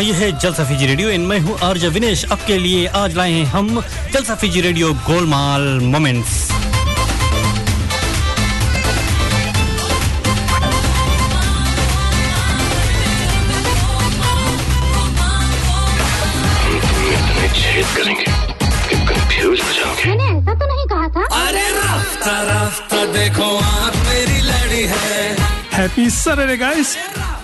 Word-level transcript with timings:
ये 0.00 0.12
है 0.14 0.30
जलसा 0.38 0.64
फीजी 0.64 0.86
रेडियो। 0.86 1.08
इन 1.10 1.20
मैं 1.26 1.38
हूँ 1.40 1.58
आर्ज 1.64 1.84
विनेश। 1.94 2.24
आपके 2.32 2.58
लिए 2.58 2.86
आज 3.00 3.16
लाए 3.16 3.32
हैं 3.32 3.44
हम 3.46 3.80
Jalsa 4.12 4.34
Fiji 4.34 4.60
radio 4.60 4.92
Golmaal 5.08 5.68
moments. 5.92 6.48
करेंगे 17.96 18.24
कंफ्यूज 19.06 19.60
हो 19.60 19.72
जाओगे 19.72 20.08
मैंने 20.08 20.24
ऐसा 20.30 20.54
तो 20.54 20.66
नहीं 20.66 20.86
कहा 20.88 21.08
था। 21.14 21.24
अरे 21.38 21.68
रास्ता 21.76 22.34
रास्ता 22.50 23.04
देखो 23.12 23.56
आँख 23.58 23.96
मेरी 24.08 24.40
लड़ी 24.48 24.84
है। 24.92 25.36
Happy 25.72 26.06
Saturday, 26.10 26.58
guys! 26.62 26.96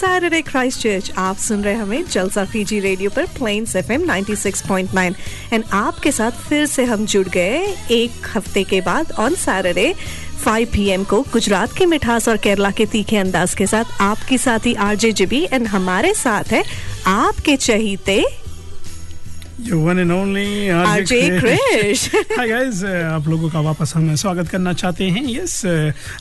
Saturday 0.00 0.40
Christ 0.42 0.80
Church 0.82 1.10
आप 1.18 1.36
सुन 1.36 1.62
रहे 1.64 1.74
हमें 1.74 2.04
जलसा 2.10 2.44
फीजी 2.52 2.78
रेडियो 2.80 3.10
पर 3.16 3.26
प्लेन्स 3.38 3.74
एफ़ 3.76 3.90
एम 3.92 4.04
96.9 4.10 5.14
एंड 5.52 5.64
आपके 5.72 6.12
साथ 6.12 6.38
फिर 6.48 6.64
से 6.66 6.84
हम 6.84 7.04
जुड़ 7.06 7.26
गए 7.28 7.58
एक 7.90 8.26
हफ़्ते 8.36 8.64
के 8.70 8.80
बाद 8.80 9.12
ऑन 9.20 9.34
सैटरडे 9.42 9.92
5 10.46 10.66
पीएम 10.72 11.04
को 11.04 11.20
गुजरात 11.32 11.72
की 11.78 11.86
मिठास 11.86 12.28
और 12.28 12.36
केरला 12.46 12.70
के 12.78 12.86
तीखे 12.92 13.16
अंदाज 13.16 13.54
के 13.54 13.66
साथ 13.66 14.00
आपकी 14.00 14.38
साथी 14.38 14.74
आरजे 14.88 15.12
जिबी 15.20 15.42
एंड 15.52 15.66
हमारे 15.66 16.14
साथ 16.14 16.52
है 16.52 16.64
आपके 17.08 17.56
चहीते 17.56 18.22
You 19.60 19.78
one 19.80 19.98
and 19.98 20.12
only 20.12 20.68
RJ 20.68 21.40
Krish. 21.40 22.02
Hi 22.38 22.46
guys, 22.48 22.78
uh, 22.82 23.02
आप 23.12 23.28
लोगों 23.28 23.48
का 23.50 23.60
वापस 23.60 23.92
हम 23.96 24.14
स्वागत 24.14 24.48
करना 24.48 24.72
चाहते 24.72 25.04
हैं. 25.04 25.24
Yes 25.28 25.64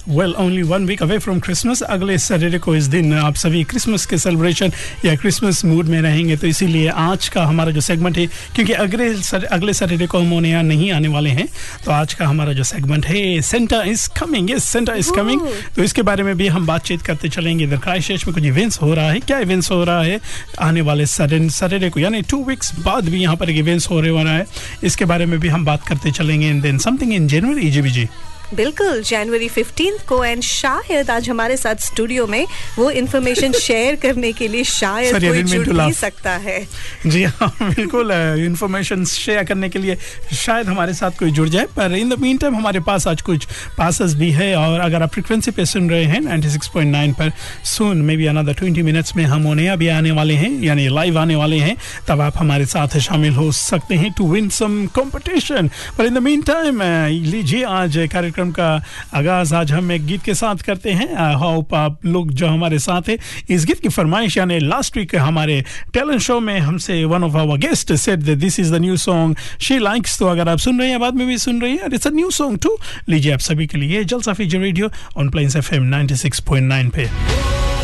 well 0.09 0.33
only 0.37 0.61
one 0.61 0.85
week 0.85 1.03
away 1.03 1.17
from 1.17 1.39
Christmas 1.39 1.81
अगले 1.81 2.17
सैटरडे 2.17 2.57
को 2.57 2.75
इस 2.75 2.83
दिन 2.83 3.13
आप 3.13 3.35
सभी 3.35 3.63
क्रिसमस 3.63 4.05
के 4.05 4.17
सेलिब्रेशन 4.17 4.71
या 5.05 5.15
क्रिसमस 5.15 5.63
मूड 5.65 5.85
में 5.85 6.01
रहेंगे 6.01 6.37
तो 6.37 6.47
इसीलिए 6.47 6.87
आज 6.87 7.27
का 7.29 7.43
हमारा 7.45 7.71
जो 7.71 7.81
सेगमेंट 7.81 8.17
है 8.17 8.25
क्योंकि 8.55 8.73
अगले 8.73 9.13
सर, 9.13 9.43
अगले 9.43 9.73
सैटरडे 9.73 10.07
को 10.07 10.17
हम 10.17 10.29
होने 10.29 10.49
यहाँ 10.49 10.63
नहीं 10.63 10.91
आने 10.91 11.07
वाले 11.07 11.29
हैं 11.29 11.47
तो 11.85 11.91
आज 11.91 12.13
का 12.13 12.27
हमारा 12.27 12.53
जो 12.53 12.63
सेगमेंट 12.63 13.05
है 13.05 13.41
Santa 13.41 13.81
is 13.83 14.07
coming 14.19 14.51
yes 14.51 14.63
Santa 14.63 14.93
is 14.93 15.11
coming 15.13 15.41
तो 15.75 15.83
इसके 15.83 16.01
बारे 16.01 16.23
में 16.23 16.35
भी 16.37 16.47
हम 16.47 16.65
बातचीत 16.65 17.01
करते 17.01 17.29
चलेंगे. 17.29 17.63
इधर 17.63 17.77
क्राइस्ट 17.77 18.11
में 18.11 18.33
कुछ 18.33 18.43
इवेंट्स 18.43 18.81
हो 18.81 18.93
रहा 18.93 19.11
है. 19.11 19.19
क्या 19.19 19.39
इवेंट्स 19.39 19.71
हो 19.71 19.83
रहा 19.83 20.01
है? 20.03 20.19
आने 20.59 20.81
वाले 20.81 21.05
सैटरडे 21.05 21.89
को 21.89 21.99
यानी 21.99 22.21
टू 22.21 22.43
वीक्स 22.43 22.79
बाद 22.79 23.09
भी 23.09 23.28
यहाँ 23.29 23.37
पर 23.37 23.49
इवेंट्स 23.49 23.89
हो 23.89 23.99
रहे 24.01 24.09
हो 24.09 24.23
रहा 24.23 24.33
है। 24.33 24.45
इसके 24.83 25.05
बारे 25.05 25.25
में 25.25 25.39
भी 25.39 25.47
हम 25.47 25.65
बात 25.65 25.83
करते 25.87 26.11
चलेंगे 26.11 26.49
इन 26.49 26.61
दिन। 26.61 26.77
समथिंग 26.77 27.13
इन 27.13 27.27
जनवरी 27.27 27.69
जी 27.71 27.81
जी 27.81 28.07
बिल्कुल 28.55 29.01
जनवरी 29.05 29.47
15 29.49 30.01
को 30.09 30.23
एंड 30.25 30.41
शायद 30.43 31.09
आज 31.11 31.29
हमारे 31.29 31.55
साथ 31.57 31.83
स्टूडियो 31.85 32.25
में 32.27 32.45
वो 32.77 32.89
इन्फॉर्मेशन 32.91 33.51
शेयर 33.53 33.95
करने 34.03 34.31
के 34.33 34.47
लिए 34.47 34.63
शायद 34.63 35.13
Sorry, 35.15 35.27
कोई 35.27 35.43
जुड़ 35.43 35.67
laugh. 35.67 35.93
सकता 35.95 36.31
है 36.45 36.57
जी 37.05 37.23
हाँ 37.23 37.49
बिल्कुल 37.61 38.11
इंफॉर्मेशन 38.45 39.03
शेयर 39.05 39.43
करने 39.43 39.69
के 39.69 39.79
लिए 39.79 39.97
शायद 40.35 40.67
हमारे 40.67 40.93
साथ 40.93 41.19
कोई 41.19 41.31
जुड़ 41.31 41.47
जाए 41.49 41.65
पर 41.75 41.95
इन 41.95 42.09
द 42.09 42.19
मीन 42.21 42.37
टाइम 42.37 42.55
हमारे 42.55 42.79
पास 42.89 43.07
आज 43.07 43.21
कुछ 43.29 43.45
पासेस 43.77 44.13
भी 44.15 44.31
है 44.31 44.55
और 44.55 44.79
अगर 44.79 45.03
आप 45.03 45.13
फ्रिक्वेंसी 45.13 45.51
पे 45.51 45.65
सुन 45.65 45.89
रहे 45.89 46.03
हैं 46.05 46.21
96.9 46.21 47.13
पर 47.19 47.31
सुन 47.75 48.01
मे 48.01 48.17
बी 48.17 48.25
अनदर 48.33 48.53
20 48.63 48.81
मिनट्स 48.89 49.15
में 49.15 49.23
हम 49.25 49.43
होने 49.43 49.67
अभी 49.67 49.87
आने 49.99 50.11
वाले 50.21 50.33
हैं 50.41 50.51
यानी 50.63 50.87
लाइव 50.95 51.19
आने 51.19 51.35
वाले 51.35 51.59
हैं 51.59 51.75
तब 52.07 52.21
आप 52.21 52.37
हमारे 52.37 52.65
साथ 52.73 52.97
शामिल 53.09 53.35
हो 53.35 53.51
सकते 53.61 53.95
हैं 54.01 54.11
टू 54.17 54.31
विन 54.33 54.49
सम 54.57 54.85
कंपटीशन 54.95 55.69
पर 55.97 56.05
इन 56.05 56.13
द 56.15 56.25
मीन 56.29 56.41
टाइम 56.51 56.81
लीजिए 57.29 57.63
आज 57.77 57.97
कार्यक्रम 58.13 58.37
का 58.45 58.83
आगाज़ 59.13 59.55
आज 59.55 59.71
हम 59.71 59.91
एक 59.91 60.05
गीत 60.05 60.23
के 60.23 60.33
साथ 60.33 60.55
करते 60.55 60.91
हैं। 60.91 61.15
आई 61.15 61.35
होप 61.35 61.73
आप 61.73 62.05
लोग 62.05 62.31
जो 62.31 62.47
हमारे 62.47 62.79
साथ 62.79 63.09
है। 63.09 63.17
इस 63.49 63.65
गीत 63.65 63.79
की 63.79 63.89
फरमाइश, 63.89 64.37
यानी 64.37 64.59
लास्ट 64.59 64.97
वीक 64.97 65.15
हमारे 65.15 65.65
टैलेंट 65.93 66.21
शो 66.21 66.39
में 66.39 66.59
हमसे 66.59 67.03
one 67.05 67.23
of 67.23 67.37
our 67.37 67.57
guest 67.57 67.93
said 67.93 68.19
this 68.19 68.59
is 68.59 68.73
the 68.73 68.77
new 68.77 68.97
song 68.97 69.37
she 69.61 69.79
likes 69.79 70.19
तो 70.19 70.27
अगर 70.27 70.49
आप 70.49 70.57
सुन 70.57 70.79
रहे 70.79 70.89
हैं, 70.89 70.99
बाद 70.99 71.13
में 71.13 71.27
भी 71.27 71.37
सुन 71.37 71.61
रहे 71.61 71.71
हैं 71.71 71.93
it's 71.93 72.07
a 72.07 72.11
new 72.11 72.31
song 72.31 72.59
to 72.59 72.77
लीजिए 73.09 73.33
आप 73.33 73.39
सभी 73.39 73.67
के 73.67 73.77
लिए 73.77 74.03
जलसा 74.03 74.33
जो 74.39 74.59
रेडियो 74.59 74.89
ऑन 75.17 75.29
प्लेन्स 75.29 75.55
एफएम 75.55 75.89
96.9 75.89 76.89
पे। 76.95 77.78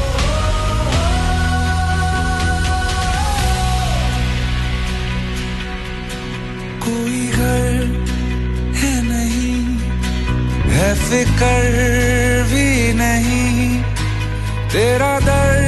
फिकर 10.95 11.65
भी 12.51 12.94
नहीं। 12.94 13.83
तेरा 14.69 15.19
दर 15.19 15.62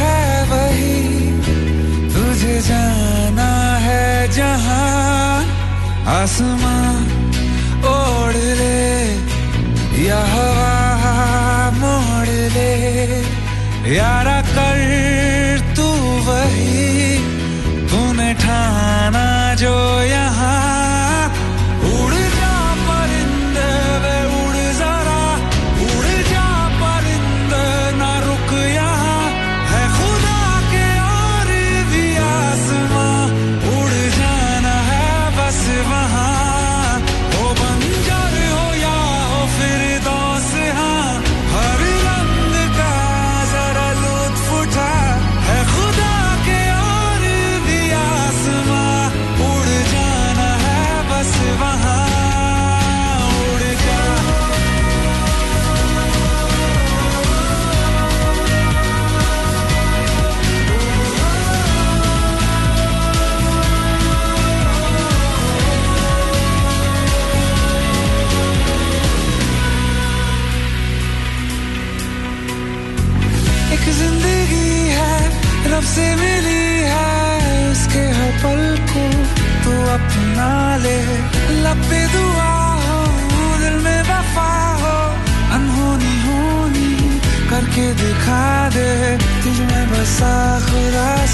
है 0.00 0.44
वही। 0.44 0.98
तुझे 2.14 2.60
जाना 2.60 3.50
है 3.78 4.28
जहाँ 4.32 5.42
आसमां 6.22 6.94
ओढ़ 7.92 8.36
ले 8.60 8.88
या 10.06 10.20
हवा 10.32 10.74
मोड़ 11.80 12.28
ले। 12.28 12.72
यारा 13.96 14.37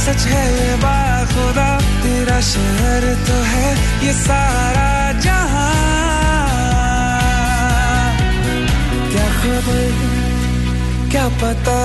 सच 0.05 0.25
है 0.27 0.45
ये 0.55 0.73
खुदा, 1.29 1.69
तेरा 2.03 2.41
शहर 2.49 3.05
तो 3.27 3.37
है 3.51 3.69
ये 4.05 4.13
सारा 4.13 4.91
जहाँ। 5.25 5.71
क्या 9.13 9.27
खबर, 9.39 9.81
क्या 11.11 11.27
पता, 11.41 11.79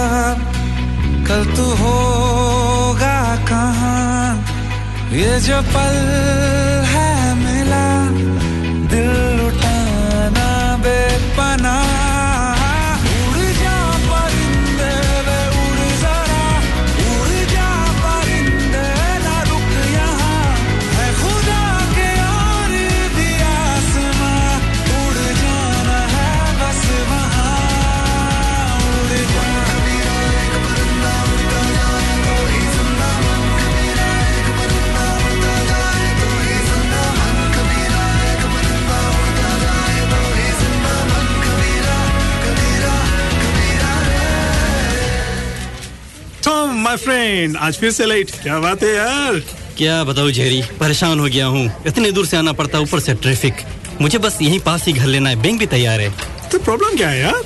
कल 1.27 1.45
तू 1.55 1.71
होगा 1.81 3.17
कहाँ? 3.47 4.27
ये 5.13 5.39
जो 5.39 5.61
पल 5.73 6.48
माय 46.89 46.97
फ्रेंड 46.97 47.57
आज 47.61 47.77
फिर 47.77 47.91
से 47.91 48.05
लेट 48.05 48.31
क्या 48.43 48.57
बात 48.59 48.83
है 48.83 48.89
यार? 48.93 49.39
क्या 49.77 50.03
बताऊँ 50.03 50.31
जेरी 50.31 50.61
परेशान 50.79 51.19
हो 51.19 51.25
गया 51.25 51.45
हूँ। 51.45 51.83
इतने 51.87 52.11
दूर 52.11 52.25
से 52.25 52.37
आना 52.37 52.51
पड़ता 52.51 52.79
ऊपर 52.79 52.99
से 52.99 53.13
ट्रैफ़िक 53.13 53.57
मुझे 54.01 54.17
बस 54.17 54.37
यहीं 54.41 54.59
पास 54.59 54.85
ही 54.85 54.93
घर 54.93 55.05
लेना 55.05 55.29
है 55.29 55.35
बैंक 55.41 55.59
भी 55.59 55.65
तैयार 55.73 55.99
है। 56.01 56.09
तो 56.51 56.59
प्रॉब्लम 56.59 56.95
क्या 56.97 57.09
है 57.09 57.19
यार? 57.19 57.43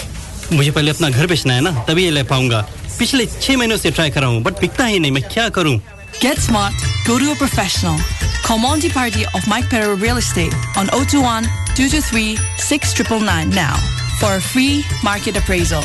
मुझे 0.53 0.71
पहले 0.71 0.91
अपना 0.91 1.09
घर 1.09 1.27
बेचना 1.27 1.53
है 1.53 1.61
ना 1.61 1.71
तभी 1.87 2.03
ये 2.03 2.11
ले 2.11 2.23
पाऊँगा। 2.29 2.61
पिछले 2.99 3.25
छह 3.25 3.57
महीनों 3.57 3.77
से 3.77 3.91
ट्राई 3.91 4.09
कर 4.09 4.21
रहा 4.21 4.29
हूँ 4.29 4.41
बट 4.43 4.59
बिकता 4.61 4.85
ही 4.85 4.99
नहीं 4.99 5.11
मैं 5.11 5.23
क्या 5.33 5.47
करूँ? 5.57 5.75
Get 6.21 6.39
smart, 6.39 6.87
go 7.09 7.17
to 7.19 7.31
a 7.31 7.35
professional. 7.35 7.99
Call 8.45 8.59
Monty 8.59 8.93
Party 8.99 9.25
of 9.35 9.49
Mike 9.55 9.69
Perro 9.73 9.97
Real 10.05 10.23
Estate 10.23 10.55
on 10.77 10.93
021 11.01 11.49
223 11.75 12.37
6999 12.69 13.53
now 13.59 13.75
for 14.21 14.31
a 14.37 14.41
free 14.53 14.85
market 15.03 15.35
appraisal. 15.43 15.83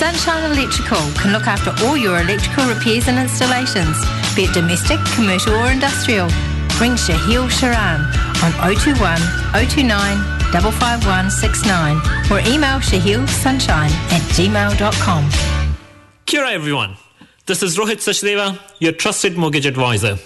Sunshine 0.00 0.50
Electrical 0.50 1.12
can 1.20 1.30
look 1.30 1.46
after 1.46 1.74
all 1.84 1.94
your 1.94 2.18
electrical 2.22 2.66
repairs 2.66 3.06
and 3.06 3.18
installations, 3.18 4.00
be 4.34 4.44
it 4.44 4.54
domestic, 4.54 4.98
commercial 5.14 5.52
or 5.52 5.70
industrial. 5.70 6.24
Ring 6.80 6.96
Shahil 6.96 7.50
Sharan 7.50 8.00
on 8.42 8.50
021 8.64 8.96
029 9.52 10.16
55169 10.56 11.96
or 12.32 12.40
email 12.48 12.80
shahilsunshine 12.80 13.90
at 14.10 14.22
gmail.com. 14.32 15.28
Kia 16.24 16.44
everyone. 16.44 16.96
This 17.44 17.62
is 17.62 17.76
Rohit 17.76 18.00
Sachdeva, 18.00 18.58
your 18.78 18.92
trusted 18.92 19.36
mortgage 19.36 19.66
advisor. 19.66 20.16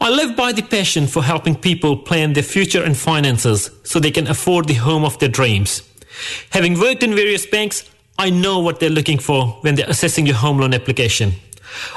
I 0.00 0.10
live 0.10 0.34
by 0.36 0.50
the 0.50 0.62
passion 0.62 1.06
for 1.06 1.22
helping 1.22 1.54
people 1.54 1.96
plan 1.96 2.32
their 2.32 2.42
future 2.42 2.82
and 2.82 2.96
finances 2.96 3.70
so 3.84 4.00
they 4.00 4.10
can 4.10 4.26
afford 4.26 4.66
the 4.66 4.74
home 4.74 5.04
of 5.04 5.16
their 5.20 5.28
dreams. 5.28 5.82
Having 6.50 6.80
worked 6.80 7.04
in 7.04 7.14
various 7.14 7.46
banks, 7.46 7.88
I 8.18 8.30
know 8.30 8.60
what 8.60 8.80
they're 8.80 8.90
looking 8.90 9.18
for 9.18 9.48
when 9.60 9.74
they're 9.74 9.88
assessing 9.88 10.26
your 10.26 10.36
home 10.36 10.58
loan 10.58 10.74
application. 10.74 11.32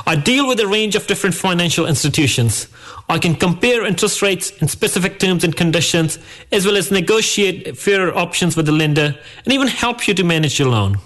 I 0.06 0.16
deal 0.16 0.48
with 0.48 0.60
a 0.60 0.68
range 0.68 0.96
of 0.96 1.08
different 1.08 1.36
financial 1.36 1.86
institutions. 1.86 2.68
I 3.08 3.18
can 3.18 3.36
compare 3.36 3.86
interest 3.86 4.22
rates 4.22 4.52
in 4.58 4.68
specific 4.68 5.20
terms 5.20 5.44
and 5.44 5.56
conditions, 5.56 6.20
as 6.52 6.66
well 6.66 6.76
as 6.76 6.92
negotiate 6.92 7.78
fairer 7.78 8.16
options 8.16 8.58
with 8.58 8.66
the 8.66 8.72
lender 8.72 9.18
and 9.46 9.54
even 9.54 9.68
help 9.68 10.08
you 10.08 10.14
to 10.16 10.24
manage 10.24 10.60
your 10.60 10.70
loan. 10.70 10.98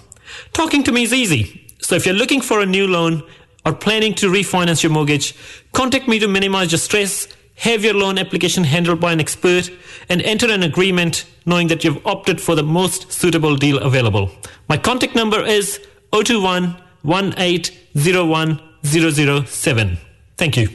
Talking 0.54 0.84
to 0.84 0.92
me 0.92 1.04
is 1.04 1.14
easy. 1.14 1.62
So 1.80 1.96
if 1.96 2.06
you're 2.06 2.16
looking 2.16 2.42
for 2.42 2.62
a 2.62 2.66
new 2.66 2.88
loan 2.88 3.24
or 3.66 3.74
planning 3.74 4.14
to 4.16 4.32
refinance 4.32 4.82
your 4.82 4.92
mortgage, 4.92 5.36
contact 5.74 6.08
me 6.08 6.20
to 6.20 6.28
minimize 6.28 6.72
your 6.72 6.80
stress, 6.80 7.28
have 7.56 7.84
your 7.84 7.94
loan 7.94 8.18
application 8.18 8.64
handled 8.64 9.00
by 9.00 9.14
an 9.14 9.20
expert, 9.20 9.70
and 10.10 10.22
enter 10.24 10.50
an 10.50 10.64
agreement 10.64 11.26
knowing 11.47 11.69
that 11.69 11.85
you've 11.85 12.01
opted 12.07 12.41
for 12.41 12.55
the 12.55 12.63
most 12.79 13.11
suitable 13.13 13.57
deal 13.57 13.79
available. 13.79 14.31
My 14.69 14.77
contact 14.77 15.15
number 15.15 15.41
is 15.59 15.79
021 16.13 16.77
1801 17.03 18.59
007. 18.83 19.99
Thank 20.37 20.57
you. 20.57 20.69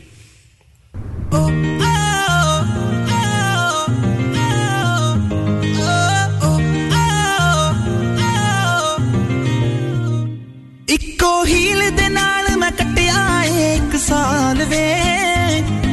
ਇੱਕੋ 10.96 11.30
heel 11.46 11.90
ਦੇ 11.98 12.08
ਨਾਲ 12.10 12.56
ਮੈਂ 12.60 12.72
ਕੱਟਿਆ 12.80 13.22
ਏ 13.44 13.74
ਇੱਕ 13.76 13.96
ਸਾਲ 14.06 14.64
ਵੇ 14.70 14.84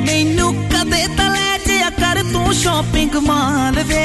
ਮੈਨੂੰ 0.06 0.52
ਕਦੇ 0.72 1.06
ਤਾਂ 1.16 1.28
ਲੈ 1.34 1.56
ਜਿਆ 1.66 1.90
ਕਰ 2.00 2.22
ਤੂੰ 2.32 2.52
ਸ਼ਾਪਿੰਗ 2.62 3.16
ਮਾਲ 3.26 3.82
ਵੇ 3.88 4.04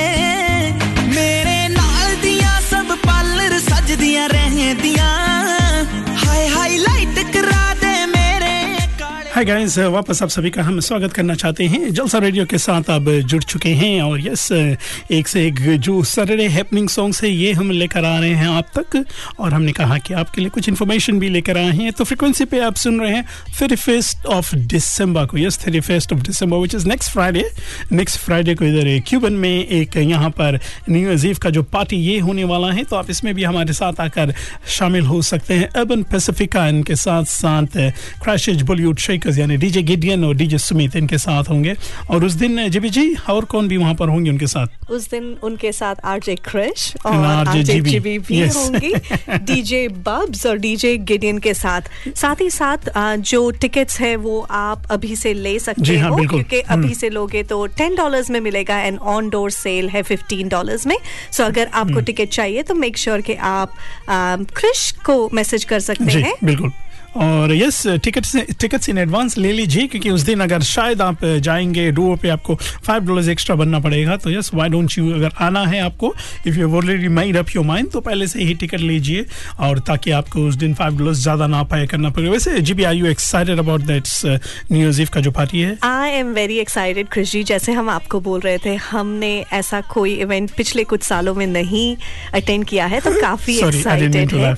हाय 9.40 9.44
गाइस 9.46 9.78
वापस 9.78 10.22
आप 10.22 10.28
सभी 10.28 10.50
का 10.50 10.62
हम 10.62 10.80
स्वागत 10.80 11.12
करना 11.12 11.34
चाहते 11.34 11.64
हैं। 11.64 11.92
जलसा 11.94 12.18
रेडियो 12.18 12.44
के 12.46 12.58
साथ 12.58 12.88
आप 12.90 13.04
जुड़ 13.26 13.42
चुके 13.42 13.68
हैं 13.74 14.00
और 14.02 14.20
यस 14.20 14.50
एक 14.52 15.28
से 15.28 15.46
एक 15.46 15.60
जो 15.80 16.02
सैटरडे 16.04 16.46
हैपनिंग 16.48 16.88
सॉन्ग्स 16.88 17.22
है, 17.24 17.30
ये 17.30 17.52
हम 17.52 17.70
लेकर 17.70 18.04
आ 18.04 18.18
रहे 18.18 18.30
हैं 18.30 18.48
आप 18.48 18.66
तक। 18.78 19.04
और 19.40 19.52
हमने 19.54 19.72
कहा 19.72 19.96
कि 19.98 20.14
आपके 20.14 20.40
लिए 20.40 20.50
कुछ 20.50 20.68
इन्फॉर्मेशन 20.68 21.18
भी 21.18 21.28
लेकर 21.28 21.58
आए 21.58 21.70
हैं। 21.78 21.92
तो 21.92 22.04
फ्रिक्वेंसी 22.04 22.44
पे 22.44 22.58
आप 22.60 22.74
सुन 22.76 23.00
रहे 23.00 23.14
हैं 23.14 23.24
थर्टी 23.60 23.76
फ़र्स्ट 23.76 24.26
ऑफ़ 24.26 24.54
दिसंबर 24.56 25.26
को। 25.26 25.38
Yes 25.38 25.58
thirty 25.64 25.80
first 25.80 26.12
of 26.12 26.20
December 26.20 26.56
which 26.56 26.74
is 26.74 26.86
next 26.88 27.12
Friday 27.12 27.44
next 27.92 28.18
Friday 28.18 28.54
को 28.54 28.64
इधर 28.64 28.98
क्यूबन 29.08 29.32
में 29.32 29.66
एक 29.66 29.96
यहाँ 29.96 30.30
पर 30.32 30.60
न्यू 30.90 31.16
ईव 31.30 31.38
का 31.42 31.50
जो 31.50 31.62
पार्टी 31.72 31.96
ये 31.96 32.18
होने 32.18 32.44
वाला 32.44 32.72
है 32.72 32.84
तो 32.84 32.96
आप 32.96 33.10
इसमें 33.10 33.34
भी 33.34 33.44
हमारे 33.44 33.72
साथ 33.72 34.00
आकर 34.00 34.34
शामिल 34.68 35.06
हो 35.06 35.22
सकते 35.22 35.54
हैं। 35.54 35.68
अर्बन 35.70 36.02
पैसिफिका 36.12 36.68
इनके 36.68 36.96
साथ 36.98 37.24
साथ 37.32 37.80
क्रैशेज 38.22 38.62
बॉलीवुड 38.62 38.98
शेकर्स 38.98 39.28
स्पीकर्स 39.30 39.38
यानी 39.38 39.56
डीजे 39.56 39.82
गिडियन 39.82 40.24
और 40.24 40.34
डीजे 40.36 40.58
सुमित 40.58 40.96
इनके 40.96 41.18
साथ 41.18 41.44
होंगे। 41.50 41.74
और 42.10 42.24
उस 42.24 42.32
दिन 42.32 42.68
जीबी 42.70 42.90
जी 42.90 43.14
और 43.30 43.44
कौन 43.44 43.68
भी 43.68 43.76
वहाँ 43.76 43.94
पर 43.94 44.08
होंगे 44.08 44.30
उनके 44.30 44.46
साथ? 44.46 44.90
उस 44.90 45.10
दिन 45.10 45.36
उनके 45.42 45.72
साथ 45.72 46.04
आरजे 46.04 46.34
क्रिश 46.44 46.92
और 47.06 47.14
आरजे 47.14 47.62
GB, 47.72 47.88
जीबी 47.88 48.18
भी 48.18 48.40
yes. 48.40 48.56
होंगी। 48.56 48.92
डीजे 49.46 49.86
बब्स 50.06 50.46
और 50.46 50.58
डीजे 50.58 50.96
गिडियन 51.10 51.38
के 51.38 51.54
साथ। 51.54 51.90
साथ 52.16 52.40
ही 52.40 52.50
साथ 52.50 52.90
जो 53.30 53.50
टिकट्स 53.60 54.00
है 54.00 54.14
वो 54.16 54.40
आप 54.50 54.86
अभी 54.90 55.16
से 55.16 55.34
ले 55.34 55.58
सकते 55.58 55.96
हाँ, 55.98 56.10
हो 56.10 56.16
क्योंकि 56.16 56.60
हम्म। 56.60 56.84
अभी 56.84 56.94
से 56.94 57.10
लोगे 57.10 57.42
तो 57.42 57.64
टेन 57.78 57.94
डॉलर्स 57.96 58.30
में 58.30 58.40
मिलेगा। 58.40 58.78
एंड 58.80 58.98
ऑन 59.14 59.28
डोर 59.30 59.50
सेल 59.50 59.88
है 59.88 60.02
फिफ्टीन 60.02 60.48
डॉलर्स 60.48 60.86
में। 60.86 60.96
सो 61.32 61.44
अगर 61.44 61.66
आपको 61.66 61.92
हम्म। 61.92 62.04
टिकट 62.04 62.28
चाहिए 62.28 62.62
तो 62.62 62.74
मेक 62.74 62.98
श्योर 62.98 63.20
कि 63.20 63.34
आप 63.54 63.74
क्रिश 64.10 64.90
को 65.06 65.18
मैसेज 65.34 65.64
कर 65.64 65.80
सकते 65.80 66.12
हैं। 66.12 66.34
बिल्कुल। 66.44 66.72
और 67.16 67.54
yes 67.54 67.86
tickets 67.86 68.36
tickets 68.36 68.88
in 68.88 68.98
advance 68.98 69.38
ले 69.38 69.52
लीजिए 69.52 69.86
क्योंकि 69.86 70.10
उस 70.10 70.20
दिन 70.20 70.40
अगर 70.40 70.62
शायद 70.62 71.02
आप 71.02 71.24
जाएँगे 71.24 71.90
डुओ 71.90 72.16
पे 72.16 72.28
आपको 72.28 72.54
फाइव 72.54 73.02
डॉलर्स 73.02 73.28
एक्स्ट्रा 73.28 73.56
बनना 73.56 73.78
पड़ेगा 73.78 74.16
तो 74.16 74.30
यस 74.30 74.50
व्हाई 74.54 74.68
डोंट 74.68 74.92
यू 74.98 75.12
अगर 75.14 75.30
आना 75.40 75.66
है 75.66 75.80
आपको 75.80 76.14
if 76.46 76.58
you 76.58 76.76
already 76.76 77.08
made 77.08 77.36
up 77.36 77.46
your 77.56 77.64
mind 77.64 77.90
तो 77.90 78.00
पहले 78.00 78.26
से 78.26 78.42
ही 78.42 78.54
टिकट 78.54 78.80
लीजिए 78.80 79.26
और 79.60 79.78
ताकि 79.78 80.10
आपको 80.10 80.40
उस 80.40 80.54
दिन 80.54 80.74
फाइव 80.74 80.98
डॉलर्स 80.98 81.18
ज़्यादा 81.18 81.46
ना 81.46 81.62
पे 81.62 81.86
करना 81.86 82.10
पड़े। 82.10 82.28
वैसे 82.28 82.60
GB 82.74 82.82
I 82.82 82.98
you 82.98 83.06
excited 83.06 83.58
about 83.58 83.80
that's 83.80 84.26
new 84.72 84.90
year 84.90 85.08
का 85.14 85.20
जो 85.20 85.30
पार्टी 85.30 85.60
है? 85.60 85.78
I 85.82 86.10
am 86.10 86.26
very 86.26 86.58
excited 86.58 87.08
Krish 87.08 87.32
ji 87.32 87.44
जैसे 87.44 87.72
हम 87.72 87.88
आपको 87.88 88.20
बोल 88.20 88.40
रहे 88.40 88.58
थे 88.58 88.74
हमने 88.74 89.44
ऐसा 89.52 89.80
कोई 89.80 90.14
इवेंट 90.14 90.50
पिछले 90.50 90.84
कुछ 90.84 91.02
सालों 91.02 91.34
में 91.34 91.46
नहीं 91.46 91.96
अटेंड 92.34 92.64
किया 92.64 92.86
है 92.86 93.00
तो 93.00 93.10
काफ़ी 93.20 93.58
एक्साइटेड 93.58 94.34
है। 94.34 94.54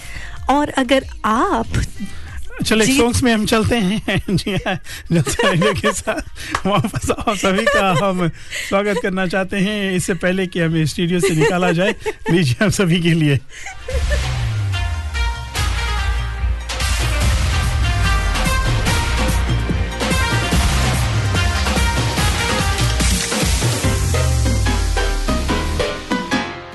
और 0.50 0.68
अगर 0.68 1.04
आप 1.24 1.66
चलो 2.66 2.84
सॉन्ग्स 2.84 3.22
में 3.22 3.34
हम 3.34 3.46
चलते 3.46 3.76
हैं। 3.76 4.22
जी 4.30 4.52
हाँ 4.52 4.76
के 5.74 5.92
साथ। 5.92 6.66
वापस 6.66 7.10
आप 7.10 7.36
सभी 7.36 7.64
का 7.64 8.06
हम 8.06 8.28
स्वागत 8.68 8.96
करना 9.02 9.26
चाहते 9.26 9.56
हैं। 9.56 9.92
इससे 9.92 10.14
पहले 10.14 10.46
कि 10.46 10.60
हमें 10.60 10.86
स्टूडियो 10.86 11.20
से 11.20 11.30
निकाला 11.30 11.72
जाए 11.72 11.94
लीजिए 12.30 12.64
हम 12.64 12.70
सभी 12.70 13.02
के 13.02 13.14
लिए। 13.14 13.40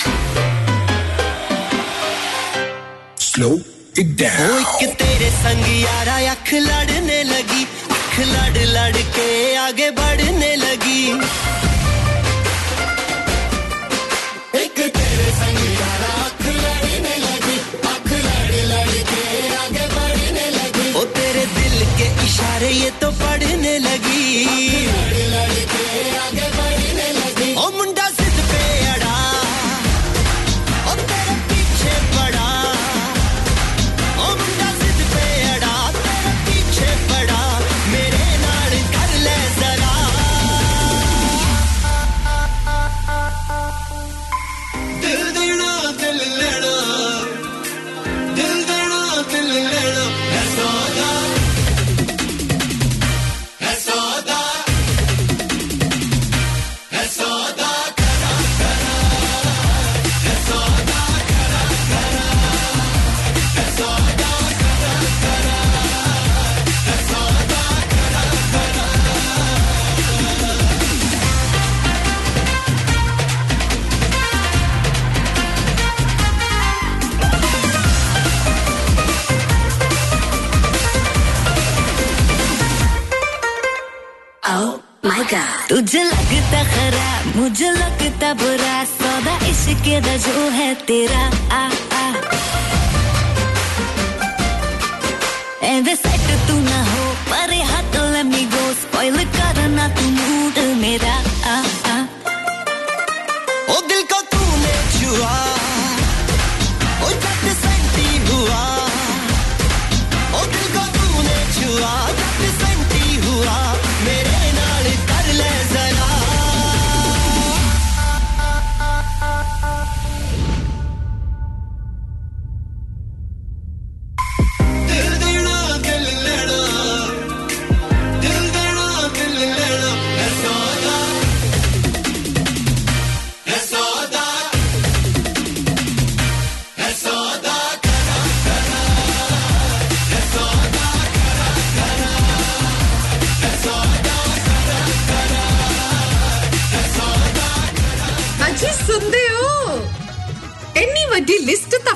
Slow 3.17 3.72
it 3.99 4.05
down. 4.05 4.51
ओ 4.51 4.79
एक 4.81 4.89
तेरे 4.89 5.29
संग 5.29 5.65
यारा 5.81 6.31
अख 6.31 6.53
लड़ने 6.53 7.23
लगी। 7.23 7.63
अख 7.91 8.19
लड़ 8.19 8.57
लड़ 8.57 8.97
के 8.97 9.55
आगे 9.55 9.91
बढ़ने 9.91 10.55
लगी। 10.55 11.01
एक 14.61 14.79
तेरे 14.79 15.29
संग 15.41 15.61
यारा 15.81 16.13
अख 16.25 16.41
लड़ने 16.41 17.15
लगी। 17.17 17.57
अख 17.93 18.09
लड़ 18.25 18.55
लड़ 18.71 18.95
के 19.11 19.55
आगे 19.55 19.87
बढ़ने 19.95 20.49
लगी। 20.49 20.93
ओ, 20.93 21.03
तेरे 21.03 21.45
दिल 21.45 21.85
के 21.97 22.25
इशारे 22.25 22.71
ये 22.71 22.89
तो 23.01 23.11
पढ़ने 23.11 23.79
लगी। 23.79 24.02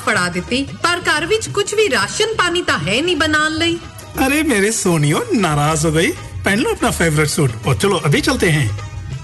ਫੜਾ 0.06 0.28
ਦਿੱਤੀ 0.28 0.62
ਪਰ 0.82 1.00
ਘਰ 1.08 1.26
ਵਿੱਚ 1.26 1.48
ਕੁਝ 1.48 1.74
ਵੀ 1.74 1.88
ਰਾਸ਼ਨ 1.90 2.34
ਪਾਣੀ 2.38 2.62
ਤਾਂ 2.62 2.78
ਹੈ 2.78 3.00
ਨਹੀਂ 3.02 3.16
ਬਣਾਉਣ 3.16 3.58
ਲਈ 3.58 3.78
अरे 4.14 4.38
मेरे 4.44 4.70
सोनियो 4.76 5.20
नाराज 5.42 5.84
हो 5.86 5.90
गई 5.92 6.08
पहन 6.46 6.62
लो 6.64 6.72
अपना 6.76 6.88
फेवरेट 6.96 7.30
सूट 7.34 7.52
और 7.68 7.76
चलो 7.84 8.00
अभी 8.08 8.20
चलते 8.26 8.50
हैं 8.56 8.66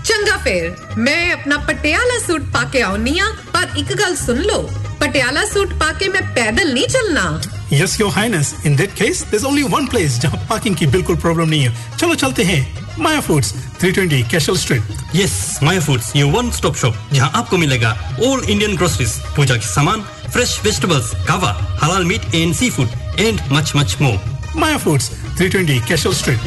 ਚੰਗਾ 0.04 0.36
ਫੇਰ 0.44 0.94
ਮੈਂ 0.98 1.32
ਆਪਣਾ 1.32 1.56
ਪਟਿਆਲਾ 1.66 2.18
ਸੂਟ 2.26 2.42
ਪਾ 2.52 2.62
ਕੇ 2.72 2.82
ਆਉਣੀ 2.82 3.18
ਆ 3.18 3.26
ਪਰ 3.52 3.66
ਇੱਕ 3.78 3.92
ਗੱਲ 4.00 4.14
ਸੁਣ 4.16 4.38
ਲਓ 4.42 4.62
ਪਟਿਆਲਾ 5.00 5.44
ਸੂਟ 5.52 5.72
ਪਾ 5.80 5.92
ਕੇ 5.92 6.08
ਮੈਂ 6.08 6.22
ਪੈਦਲ 6.34 6.72
ਨਹੀਂ 6.72 6.86
ਚੱਲਣਾ 6.88 7.40
yes 7.72 7.94
your 8.00 8.10
highness 8.12 8.50
in 8.68 8.76
that 8.76 8.92
case 8.98 9.18
there's 9.30 9.42
only 9.48 9.64
one 9.72 9.88
place 9.94 10.14
जहां 10.20 10.38
पार्किंग 10.50 10.76
की 10.76 10.86
बिल्कुल 10.92 11.16
प्रॉब्लम 11.24 11.48
नहीं 11.48 11.64
है 11.64 11.72
चलो 11.96 12.14
चलते 12.22 12.46
हैं 12.50 12.60
Maya 13.00 13.20
foods 13.26 13.50
320 13.82 14.20
Cashel 14.30 14.56
street 14.62 14.94
yes 15.16 15.34
Maya 15.64 15.82
foods 15.82 16.08
ये 16.16 16.22
वन 16.32 16.48
स्टॉप 16.58 16.78
शॉप 16.82 17.02
जहां 17.12 17.28
आपको 17.40 17.58
मिलेगा 17.64 17.90
ऑल 18.22 18.44
इंडियन 18.46 18.76
ग्रोसरीज 18.76 19.12
पूजा 19.36 19.56
के 19.58 19.68
सामान 19.72 20.06
fresh 20.33 20.57
vegetables, 20.61 21.13
kava, 21.27 21.53
halal 21.77 22.07
meat 22.07 22.23
and 22.33 22.55
seafood, 22.55 22.89
and 23.19 23.39
much, 23.51 23.75
much 23.75 23.99
more. 23.99 24.17
Maya 24.55 24.79
Foods, 24.79 25.09
320 25.37 25.79
Cashel 25.81 26.11
Street. 26.11 26.39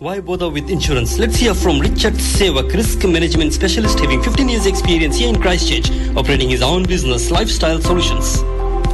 Why 0.00 0.20
bother 0.20 0.48
with 0.48 0.70
insurance? 0.70 1.18
Let's 1.18 1.36
hear 1.36 1.52
from 1.52 1.78
Richard 1.78 2.14
Sevak, 2.14 2.72
risk 2.72 3.04
management 3.04 3.52
specialist 3.52 4.00
having 4.00 4.22
15 4.22 4.48
years 4.48 4.64
experience 4.64 5.18
here 5.18 5.28
in 5.28 5.40
Christchurch, 5.42 5.90
operating 6.16 6.48
his 6.48 6.62
own 6.62 6.84
business, 6.84 7.30
Lifestyle 7.30 7.82
Solutions. 7.82 8.38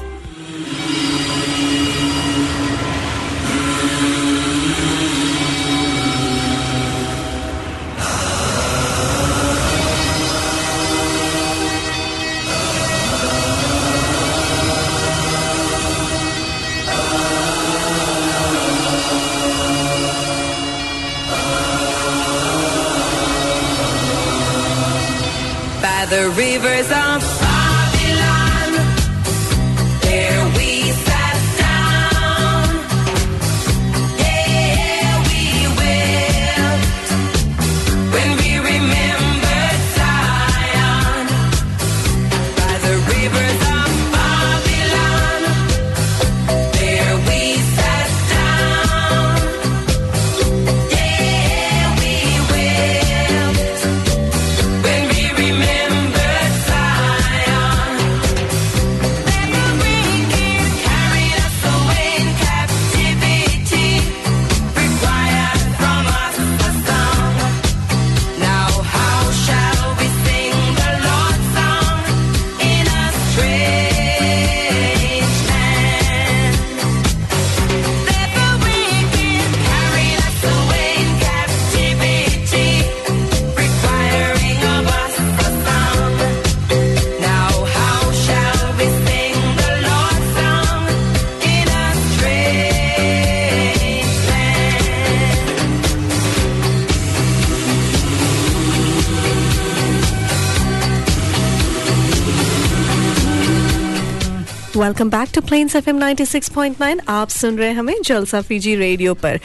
Welcome 104.82 105.10
back 105.10 105.28
to 105.34 105.40
Plains 105.40 105.74
FM 105.76 105.98
96.9 105.98 107.00
आप 107.08 107.28
सुन 107.28 107.58
रहे 107.58 107.68
हैं 107.68 107.76
हमें 107.76 107.94
Jalsa 108.04 108.40
Fiji 108.42 108.74
radio 108.76 109.12
पर। 109.14 109.38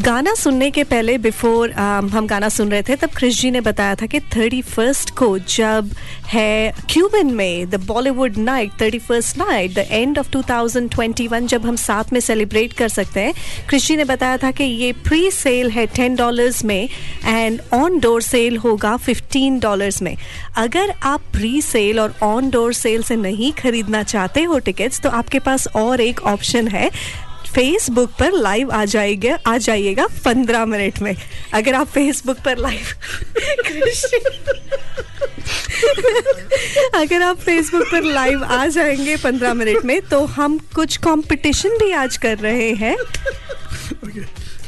गाना 0.00 0.34
सुनने 0.34 0.70
के 0.70 0.84
पहले 0.84 1.16
बिफोर 1.18 1.72
हम 1.72 2.26
गाना 2.26 2.48
सुन 2.48 2.70
रहे 2.70 2.82
थे, 2.82 2.96
तब 2.96 3.10
क्रिश 3.16 3.40
जी 3.40 3.50
ने 3.50 3.60
बताया 3.60 3.94
था 3.94 4.06
कि 4.06 4.20
थर्टी 4.34 4.60
फ़र्स्ट 4.64 5.10
को 5.10 5.38
जब 5.38 5.90
है 6.28 6.74
क्यूबन 6.90 7.32
में 7.34 7.70
the 7.70 7.80
Bollywood 7.86 8.36
night 8.38 8.70
thirty 8.80 8.98
first 8.98 9.38
night 9.38 9.74
the 9.74 9.86
end 9.90 10.18
of 10.18 10.30
2021 10.30 11.46
जब 11.46 11.66
हम 11.66 11.76
साथ 11.76 12.12
में 12.12 12.20
सेलिब्रेट 12.20 12.72
कर 12.72 12.88
सकते 12.88 13.20
हैं। 13.20 13.34
क्रिश 13.68 13.88
जी 13.88 13.96
ने 13.96 14.04
बताया 14.04 14.36
था 14.36 14.50
कि 14.50 14.64
ये 14.64 14.92
प्री 15.04 15.30
सेल 15.30 15.70
है 15.70 15.86
टेन 15.96 16.16
डॉलर्स 16.16 16.64
में 16.64 16.88
एंड 17.24 17.60
ऑन 17.74 17.98
डोर 18.00 18.22
सेल 18.22 18.56
होगा 18.58 18.96
फिफ्टीन 18.98 19.58
डॉलर्स 19.58 20.00
में। 20.02 20.16
अगर 20.56 20.94
आप 21.04 21.22
प्री 21.32 21.60
सेल 21.62 22.00
और 22.00 22.14
ऑन 22.22 22.50
डोर 22.50 22.72
सेल 22.74 23.02
से 23.02 23.16
नहीं 23.16 23.52
खरीदना 23.54 24.02
चाहते 24.04 24.42
हो 24.42 24.58
टिकट्स 24.76 25.00
तो 25.00 25.10
आपके 25.10 25.38
पास 25.38 25.66
और 25.76 26.00
एक 26.00 26.20
ऑप्शन 26.26 26.68
है। 26.68 26.90
फेसबुक 27.54 28.10
पर 28.18 28.32
लाइव 28.32 28.70
आ 28.70 28.84
जाएगा, 28.84 29.38
आ 29.46 29.56
जाइएगा 29.56 30.06
पंद्रह 30.24 30.64
मिनट 30.66 30.98
में। 30.98 31.14
अगर 31.54 31.74
आप 31.74 31.86
फेसबुक 31.86 32.38
पर 32.44 32.58
लाइव 32.58 32.86
अगर 36.94 37.22
आप 37.22 37.38
फेसबुक 37.38 37.82
पर 37.92 38.02
लाइव 38.02 38.44
आ 38.44 38.66
जाएँगे 38.66 39.16
पंद्रह 39.16 39.54
मिनट 39.54 39.84
में 39.84 40.00
तो 40.02 40.24
हम 40.26 40.58
कुछ 40.74 40.96
कंपटीशन 40.96 41.70
भी 41.78 41.90
आज 41.92 42.16
कर 42.16 42.38
रहे 42.38 42.70
हैं। 42.74 42.96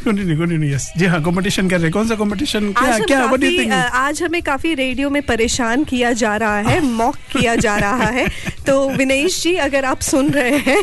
कंटिन्यू 0.04 0.38
कंटिन्यू 0.38 0.74
यस 0.74 0.92
जी 0.96 1.06
हाँ 1.06 1.22
कंपटीशन 1.22 1.68
कर 1.68 1.80
रहे 1.80 1.90
कौन 1.90 2.08
सा 2.08 2.14
कंपटीशन 2.14 2.72
क्या 2.72 2.98
क्या 2.98 3.24
व्हाट 3.24 3.40
डू 3.40 3.46
थिंक 3.46 3.72
आज 3.72 4.22
हमें 4.22 4.42
काफ़ी 4.42 4.74
रेडियो 4.74 5.10
में 5.10 5.22
परेशान 5.22 5.84
किया 5.84 6.12
जा 6.12 6.36
रहा 6.36 6.58
है 6.58 6.80
मॉक 7.00 7.16
किया 7.32 7.54
जा 7.56 7.76
रहा 7.76 8.06
है। 8.06 8.26
तो 8.66 8.88
विनेश 8.90 9.42
जी 9.42 9.54
अगर 9.66 9.84
आप 9.84 10.00
सुन 10.00 10.30
रहे 10.30 10.58
हैं 10.58 10.82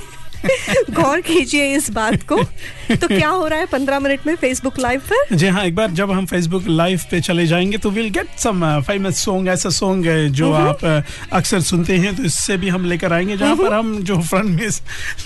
गौर 0.91 1.21
कीजिए 1.21 1.75
इस 1.75 1.89
बात 1.91 2.23
को। 2.23 2.43
तो 2.91 3.07
क्या 3.07 3.29
हो 3.29 3.47
रहा 3.47 3.59
है 3.59 3.65
पंद्रह 3.65 3.99
मिनट 3.99 4.25
में 4.27 4.35
फेसबुक 4.35 4.79
लाइव 4.79 5.01
पर? 5.11 5.35
जी 5.35 5.47
हाँ 5.47 5.63
एक 5.65 5.75
बार 5.75 5.91
जब 5.91 6.11
हम 6.11 6.25
फेसबुक 6.25 6.67
लाइव 6.67 7.01
पे 7.11 7.21
चले 7.21 7.45
जाएँगे 7.47 7.77
तो 7.77 7.89
will 7.89 8.09
get 8.09 8.37
some 8.39 8.63
famous 8.87 9.23
song 9.25 9.47
ऐसा 9.49 9.69
सॉन्ग 9.71 10.05
जो 10.31 10.51
हम्म। 10.53 10.67
आप 10.67 10.79
uh, 10.79 11.33
अक्सर 11.33 11.61
सुनते 11.61 11.97
हैं 11.97 12.15
तो 12.15 12.23
इससे 12.23 12.57
भी 12.57 12.69
हम 12.69 12.85
लेकर 12.85 13.13
आएँगे 13.13 13.37
जहाँ 13.37 13.55
पर 13.55 13.73
हम 13.73 13.97
जो 14.03 14.19
फ्रंट 14.21 14.59
में 14.59 14.69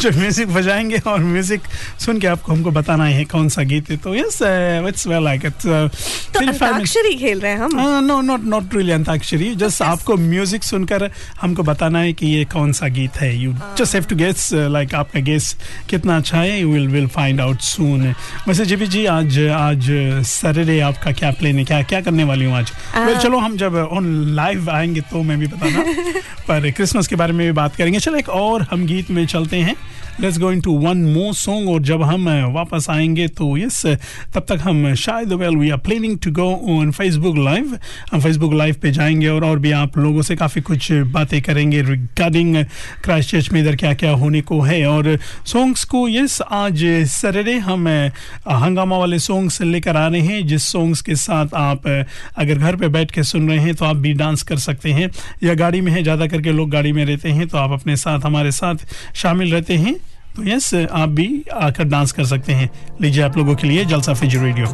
जो 0.01 0.11
म्यूज़िक 0.19 0.53
बजाएँगे 0.53 0.99
और 1.07 1.19
म्यूज़िक 1.23 1.61
सुन 1.99 2.19
के 2.19 2.27
आपको 2.27 2.51
हमको 2.51 2.71
बताना 2.71 3.05
है 3.05 3.25
कौन 3.25 3.49
सा 3.49 3.63
गीत 3.63 3.89
है। 3.89 3.97
तो 3.97 4.15
yes 4.15 4.39
it's 4.87 5.07
well 5.07 5.23
like 5.23 5.45
it's 5.45 5.65
तो 5.65 6.39
अंताक्षरी 6.39 7.13
खेल 7.17 7.39
रहे 7.39 7.51
हैं 7.51 7.59
हम? 7.59 8.05
No 8.05 8.19
not 8.21 8.43
not 8.45 8.75
really 8.75 8.91
antakshari 8.91 9.53
just 9.55 9.81
आपको 9.81 10.17
म्यूज़िक 10.17 10.63
सुनकर 10.63 11.09
हमको 11.41 11.63
बताना 11.63 11.99
है 11.99 12.13
कि 12.13 12.27
ये 12.27 12.45
कौन 12.53 12.71
सा 12.73 12.87
गीत 12.89 13.17
है। 13.21 13.35
You 13.37 13.53
just 13.77 13.95
have 13.95 14.03
to 14.09 14.15
guess 14.15 14.49
like 14.53 14.95
आपका 15.09 15.19
गेस 15.19 15.55
कितना 15.89 16.17
अच्छा 16.17 16.37
है 16.37 16.61
you 16.61 16.71
will 16.71 16.87
will 16.87 17.07
find 17.07 17.41
out 17.41 17.59
soon 17.59 18.15
वैसे 18.47 18.65
जी 18.65 18.87
जी 18.87 19.05
आज 19.05 19.39
आज 19.39 19.87
सैटरडे 20.25 20.79
आपका 20.79 21.11
क्या 21.11 21.31
प्लान 21.31 21.55
है? 21.55 21.63
क्या 21.63 21.81
क्या 21.81 22.01
करने 22.01 22.23
वाली 22.23 22.45
हूँ 22.45 22.55
आज? 22.55 22.71
वेल 22.97 23.07
well, 23.07 23.23
चलो 23.23 23.37
हम 23.37 23.57
जब 23.57 23.75
ऑन 23.75 24.35
लाइव 24.35 24.69
आएँगे 24.69 25.01
तो 25.01 25.23
मैं 25.23 25.39
भी 25.39 25.47
बताना 25.47 25.83
पर 26.47 26.71
क्रिसमस 26.71 27.07
के 27.07 27.15
बारे 27.15 27.33
में 27.33 27.47
भी 27.47 27.53
बात 27.53 27.75
करेंगे। 27.75 27.99
चलो 27.99 28.17
एक 28.17 28.29
और 28.29 28.67
हम 28.71 28.85
गीत 28.85 29.11
में 29.11 29.25
चलते 29.25 29.57
हैं। 29.57 29.75
Let's 30.21 30.37
go 30.39 30.51
into 30.61 30.71
one 30.79 30.97
more 31.13 31.33
song 31.33 31.69
और 31.69 31.81
जब 31.81 32.01
हम 32.03 32.27
वापस 32.53 32.85
आएँगे 32.89 33.27
तो 33.27 33.45
यस 33.57 33.85
तब 34.33 34.45
तक 34.49 34.59
हम 34.61 34.93
शायद 34.95 35.33
well 35.33 35.55
we 35.57 35.69
are 35.69 35.77
planning 35.79 36.17
to 36.23 36.31
go 36.31 36.47
on 36.71 36.91
Facebook 36.91 37.37
live 37.37 37.77
हम 38.11 38.21
फेसबुक 38.21 38.53
लाइव 38.53 38.75
पे 38.81 38.91
जाएँगे 38.91 39.27
और 39.27 39.43
और 39.45 39.59
भी 39.59 39.71
आप 39.73 39.97
लोगों 39.97 40.21
से 40.21 40.35
काफ़ी 40.35 40.61
कुछ 40.61 40.91
बातें 41.13 41.41
करेंगे 41.41 41.81
रिगार्डिंग 41.81 42.55
क्राइस्ट 43.03 43.31
चर्च 43.31 43.51
में 43.51 43.61
इधर 43.61 43.75
क्या 43.75 43.93
क्या 43.93 44.11
होने 44.13 44.41
को 44.41 44.59
है। 44.61 44.85
और 44.87 45.17
सॉन्ग्स 45.45 45.83
को 45.85 46.07
यस 46.09 46.41
आज 46.41 46.83
सैटरडे 47.09 47.57
हम 47.59 47.87
हंगामा 47.87 48.97
वाले 48.97 49.19
सॉन्ग्स 49.19 49.61
लेकर 49.61 49.97
आ 49.97 50.07
रहे 50.07 50.21
हैं, 50.21 50.45
जिस 50.47 50.63
सॉन्ग्स 50.63 51.01
के 51.01 51.15
साथ 51.15 51.55
आप 51.55 51.87
अगर 51.87 52.55
घर 52.55 52.75
पे 52.75 52.87
बैठ 52.89 53.11
के 53.11 53.23
सुन 53.23 53.49
रहे 53.49 53.59
हैं 53.59 53.75
तो 53.75 53.85
आप 53.85 53.95
भी 53.97 54.13
डांस 54.15 54.43
कर 54.43 54.57
सकते 54.59 54.91
हैं। 54.91 55.09
या 55.43 55.53
गाड़ी 55.55 55.81
में 55.81 55.91
है, 55.91 56.03
ज़्यादा 56.03 56.27
करके 56.27 56.51
लोग 56.51 56.69
गाड़ी 56.71 56.91
में 56.91 57.03
रहते 57.05 57.29
हैं 57.29 57.47
तो 57.47 57.57
आप 57.57 57.71
अपने 57.71 57.95
साथ, 57.97 58.19
हमारे 58.19 58.51
साथ 58.51 58.85
शामिल 59.15 59.53
रहते 59.53 59.77
हैं। 59.77 59.95
तो 60.35 60.43
यस, 60.43 60.73
आप 60.73 61.09
भी 61.09 61.45
आकर 61.53 61.83
डांस 61.83 62.11
कर 62.11 62.25
सकते 62.25 62.53
हैं। 62.53 62.69
लीजिए 63.01 63.23
आप 63.23 63.37
लोगों 63.37 63.55
के 63.55 63.67
लिए 63.67 63.85
जलसा 63.85 64.13
फिज 64.13 64.35
रेडियो। 64.35 64.67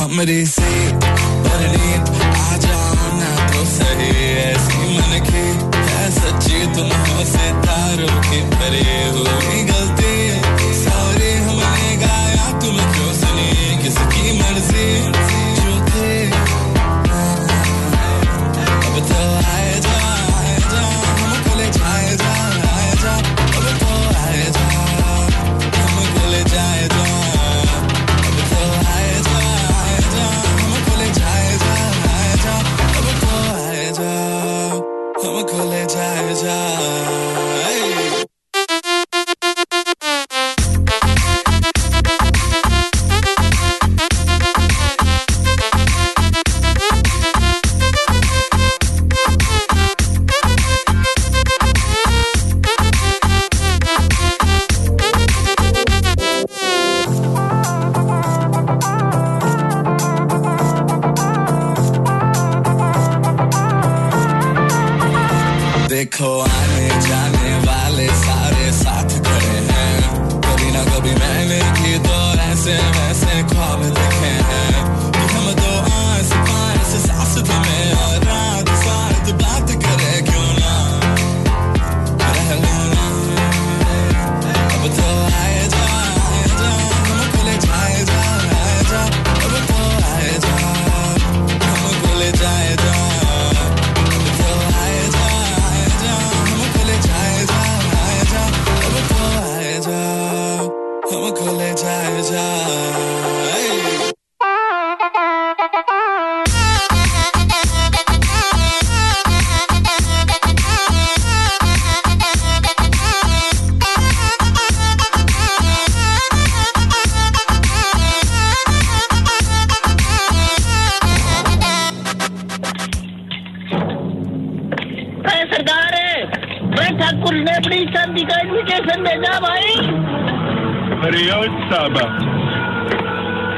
हमरे 0.00 0.44
से 0.46 0.79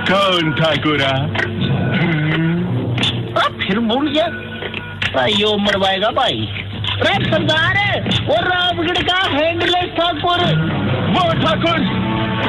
कौन 0.09 0.51
ठाकुरा 0.59 1.11
अब 3.43 3.59
फिर 3.61 3.79
भूल 3.91 4.11
गया 4.13 4.27
भाई 5.15 5.33
यो 5.39 5.57
मरवाएगा 5.59 6.11
भाई। 6.17 6.47
अरे 6.95 7.15
सरदार 7.25 7.77
वो 8.27 8.37
रामगढ़ 8.49 9.01
का 9.09 9.19
हैंडलेस 9.35 9.91
ठाकुर 9.99 10.45
वो 11.15 11.25
ठाकुर 11.43 11.79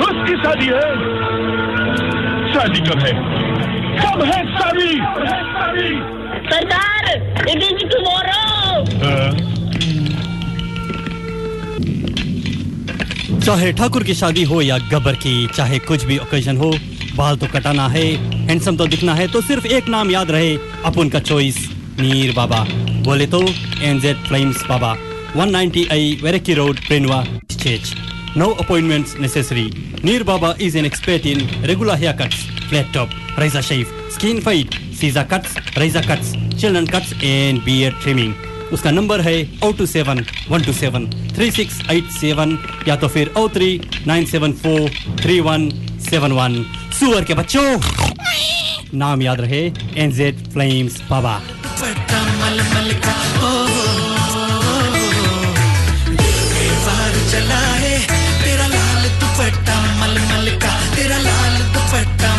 उसकी 0.07 0.35
शादी 0.43 0.67
है। 0.67 0.89
शादी 2.53 2.81
कब 2.89 2.99
है? 3.05 3.11
कब 3.99 4.23
है 4.31 4.39
शादी? 4.57 4.91
सरदार 6.49 7.11
इट 7.49 7.63
इज़ 7.63 7.85
टुमारो 7.93 8.41
चाहे 13.39 13.71
ठाकुर 13.73 14.03
की 14.03 14.13
शादी 14.13 14.43
हो 14.49 14.61
या 14.61 14.77
गब्बर 14.91 15.15
की 15.23 15.35
चाहे 15.55 15.79
कुछ 15.87 16.03
भी 16.05 16.17
ओकेजन 16.17 16.57
हो 16.57 16.71
बाल 17.15 17.35
तो 17.37 17.47
कटाना 17.47 17.87
है 17.87 18.05
हैंडसम 18.47 18.77
तो 18.77 18.85
दिखना 18.87 19.13
है 19.15 19.27
तो 19.31 19.41
सिर्फ़ 19.41 19.65
एक 19.67 19.87
नाम 19.89 20.11
याद 20.11 20.31
रहे, 20.31 20.53
अपन 20.85 21.09
का 21.09 21.19
चॉइस 21.19 21.57
नीर 21.99 22.33
बाबा। 22.35 22.65
बोले 23.05 23.27
तो 23.27 23.41
एनजेड 23.83 24.17
फ्लेम्स 24.27 24.63
बाबा। 24.69 24.95
190 25.37 25.85
आई 25.91 26.17
वेरेकी 26.23 26.53
रोड 26.53 26.79
प्रेनवा 26.87 27.23
चेच 27.51 27.93
no 28.37 28.47
appointments 28.61 29.15
necessary 29.19 29.69
Neer 30.05 30.23
Baba 30.23 30.53
is 30.61 30.77
an 30.77 30.85
expert 30.85 31.25
in 31.25 31.47
regular 31.65 31.97
hair 31.97 32.13
cuts 32.21 32.43
flat 32.69 32.93
top 32.93 33.09
razor 33.39 33.61
shave 33.61 33.85
skin 34.13 34.39
fade 34.41 34.75
scissor 35.01 35.23
cuts 35.33 35.77
razor 35.77 36.07
cuts 36.07 36.31
children 36.59 36.87
cuts 36.87 37.13
and 37.23 37.63
beard 37.65 38.01
trimming 38.01 38.33
उसका 38.73 38.91
number 38.91 39.21
है 39.21 39.37
O 39.63 39.71
two 39.77 39.85
seven 39.85 40.25
one 40.49 40.63
two 40.63 40.73
seven 40.73 41.09
three 41.35 41.51
six 41.51 41.81
eight 41.91 42.11
seven 42.19 42.57
या 42.87 42.95
तो 42.95 43.07
फिर 43.07 43.33
O 43.37 43.47
three 43.55 43.69
nine 44.07 44.25
seven 44.25 44.53
four 44.63 44.89
three 45.21 45.39
one 45.47 45.69
seven 46.13 46.31
one 46.31 46.55
सुअर 46.99 47.23
के 47.23 47.33
बच्चों। 47.33 47.61
नाम 48.99 49.21
याद 49.21 49.39
रहे 49.41 49.61
एनजेड 50.03 50.43
फ्लेम्स 50.53 51.01
बाबा 51.09 51.33
चला 57.31 57.61
है 57.81 57.95
तेरा 58.43 58.67
लाल 58.67 59.09
दुपट्टा 59.21 59.77
का, 60.63 60.73
तेरा 60.95 61.17
लाल 61.17 61.57
दुपट्टा 61.73 62.32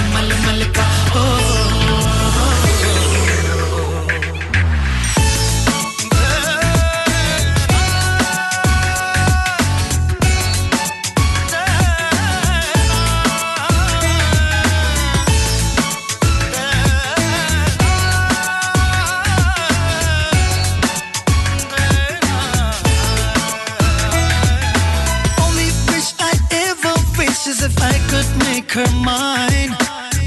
her 28.75 28.91
mind. 29.07 29.71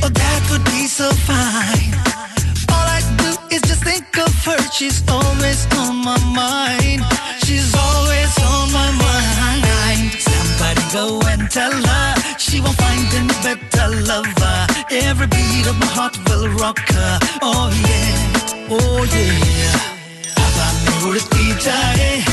Oh, 0.04 0.08
that 0.08 0.42
would 0.50 0.64
be 0.72 0.88
so 0.88 1.12
fine. 1.28 1.92
All 2.72 2.88
I 2.98 3.04
do 3.20 3.30
is 3.54 3.62
just 3.68 3.84
think 3.84 4.08
of 4.18 4.32
her. 4.48 4.58
She's 4.72 5.04
always 5.12 5.68
on 5.76 5.98
my 6.00 6.16
mind. 6.32 7.04
She's 7.44 7.76
always 7.76 8.32
on 8.40 8.72
my 8.72 8.90
mind. 9.04 10.16
Somebody 10.16 10.84
go 10.96 11.20
and 11.28 11.52
tell 11.52 11.76
her 11.76 12.08
she 12.40 12.62
won't 12.62 12.78
find 12.80 13.08
any 13.20 13.36
better 13.44 13.88
lover. 14.08 14.58
Every 14.92 15.28
beat 15.28 15.68
of 15.68 15.78
my 15.84 15.92
heart 15.98 16.16
will 16.28 16.48
rock 16.56 16.80
her. 16.96 17.20
Oh 17.42 17.68
yeah, 17.84 18.72
oh 18.72 19.04
yeah. 19.12 19.76
How 20.40 20.48
about 20.56 20.76
me? 20.96 21.48
Eh? 21.68 22.24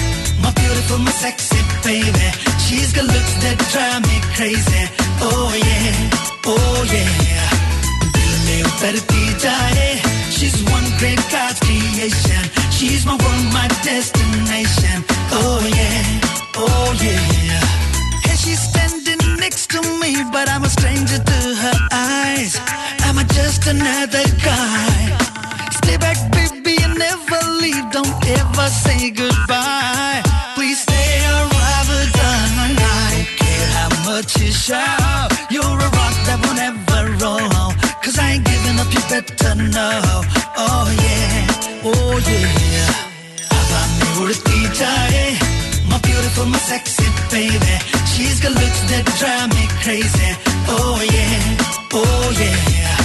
My 0.42 0.52
beautiful, 0.52 0.98
my 0.98 1.10
sexy 1.10 1.58
baby? 1.82 2.53
She's 2.65 2.91
got 2.93 3.05
looks 3.05 3.33
that 3.43 3.57
drive 3.73 4.01
me 4.09 4.17
crazy 4.35 4.83
Oh 5.21 5.51
yeah, 5.67 6.51
oh 6.53 6.79
yeah 6.93 7.49
दिल 8.15 8.33
में 8.45 8.61
उतरती 8.69 9.23
जाए 9.43 9.89
She's 10.35 10.57
one 10.75 10.87
great 10.99 11.21
God's 11.31 11.59
creation 11.59 12.43
She's 12.77 13.05
my 13.05 13.15
world, 13.23 13.45
my 13.53 13.67
destination 13.83 14.97
Oh 15.41 15.59
yeah, 15.79 16.61
oh 16.65 16.89
yeah 17.03 18.29
And 18.29 18.37
she's 18.43 18.61
standing 18.71 19.21
next 19.43 19.69
to 19.71 19.81
me 20.01 20.11
But 20.31 20.47
I'm 20.49 20.63
a 20.63 20.69
stranger 20.69 21.19
to 21.31 21.39
her 21.63 21.77
eyes 21.91 22.55
Am 23.07 23.17
I 23.17 23.25
just 23.39 23.67
another 23.67 24.23
guy? 24.45 25.17
Stay 25.81 25.97
back, 25.97 26.17
baby, 26.31 26.75
and 26.83 26.97
never 26.97 27.39
leave. 27.61 27.85
Don't 27.91 28.15
ever 28.39 28.67
say 28.69 29.09
goodbye. 29.09 30.22
care 34.13 34.13
how 34.13 34.13
much 34.13 34.39
you 34.39 34.51
shout. 34.51 35.31
You're 35.51 35.63
a 35.63 35.89
rock 35.89 36.15
that 36.27 36.39
will 36.43 36.55
never 36.55 37.01
roll. 37.23 37.73
Cause 38.03 38.17
I 38.17 38.33
ain't 38.33 38.45
giving 38.45 38.79
up, 38.79 38.91
you 38.93 39.01
better 39.09 39.55
know. 39.55 40.01
Oh 40.57 40.87
yeah, 41.05 41.85
oh 41.85 42.19
yeah. 42.27 43.07
हवा 43.51 43.81
में 43.97 44.11
उड़ती 44.23 44.61
जाए 44.79 45.37
My 45.89 45.97
beautiful, 45.99 46.45
my 46.45 46.59
sexy 46.59 47.05
baby 47.31 47.75
She's 48.11 48.39
got 48.41 48.51
looks 48.51 48.81
that 48.91 49.05
drive 49.19 49.49
me 49.55 49.65
crazy 49.83 50.29
Oh 50.67 50.99
yeah, 51.15 51.93
oh 51.93 52.25
yeah 52.41 52.97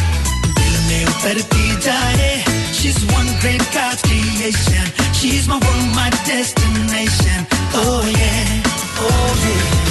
दिल 0.58 0.74
में 0.88 1.04
उतरती 1.06 1.66
जाए 1.86 2.44
She's 2.72 2.98
one 3.18 3.28
great 3.40 3.64
God's 3.76 4.02
creation 4.02 4.84
She's 5.18 5.46
my 5.48 5.58
world, 5.64 5.88
my 5.94 6.10
destination 6.26 7.46
Oh 7.74 8.02
yeah, 8.20 8.62
oh 8.98 9.30
yeah 9.46 9.87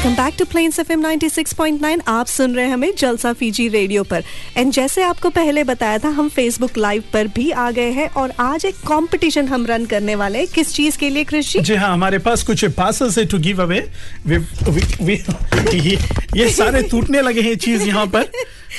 Welcome 0.00 0.14
back 0.16 0.34
to 0.38 0.44
Plains 0.44 0.78
FM 0.78 1.02
96.9 1.02 2.00
आप 2.08 2.26
सुन 2.26 2.54
रहे 2.54 2.64
हैं 2.66 2.72
हमें 2.72 2.92
Jalsa 2.98 3.32
Fiji 3.32 3.66
radio 3.68 4.02
पर। 4.04 4.22
एंड 4.56 4.72
जैसे 4.72 5.02
आपको 5.02 5.30
पहले 5.30 5.64
बताया 5.64 5.98
था 5.98 6.08
हम 6.08 6.28
फेसबुक 6.28 6.78
लाइव 6.78 7.02
पर 7.12 7.26
भी 7.26 7.50
आ 7.50 7.70
गए 7.70 7.90
हैं 7.90 8.08
और 8.10 8.32
आज 8.40 8.64
एक 8.64 8.74
कंपटीशन 8.88 9.48
हम 9.48 9.66
रन 9.66 9.84
करने 9.86 10.14
वाले 10.14 10.38
हैं। 10.38 10.46
किस 10.46 10.72
चीज़ 10.74 10.98
के 10.98 11.10
लिए 11.10 11.24
कृषि 11.24 11.60
जी? 11.60 11.74
हाँ 11.74 11.92
हमारे 11.92 12.18
पास 12.18 12.42
कुछ 12.42 12.64
पासेस 12.64 13.18
है 13.18 13.24
टू 13.24 13.38
गिव 13.38 13.62
अवे 13.62 13.86
ये, 14.28 15.98
ये 16.36 16.48
सारे 16.50 16.82
टूटने 16.90 17.20
लगे 17.20 17.40
हैं 17.40 17.56
चीज़ 17.56 17.82
यहाँ 17.82 18.06
पर। 18.06 18.30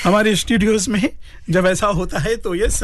हमारे 0.04 0.34
स्टूडियोज 0.36 0.88
में 0.88 1.08
जब 1.50 1.66
ऐसा 1.66 1.86
होता 1.86 2.18
है 2.18 2.36
तो 2.36 2.54
यस 2.54 2.80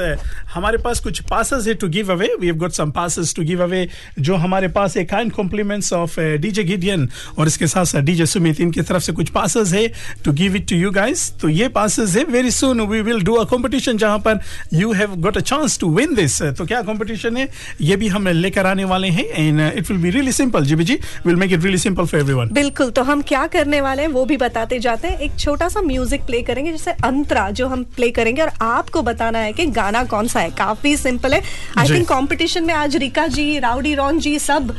हमारे 0.54 0.78
पास 0.78 1.00
कुछ 1.00 1.20
पासेस 1.20 1.66
है 1.66 1.74
to 1.74 1.88
give 1.88 2.12
away 2.12 2.28
we 2.40 2.46
have 2.46 2.56
got 2.56 2.70
some 2.70 2.90
passes 2.90 3.34
to 3.34 3.42
give 3.42 3.62
away 3.62 3.88
जो 4.18 4.34
हमारे 4.34 4.68
पास 4.68 4.96
एक 4.96 5.10
kind 5.10 5.32
compliments 5.32 5.92
of 5.92 6.20
DJ 6.20 6.64
Gideon 6.64 7.08
और 7.38 7.46
इसके 7.46 7.66
साथ 7.66 7.84
साथ 7.84 8.00
डीजे 8.00 8.26
सुमित 8.26 8.60
इनकी 8.60 8.80
तरफ़ 8.80 9.02
से 9.02 9.12
कुछ 9.12 9.30
पासेस 9.30 9.72
है 9.72 9.92
to 10.24 10.32
give 10.32 10.56
it 10.56 10.68
to 10.68 10.76
you 10.76 10.90
guys 10.90 11.32
तो 11.40 11.48
ये 11.48 11.68
पासेस 11.68 12.16
है 12.16 12.24
very 12.24 12.50
soon 12.50 12.80
we 12.80 13.00
will 13.00 13.20
do 13.20 13.34
a 13.34 13.44
competition 13.44 13.96
जहाँ 13.96 14.18
पर 14.18 14.40
you 14.74 14.92
have 14.92 15.14
got 15.16 15.36
a 15.36 15.40
chance 15.40 15.78
to 15.78 15.94
win 15.94 16.14
this 16.14 16.42
तो 16.42 16.66
क्या 16.66 16.82
कॉम्पिटिशन 16.82 17.36
है? 17.36 17.48
ये 17.80 17.96
भी 17.96 18.08
हम 18.08 18.28
लेकर 18.28 18.66
आने 18.66 18.84
वाले 18.84 19.08
हैं 19.08 19.24
and 19.24 19.78
it 19.78 19.90
will 19.90 20.00
be 20.00 20.10
really 20.10 20.32
simple 20.32 20.64
GB 20.84 20.98
will 21.26 21.36
make 21.36 21.52
it 21.52 21.62
really 21.62 21.78
simple 21.78 22.04
for 22.04 22.20
everyone 22.20 22.50
बिल्कुल 22.52 22.90
तो 22.90 23.02
हम 23.02 23.22
क्या 23.22 23.46
करने 23.46 23.80
वाले 23.80 24.02
हैं 24.02 24.08
वो 24.08 24.24
भी 24.24 24.36
बताते 24.36 24.78
जाते 24.78 25.08
हैं। 25.08 25.18
एक 25.18 25.38
छोटा 25.38 25.68
सा 25.68 25.80
म्यूज़िक 25.80 26.20
प्ले 26.20 26.42
करेंगे 26.42 26.70
जैसे 26.70 26.90
अंतरा 26.90 27.50
जो 27.50 27.68
हम 27.68 27.82
प्ले 27.84 28.10
करेंगे 28.10 28.47
और 28.48 28.66
आपको 28.66 29.02
बताना 29.02 29.38
है 29.38 29.52
कि 29.52 29.66
गाना 29.66 30.02
कौन 30.04 30.28
सा 30.28 30.40
है। 30.40 30.50
काफ़ी 30.58 30.96
सिंपल 30.96 31.32
है। 31.34 31.42
आई 31.78 31.88
थिंक 31.88 32.08
कंपटीशन 32.08 32.64
में 32.64 32.74
आज 32.74 32.96
Rika 32.96 33.26
ji 33.26 33.58
Rowdy 33.58 33.94
Ron 33.94 34.18
ji 34.18 34.38
सब 34.38 34.74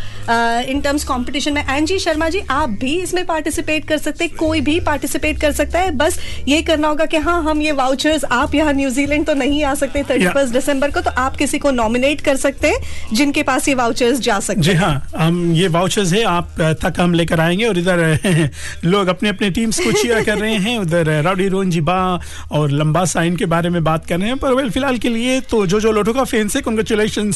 इन 0.70 0.82
टर्म्स 0.82 1.04
कंपटीशन 1.04 1.54
में 1.54 1.64
एंजी 1.70 2.00
शर्मा 2.00 2.30
जी 2.30 2.40
आप 2.52 2.70
भी 2.80 2.96
इसमें 3.02 3.26
पार्टिसिपेट 3.26 3.88
कर 3.88 3.98
सकते 3.98 4.26
हैं। 4.26 4.36
कोई 4.36 4.62
भी 4.62 4.80
पार्टिसिपेट 4.80 5.42
कर 5.42 5.52
सकता 5.52 5.80
है। 5.80 5.92
बस 5.98 6.20
ये 6.48 6.62
करना 6.62 6.88
होगा 6.88 7.06
कि 7.06 7.18
हाँ 7.18 7.42
हम 7.44 7.62
ये 7.62 7.72
वाउचर्स 7.72 8.26
आप 8.32 8.56
यहाँ 8.56 8.74
न्यूजीलैंड 8.74 9.26
तो 9.26 9.34
नहीं 9.34 9.64
आ 9.64 9.74
सकते 9.76 10.04
थर्टी 10.10 10.28
फ़र्स्ट 10.28 10.54
दिसंबर 10.54 10.92
को 10.92 11.02
तो 11.02 11.12
आप 11.18 11.36
किसी 11.36 11.60
को 11.60 11.72
नॉमिनेट 11.72 12.22
कर 12.22 12.36
सकते 12.38 12.70
हैं 12.70 13.16
जिनके 13.16 13.44
पास 13.44 13.68
ये 13.68 13.76
वाउचर्स 13.76 14.20
जा 14.20 14.40
सकते 14.40 14.62
जी 14.62 14.74
हाँ। 14.74 14.94
हम 15.18 15.52
ये 15.54 15.68
वाउचर्स 15.68 16.14
है 16.14 16.24
आप 16.24 16.56
तक 16.84 17.00
हम 17.00 17.14
लेकर 17.14 17.40
आएँगे 17.40 17.66
और 17.66 17.78
इधर 17.78 18.50
लोग 18.86 19.08
अपने 19.08 19.30
अपने 19.30 19.50
टीम्स 19.52 19.80
को 19.80 19.92
चीयर 19.92 20.24
कर 20.26 20.38
रहे 20.38 20.56
हैं। 20.56 20.78
उधर 20.80 21.22
राउडी 21.24 21.48
रोन 21.50 21.70
जी 21.70 21.82
बा 21.82 22.00
और 22.52 22.72
लंबा 22.72 23.04
साइन 23.06 23.36
के 23.36 23.46
बारे 23.60 23.70
में 23.70 23.84
बात 23.84 24.06
कर 24.06 24.20
रहे 24.20 24.28
हैं 24.28 24.38
पर 24.40 24.54
वेल 24.56 24.70
फ़िलहाल 24.72 24.98
के 25.04 25.10
लिए 25.10 25.40
तो 25.52 25.66
जो 25.68 25.80
जो 25.82 25.92
लोटो 25.92 26.12
का 26.14 26.24
फैंस 26.24 26.56
है 26.56 26.62
कॉन्ग्रेचुलेशन 26.62 27.32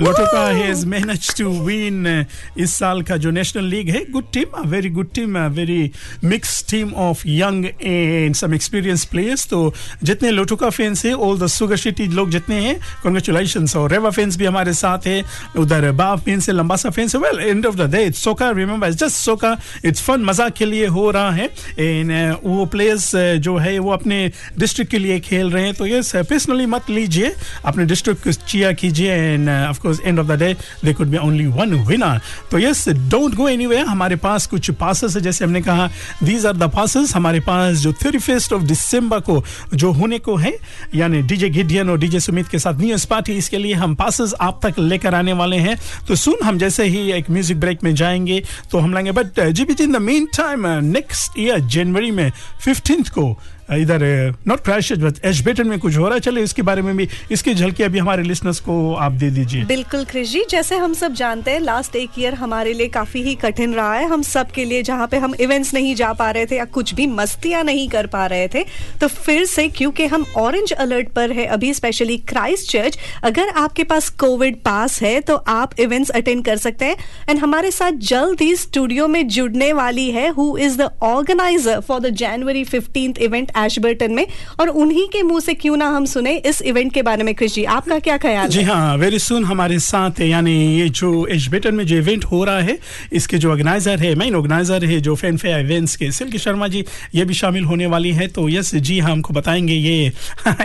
लोटो 0.00 0.24
का 0.32 0.42
हैज़ 0.56 0.84
मैनेज 0.86 1.28
टू 1.36 1.50
विन 1.66 2.26
इस 2.60 2.74
साल 2.74 3.00
का 3.08 3.16
जो 3.16 3.30
नेशनल 3.30 3.64
लीग 3.74 3.90
है 3.90 4.04
good 4.12 4.24
team 4.32 4.60
very 4.70 4.90
good 4.96 5.12
team 5.14 5.38
very 5.56 5.90
mix 6.24 6.64
team 6.70 6.92
of 7.04 7.22
young 7.28 7.64
and 7.66 8.34
some 8.34 8.54
experience 8.54 9.04
players 9.12 9.46
तो 9.50 9.62
जितने 10.02 10.30
लोटो 10.30 10.56
का 10.56 10.70
फैंस 10.70 11.04
है 11.06 11.12
ऑल 11.28 11.38
द 11.38 11.46
सुगर 11.54 11.76
सिटी 11.76 12.06
लोग 12.18 12.30
जितने 12.30 12.60
हैं 12.64 12.76
कॉन्ग्रेचुलेशन 13.02 13.66
और 13.76 13.90
रेवा 13.92 14.10
फैंस 14.10 14.36
भी 14.36 14.44
हमारे 14.44 14.72
साथ 14.74 15.06
है 15.06 15.22
उधर 15.58 15.90
बा 16.02 16.14
फैंस 16.26 16.48
है 16.48 16.54
लंबा 16.54 16.76
सा 16.76 16.90
फैंस 16.90 17.14
है. 17.14 17.20
Well 17.22 17.40
end 17.40 17.66
of 17.66 17.76
the 17.76 17.90
day 17.94 18.04
it's 18.04 18.22
soca 18.24 18.50
remember 18.60 18.88
it's 18.88 18.98
just 18.98 19.16
soca 19.24 19.56
it's 19.84 20.02
fun 20.02 20.24
मज़ाक 20.24 20.52
के 20.58 20.66
लिए 20.66 20.86
हो 20.98 21.10
रहा 21.10 21.30
है. 21.32 21.48
एंड 21.78 22.12
वो 22.44 22.66
प्लेयर्स 22.76 23.10
जो 23.46 23.56
है 23.58 23.78
वो 23.78 23.90
अपने 23.92 24.20
डिस्ट्रिक्ट 24.58 24.90
के 24.90 24.98
लिए 24.98 25.18
खेल 25.20 25.50
रहे 25.54 25.64
हैं 25.64 25.74
तो 25.74 25.86
ये 25.86 26.00
पर्सनली 26.14 26.66
मत 26.66 26.90
लीजिए। 26.90 27.32
अपने 27.64 27.84
डिस्ट्रिक्ट 27.84 28.24
को 28.24 28.32
चिया 28.32 28.72
कीजिए 28.74 29.12
and 29.12 29.48
of 29.50 29.80
course 29.80 30.00
end 30.00 30.18
of 30.18 30.26
the 30.26 30.38
day 30.38 30.52
they 30.84 30.92
could 30.92 31.08
be 31.08 31.16
only 31.18 31.46
one 31.48 31.74
winner 31.86 32.20
तो 32.50 32.58
यस 32.58 32.88
डोंट 32.88 33.34
गो 33.34 33.48
एनीवेयर 33.48 33.86
हमारे 33.86 34.16
पास 34.16 34.46
कुछ 34.46 34.70
पासेस 34.70 35.16
है, 35.16 35.22
जैसे 35.22 35.44
हमने 35.44 35.60
कहा 35.62 35.88
दीज 36.22 36.46
आर 36.46 36.56
द 36.56 36.70
पासेस 36.70 37.14
हमारे 37.16 37.40
पास 37.40 37.76
जो 37.78 37.92
थर्टी 37.94 38.18
फ़र्स्ट 38.18 38.52
ऑफ़ 38.52 38.62
दिसंबर 38.64 39.20
को, 39.20 39.42
जो 39.74 39.90
होने 39.92 40.18
को 40.18 40.36
है, 40.36 40.52
यानी 40.94 41.22
डीजे 41.22 41.48
गिडियन 41.50 41.90
और 41.90 41.98
डीजे 41.98 42.20
सुमित 42.20 42.48
के 42.48 42.58
साथ 42.58 42.80
न्यूज़ 42.80 43.06
पार्टी 43.06 43.32
इसके 43.34 43.58
लिए 43.58 43.74
हम 43.74 43.94
पासेस 43.94 44.34
आप 44.40 44.60
तक 44.66 44.78
लेकर 44.78 45.14
आने 45.14 45.32
वाले 45.32 45.56
हैं। 45.58 45.76
तो 46.08 46.14
सुन 46.16 46.44
हम 46.44 46.58
जैसे 46.58 46.84
ही 46.84 47.10
एक 47.12 47.30
म्यूज़िक 47.30 47.60
ब्रेक 47.60 47.84
में 47.84 47.94
जाएँगे 47.94 48.42
तो 48.70 48.78
हम 48.78 48.92
लाएँगे। 48.94 49.12
But 49.12 49.40
GB 49.64 49.82
in 49.82 49.92
the 49.92 49.96
mean 50.02 50.26
time 50.36 50.66
next 50.84 51.38
year 51.38 51.60
January 51.68 52.10
में 52.10 52.30
फिफ्टींथ 52.64 53.08
को 53.08 53.32
इधर 53.72 54.02
नॉट 54.46 54.60
क्रैश 54.60 54.92
बट 54.94 55.24
एशबेटन 55.24 55.68
में 55.68 55.78
कुछ 55.78 55.96
हो 55.96 56.04
रहा 56.04 56.14
है। 56.14 56.20
चले 56.20 56.42
इसके 56.42 56.62
बारे 56.62 56.82
में 56.82 56.96
भी, 56.96 57.08
इसकी 57.30 57.54
झलकी 57.54 57.82
अभी 57.82 57.98
हमारे 57.98 58.22
लिसनर्स 58.22 58.60
को 58.60 58.94
आप 58.96 59.12
दे 59.14 59.30
दीजिए। 59.30 59.64
बिल्कुल 59.64 60.04
क्रिश 60.04 60.30
जी, 60.32 60.44
जैसे 60.50 60.76
हम 60.76 60.94
सब 60.94 61.14
जानते 61.14 61.50
हैं 61.50 61.60
लास्ट 61.60 61.96
एक 61.96 62.18
ईयर 62.18 62.34
हमारे 62.34 62.72
लिए 62.72 62.88
काफ़ी 62.90 63.22
ही 63.22 63.34
कठिन 63.36 63.74
रहा 63.74 63.94
है। 63.94 64.08
हम 64.08 64.22
सब 64.24 64.50
के 64.50 64.64
लिए 64.64 64.82
जहाँ 64.82 65.06
पे 65.08 65.16
हम 65.16 65.34
इवेंट्स 65.36 65.72
नहीं 65.74 65.94
जा 65.94 66.12
पा 66.12 66.30
रहे 66.30 66.46
थे 66.46 66.56
या 66.56 66.64
कुछ 66.74 66.94
भी 66.94 67.06
मस्तियाँ 67.08 67.62
नहीं 67.64 67.88
कर 67.88 68.06
पा 68.06 68.26
रहे 68.26 68.48
थे 68.48 68.64
तो 69.00 69.08
फिर 69.08 69.44
से 69.46 69.68
क्योंकि 69.70 70.06
हम 70.06 70.24
ऑरेंज 70.36 70.72
अलर्ट 70.74 71.08
पर 71.12 71.32
है, 71.32 71.46
अभी 71.46 71.72
स्पेशली 71.74 72.16
क्राइस्ट 72.28 72.70
चर्च 72.70 72.98
अगर 73.24 73.48
आपके 73.56 73.84
पास 73.84 74.08
कोविड 74.18 74.56
पास 74.64 75.00
है 75.02 75.20
तो 75.22 75.36
आप 75.36 75.80
इवेंट्स 75.80 76.10
अटेंड 76.12 76.44
कर 76.44 76.56
सकते 76.58 76.84
हैं। 76.84 76.96
एंड 77.28 77.38
हमारे 77.38 77.70
साथ 77.70 77.92
जल्द 78.04 78.40
ही 78.40 78.54
स्टूडियो 78.56 79.08
में 79.08 79.26
जुड़ने 79.28 79.72
वाली 79.72 80.10
है 80.10 80.28
who 80.30 80.56
is 80.58 80.78
the 80.78 80.90
organiser 81.04 81.80
for 81.80 82.00
the 82.00 82.14
January 82.16 82.64
fifteenth 82.64 83.18
event 83.20 83.52
Ashburton 83.56 84.12
में। 84.12 84.26
और 84.60 84.68
उन्हीं 84.68 85.06
के 85.08 85.22
मुँह 85.22 85.40
से 85.40 85.54
क्यों 85.54 85.76
ना 85.76 85.88
हम 85.88 86.04
सुने 86.06 86.36
इस 86.36 86.60
इवेंट 86.62 86.92
के 86.94 87.02
बारे 87.02 87.24
में 87.24 87.34
कृषि 87.34 87.64
आपका 87.66 87.98
क्या 87.98 88.16
ख्याल 88.18 88.48
जी 88.48 88.58
है? 88.58 88.64
हाँ 88.66 88.96
वेरी 88.96 89.18
सुन 89.18 89.44
हमारे 89.44 89.78
साथ 89.80 90.20
है 90.20 90.28
यानी 90.28 90.54
ये 90.78 90.88
जो 90.90 91.26
एजबेटन 91.26 91.74
में 91.74 91.84
जो 91.86 91.96
इवेंट 91.96 92.24
हो 92.24 92.42
रहा 92.44 92.60
है 92.60 92.78
इसके 93.12 93.38
जो 93.38 93.50
ऑर्गेनाइजर 93.50 94.00
है 94.00 94.14
मेन 94.14 94.34
ऑर्गेनाइजर 94.36 94.84
है 94.84 95.00
जो 95.00 95.14
फ़ैन 95.14 95.36
फेयर 95.36 95.60
इवेंट्स 95.60 95.96
के 95.96 96.10
सिल्की 96.12 96.38
शर्मा 96.38 96.68
जी 96.68 96.84
ये 97.14 97.24
भी 97.24 97.34
शामिल 97.34 97.64
होने 97.64 97.86
वाली 97.86 98.12
है। 98.12 98.26
तो 98.28 98.48
यस 98.48 98.74
जी 98.76 98.98
हाँ 98.98 99.12
हमको 99.12 99.34
बताएँगे 99.34 99.74
ये 99.74 100.12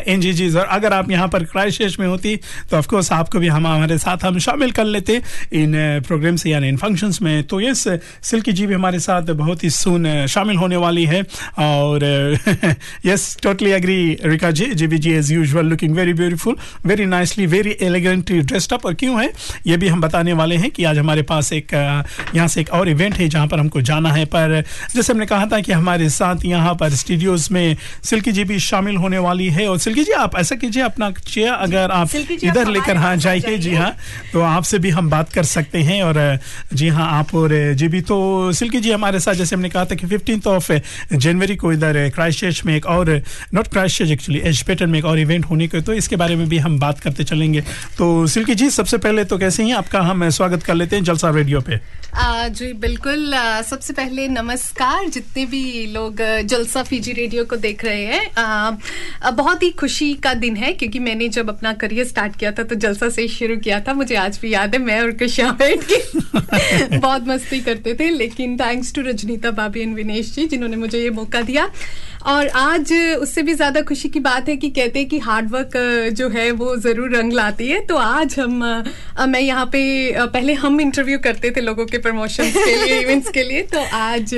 एन 0.08 0.22
जी 0.22 0.34
जी 0.34 0.50
और 0.50 0.66
अगर 0.68 0.94
आप 0.94 1.12
यहाँ 1.12 1.28
पर 1.28 1.44
क्राइस्ट 1.46 2.00
में 2.00 2.08
होती 2.08 2.36
तो 2.72 2.78
ऑफकोर्स 2.78 3.12
आपको 3.12 3.40
भी 3.40 3.48
हम 3.48 3.68
हमारे 3.68 3.98
साथ 3.98 4.24
हम 4.24 4.40
शामिल 4.40 4.72
कर 4.72 4.86
लेते 4.86 5.22
इन 5.54 5.74
प्रोग्राम 6.08 6.36
से 6.36 6.50
यानी 6.50 6.68
इन 6.70 6.78
फ़ंक्शंस 6.78 7.22
में। 7.22 7.44
तो 7.44 7.62
यस 7.62 7.88
सिल्की 8.24 8.52
जी 8.52 8.66
भी 8.68 8.74
हमारे 8.74 9.00
साथ 9.00 9.32
बहुत 9.34 9.64
ही 9.64 9.70
सुन 9.72 10.26
शामिल 10.30 10.58
होने 10.58 10.76
वाली 10.78 11.06
है। 11.06 11.22
और 11.60 12.00
yes 13.06 13.38
totally 13.44 13.72
agree 13.72 14.18
Rika 14.26 14.52
ji 14.52 14.66
GB 14.88 14.98
ji 14.98 15.12
as 15.12 15.32
usual 15.32 15.66
looking 15.66 15.96
very 15.96 16.14
beautiful 16.14 16.56
very 16.86 17.06
nicely 17.06 17.46
very 17.46 17.76
elegantly 17.82 18.40
dressed 18.42 18.74
up 18.74 18.86
और 18.86 18.94
क्यों 18.94 19.22
है? 19.22 19.32
ये 19.68 19.78
भी 19.78 19.88
हम 19.88 20.02
बताने 20.02 20.34
वाले 20.34 20.56
हैं 20.56 20.72
कि 20.72 20.84
आज 20.84 20.98
हमारे 20.98 21.22
पास 21.24 21.52
एक 21.54 21.74
यहाँ 22.36 22.48
से 22.48 22.62
एक 22.62 22.70
और 22.74 22.90
इवेंट 22.90 23.16
है 23.16 23.28
जहाँ 23.30 23.48
पर 23.48 23.60
हमको 23.60 23.82
जाना 23.82 24.12
है। 24.14 24.26
पर 24.26 24.62
जैसे 24.96 25.14
हमने 25.14 25.26
कहा 25.26 25.46
था 25.46 25.60
कि 25.60 25.72
हमारे 25.72 26.10
साथ 26.10 26.46
यहाँ 26.46 26.74
पर 26.76 26.90
स्टूडियोज 26.96 27.48
में 27.52 27.78
सिल्की 28.04 28.32
जी 28.32 28.44
भी 28.44 28.60
शामिल 28.60 28.96
होने 28.98 29.18
वाली 29.20 29.50
है। 29.50 29.68
और 29.68 29.78
सिल्की 29.80 30.04
जी 30.04 30.12
आप 30.20 30.36
ऐसा 30.38 30.56
कीजिए 30.56 30.84
अपना 30.84 31.12
चेयर 31.12 31.54
अगर 31.54 31.92
आप 31.92 32.16
इधर 32.16 32.68
लेकर 32.68 32.98
हाँ 32.98 33.16
जाइए। 33.18 33.58
जी। 33.58 33.74
हाँ 33.76 33.96
तो 34.34 34.42
आपसे 34.42 34.80
भी 34.80 34.90
हम 34.90 35.10
बात 35.10 35.34
कर 35.34 35.44
सकते 35.46 35.82
हैं। 35.82 36.02
और 36.04 36.40
जी 36.74 36.88
हाँ 36.90 37.10
आप 37.20 37.34
और 37.36 37.52
जी 37.74 37.88
भी। 37.88 38.02
तो 38.02 38.52
सिल्की 38.54 38.80
जी 38.80 38.92
हमारे 38.92 39.20
साथ 39.20 39.34
जैसे 39.34 39.56
हमने 39.56 39.70
कहा 39.70 39.86
था 39.86 39.96
कि 39.96 40.08
फिफ्टींथ 40.08 40.48
ऑफ़ 40.48 40.72
जनवरी 41.14 41.56
को 41.56 41.72
इधर 41.74 41.98
क्राइस्ट 42.16 42.40
चर्च 42.40 42.62
में 42.66 42.69
एक 42.76 42.86
और 42.86 43.10
नॉट 43.54 43.68
चर्च 43.68 44.12
एक्चुअली 44.12 44.40
एजपेटन 44.40 44.90
में 44.90 45.00
एक 45.00 45.06
और 45.06 45.20
इवेंट 45.20 45.46
होने 45.46 45.68
के 45.68 45.82
तो 45.82 45.94
इसके 45.94 46.16
बारे 46.16 46.36
में 46.36 46.48
भी 46.50 46.58
हम 46.58 46.80
बात 46.80 47.00
करते 47.00 47.24
चलेंगे। 47.24 47.62
तो 47.98 48.28
सिल्की 48.28 48.56
जी, 48.56 48.70
सबसे 48.70 48.98
पहले 48.98 49.24
तो 49.26 49.38
कैसे 49.38 49.64
ही? 49.64 49.72
आपका 49.72 50.02
हम 50.02 50.30
स्वागत 50.30 50.64
कर 50.64 50.76
लेते 50.76 50.96
हैं 50.96 51.04
जलसा 51.04 51.30
रेडियो 51.30 51.62
पे। 51.62 51.99
आ, 52.16 52.48
जी 52.48 52.72
बिल्कुल 52.74 53.34
आ, 53.34 53.62
सबसे 53.62 53.94
पहले 53.94 54.28
नमस्कार 54.28 55.10
जितने 55.10 55.46
भी 55.46 55.86
लोग 55.86 56.22
जलसा 56.44 56.84
फीजी 56.84 57.12
रेडियो 57.12 57.44
को 57.46 57.56
देख 57.56 57.86
रहे 57.86 58.06
हैं 58.06 59.36
बहुत 59.36 59.64
ही 59.64 59.70
खुशी 59.72 60.14
का 60.14 60.34
दिन 60.34 60.56
है 60.56 60.74
क्योंकि 60.74 61.00
मैंने 61.00 61.30
जब 61.30 61.50
अपना 61.50 61.74
करियर 61.74 62.06
स्टार्ट 62.06 62.36
किया 62.36 62.52
था 62.52 62.64
तो 62.64 62.76
जलसा 62.76 63.10
से 63.10 63.28
शुरू 63.28 63.58
किया 63.58 63.80
था 63.80 63.94
मुझे 63.94 64.16
आज 64.16 64.40
भी 64.42 64.54
याद 64.54 64.76
है 64.76 64.82
मैं 64.82 65.02
और 65.02 65.12
कृष्णा 65.12 65.52
बैठ 65.52 65.86
के 65.92 66.98
बहुत 66.98 67.28
मस्ती 67.28 67.60
करते 67.60 67.94
थे 68.00 68.10
लेकिन 68.10 68.58
थैंक्स 68.58 68.94
टू 68.94 69.02
रजनीता 69.02 69.52
भाभी 69.52 69.82
एंड 69.82 69.96
विनेश 69.96 70.34
जी 70.36 70.48
जिन्होंने 70.48 70.78
मुझे 70.78 71.00
ये 71.00 71.10
मौका 71.10 71.42
दिया। 71.42 71.70
और 72.28 72.48
आज 72.48 72.92
उससे 73.20 73.42
भी 73.42 73.54
ज़्यादा 73.54 73.82
खुशी 73.82 74.10
की 74.10 74.20
बात 74.20 74.50
है 74.50 74.56
कि 74.58 74.70
कहते 74.70 75.00
हैं 75.00 75.08
कि 75.10 75.18
हार्डवर्क 75.20 75.78
जो 76.14 76.28
है 76.30 76.50
वो 76.52 76.76
ज़रूर 76.78 77.16
रंग 77.16 77.34
लाती 77.34 77.68
है। 77.68 77.80
तो 77.86 77.96
आज 77.96 78.40
हम 78.40 78.64
मैं 79.30 79.40
यहाँ 79.40 79.66
पे 79.66 79.82
पहले 80.26 80.54
हम 80.54 80.82
इंटरव्यू 80.82 81.20
करते 81.20 81.52
थे 81.52 81.62
लोगों 81.62 81.86
के 81.86 81.98
प्रमोशन 82.00 82.50
के 82.52 82.76
लिए 82.76 83.00
इवेंट्स 83.04 83.30
के 83.30 83.44
लिए 83.44 83.62
तो 83.74 83.80
आज 83.94 84.34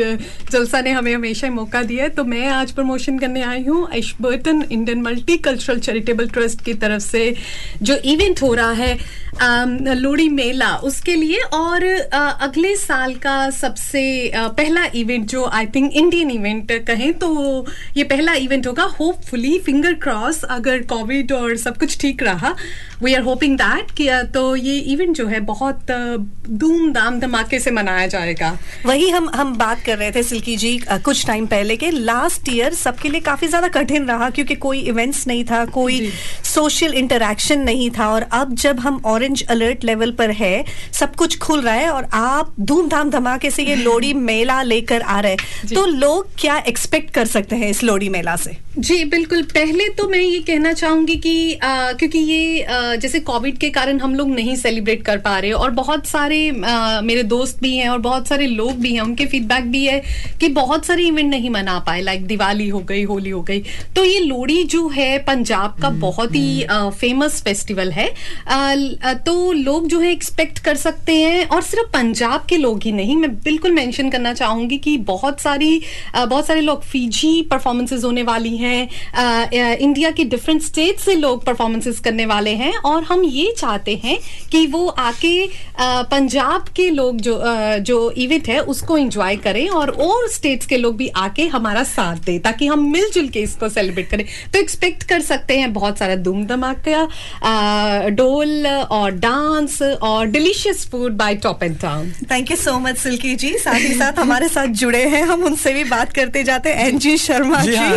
जलसा 0.52 0.82
ने 0.82 0.92
हमें 0.92 1.14
हमेशा 1.14 1.48
ही 1.48 1.54
मौका 1.54 1.82
दिया 1.84 2.04
है। 2.04 2.10
तो 2.10 2.24
मैं 2.24 2.48
आज 2.50 2.72
प्रमोशन 2.72 3.20
करने 3.20 3.42
आई 3.44 3.64
हूँ 3.64 3.88
Ashburton 3.96 4.64
Indian 4.72 5.02
multi 5.02 5.38
cultural 5.48 5.80
charitable 5.80 6.30
trust 6.30 6.62
की 6.66 6.74
तरफ़ 6.84 7.02
से 7.04 7.34
जो 7.82 7.96
इवेंट 8.14 8.42
हो 8.42 8.54
रहा 8.54 8.72
है 8.72 8.98
अम, 9.42 9.78
लोहड़ी 9.88 10.28
मेला 10.30 10.76
उसके 10.84 11.16
लिए। 11.16 11.40
और 11.54 11.84
अ, 11.84 12.18
अगले 12.42 12.76
साल 12.76 13.14
का 13.16 13.50
सबसे 13.50 14.04
अ, 14.30 14.48
पहला 14.48 14.86
इवेंट 14.96 15.26
जो 15.30 15.46
आई 15.46 15.66
थिंक 15.76 15.92
इंडियन 15.94 16.32
इवेंट 16.32 16.72
कहें 16.88 17.12
तो 17.20 17.66
ये 17.98 18.04
पहला 18.04 18.34
इवेंट 18.34 18.68
होगा। 18.68 18.84
होपफुली 19.00 19.58
फिंगर 19.60 19.94
क्रॉस 20.04 20.44
अगर 20.50 20.82
कोविड 20.90 21.32
और 21.32 21.56
सब 21.58 21.78
कुछ 21.78 21.98
ठीक 22.02 22.24
रहा 22.24 22.56
वी 23.04 23.14
आर 23.14 23.22
होपिंग 23.22 23.58
दैट 23.58 24.00
तो 24.34 24.56
ये 24.56 24.78
इवेंट 24.94 25.16
जो 25.16 25.26
है 25.28 25.40
बहुत 25.46 25.92
धूमधाम 26.50 27.20
धमाके 27.20 27.51
धमाके 27.52 27.60
से 27.60 27.72
मनाया 27.72 28.06
जाएगा। 28.08 28.58
वही 28.86 29.10
हम 29.10 29.30
हम 29.36 29.56
बात 29.58 29.82
कर 29.86 29.98
रहे 29.98 30.12
थे 30.12 30.24
सिल्की 30.24 30.56
जी 30.58 30.78
कुछ 30.90 31.26
टाइम 31.28 31.46
पहले 31.48 31.76
के। 31.78 31.90
लास्ट 31.92 32.50
ईयर 32.50 32.74
सबके 32.74 33.10
लिए 33.10 33.22
काफ़ी 33.22 33.48
ज़्यादा 33.48 33.68
कठिन 33.68 34.06
रहा 34.08 34.30
क्योंकि 34.30 34.56
कोई 34.56 34.80
इवेंट्स 34.80 35.28
नहीं 35.28 35.44
था 35.46 35.64
कोई 35.66 36.12
सोशल 36.44 36.94
इंटरेक्शन 36.94 37.60
नहीं 37.62 37.90
था 37.98 38.08
और 38.14 38.22
अब 38.32 38.56
जब 38.56 38.80
हम 38.80 39.02
ऑरेंज 39.06 39.44
अलर्ट 39.50 39.84
लेवल 39.84 40.12
पर 40.12 40.32
है 40.32 40.64
सब 41.00 41.16
कुछ 41.16 41.38
खुल 41.40 41.62
रहा 41.62 41.74
है 41.74 41.90
और 41.90 42.08
आप 42.14 42.54
धूमधाम 42.60 43.10
धमाके 43.10 43.52
से 43.52 43.64
ये 43.64 43.76
लोहड़ी 43.76 44.14
मेला 44.32 44.62
लेकर 44.64 45.02
आ 45.02 45.20
रहे 45.20 45.32
हैं 45.32 45.74
तो 45.74 45.86
लोग 45.86 46.28
क्या 46.40 46.58
एक्सपेक्ट 46.68 47.14
कर 47.14 47.26
सकते 47.28 47.56
हैं 47.56 47.70
इस 47.70 47.84
लोहड़ी 47.84 48.10
मेला 48.10 48.36
से? 48.36 48.58
जी 48.78 49.04
बिल्कुल। 49.06 49.42
पहले 49.44 49.88
तो 49.98 50.08
मैं 50.10 50.20
ये 50.20 50.40
कहना 50.40 50.72
चाहूँगी 50.74 51.16
कि 51.16 51.34
अ, 51.54 51.92
क्योंकि 51.94 52.20
ये 52.20 52.60
अ, 52.62 52.96
जैसे 52.96 53.20
कोविड 53.20 53.58
के 53.58 53.70
कारण 53.70 54.00
हम 54.00 54.16
लोग 54.16 54.30
नहीं 54.30 54.56
सेलिब्रेट 54.56 55.04
कर 55.06 55.18
पा 55.26 55.38
रहे 55.40 55.52
और 55.52 55.72
बहुत 55.72 56.08
सारे 56.08 56.48
अ, 56.50 57.02
मेरे 57.04 57.24
दोस्त 57.24 57.41
भी 57.62 57.76
हैं 57.78 57.90
और 57.90 58.00
बहुत 58.00 58.28
सारे 58.28 58.48
लोग 58.48 58.72
भी 58.72 58.94
हैं 58.94 59.02
उनके 59.02 59.26
फीडबैक 59.26 59.72
भी 59.72 59.86
है 59.86 60.02
कि 60.40 60.48
बहुत 60.50 60.86
सारे 60.86 61.04
इवेंट 61.04 61.30
नहीं 61.30 61.50
मना 61.50 61.78
पाए 61.80 62.02
लाइक 62.02 62.26
दिवाली 62.28 62.68
हो 62.70 62.80
गई 62.80 63.04
होली 63.04 63.30
हो 63.30 63.42
गई। 63.42 63.60
तो 63.96 64.06
ये 64.06 64.20
लोहड़ी 64.20 64.64
जो 64.64 64.88
है 64.88 65.18
पंजाब 65.20 65.76
का 65.82 65.90
बहुत 65.90 66.36
ही 66.36 66.66
फ़ेमस 66.72 67.42
फेस्टिवल 67.44 67.92
है। 67.92 68.08
तो 69.26 69.52
लोग 69.52 69.88
जो 69.88 70.00
है 70.00 70.12
एक्सपेक्ट 70.12 70.60
कर 70.60 70.76
सकते 70.76 71.16
हैं 71.16 71.48
और 71.48 71.62
सिर्फ़ 71.62 71.92
पंजाब 71.94 72.46
के 72.50 72.58
लोग 72.58 72.84
ही 72.84 72.92
नहीं 72.92 73.16
मैं 73.16 73.34
बिल्कुल 73.44 73.72
मेंशन 73.72 74.10
करना 74.10 74.34
चाहूँगी 74.34 74.78
कि 74.78 74.98
बहुत 74.98 75.40
सारी 75.42 75.82
बहुत 76.16 76.48
सारे 76.48 76.62
लोग 76.62 76.84
फीजी 76.84 77.42
परफॉर्मेंसेज 77.42 78.04
होने 78.04 78.24
वाली 78.24 78.56
हैं 78.58 79.78
इंडिया 79.78 80.12
के 80.12 80.24
डिफरेंट 80.26 80.62
स्टेट 80.62 81.00
से 81.00 81.16
लोग 81.16 81.46
परफॉर्मेंसेज 81.46 82.00
करने 82.00 82.26
वाले 82.26 82.52
हैं 82.56 82.74
और 82.76 83.04
हम 83.04 83.24
ये 83.24 83.54
चाहते 83.58 83.96
हैं 84.04 84.18
कि 84.52 84.66
वो 84.68 84.88
आके 84.88 85.48
पंजाब 86.12 86.68
के 86.76 86.90
लोग 86.90 87.22
जो 87.22 87.31
अ, 87.34 87.78
जो 87.80 88.00
इवेंट 88.18 88.48
है 88.50 88.60
उसको 88.74 88.98
एंजॉय 88.98 89.36
करें 89.44 89.68
और 89.70 89.90
और 90.02 90.28
स्टेट्स 90.30 90.66
के 90.66 90.78
लोग 90.78 90.96
भी 90.98 91.08
आके 91.18 91.46
हमारा 91.48 91.84
साथ 91.84 92.18
दें 92.26 92.40
ताकि 92.40 92.68
हम 92.68 92.88
मिलजुल 92.92 93.28
के 93.30 93.40
इसको 93.40 93.70
सेलिब्रेट 93.70 94.10
करें। 94.10 94.26
तो 94.54 94.60
एक्सपेक्ट 94.60 95.04
कर 95.04 95.22
सकते 95.22 95.58
हैं 95.60 95.72
बहुत 95.74 95.98
सारा 95.98 96.16
धूम 96.28 96.46
धमाका 96.48 97.08
डोल 98.16 98.68
और 98.68 99.12
डांस 99.12 99.82
और 99.82 100.26
delicious 100.28 100.86
food 100.92 101.18
by 101.18 101.36
Top 101.46 101.64
and 101.64 101.78
Town 101.80 102.12
thank 102.32 102.52
you 102.52 102.58
so 102.58 102.78
much 102.80 102.98
Silky 102.98 103.36
ji 103.36 103.54
साथ 103.58 103.80
ही 103.80 103.94
साथ 103.96 104.20
हमारे 104.20 104.48
साथ 104.48 104.68
जुड़े 104.82 105.04
हैं। 105.06 105.24
हम 105.24 105.44
उनसे 105.44 105.74
भी 105.74 105.84
बात 105.84 106.14
करते 106.14 106.44
जाते 106.44 106.70
हैं। 106.70 106.88
एनजी 106.88 107.18
शर्मा 107.18 107.62
जी 107.62 107.76
हाँ 107.76 107.90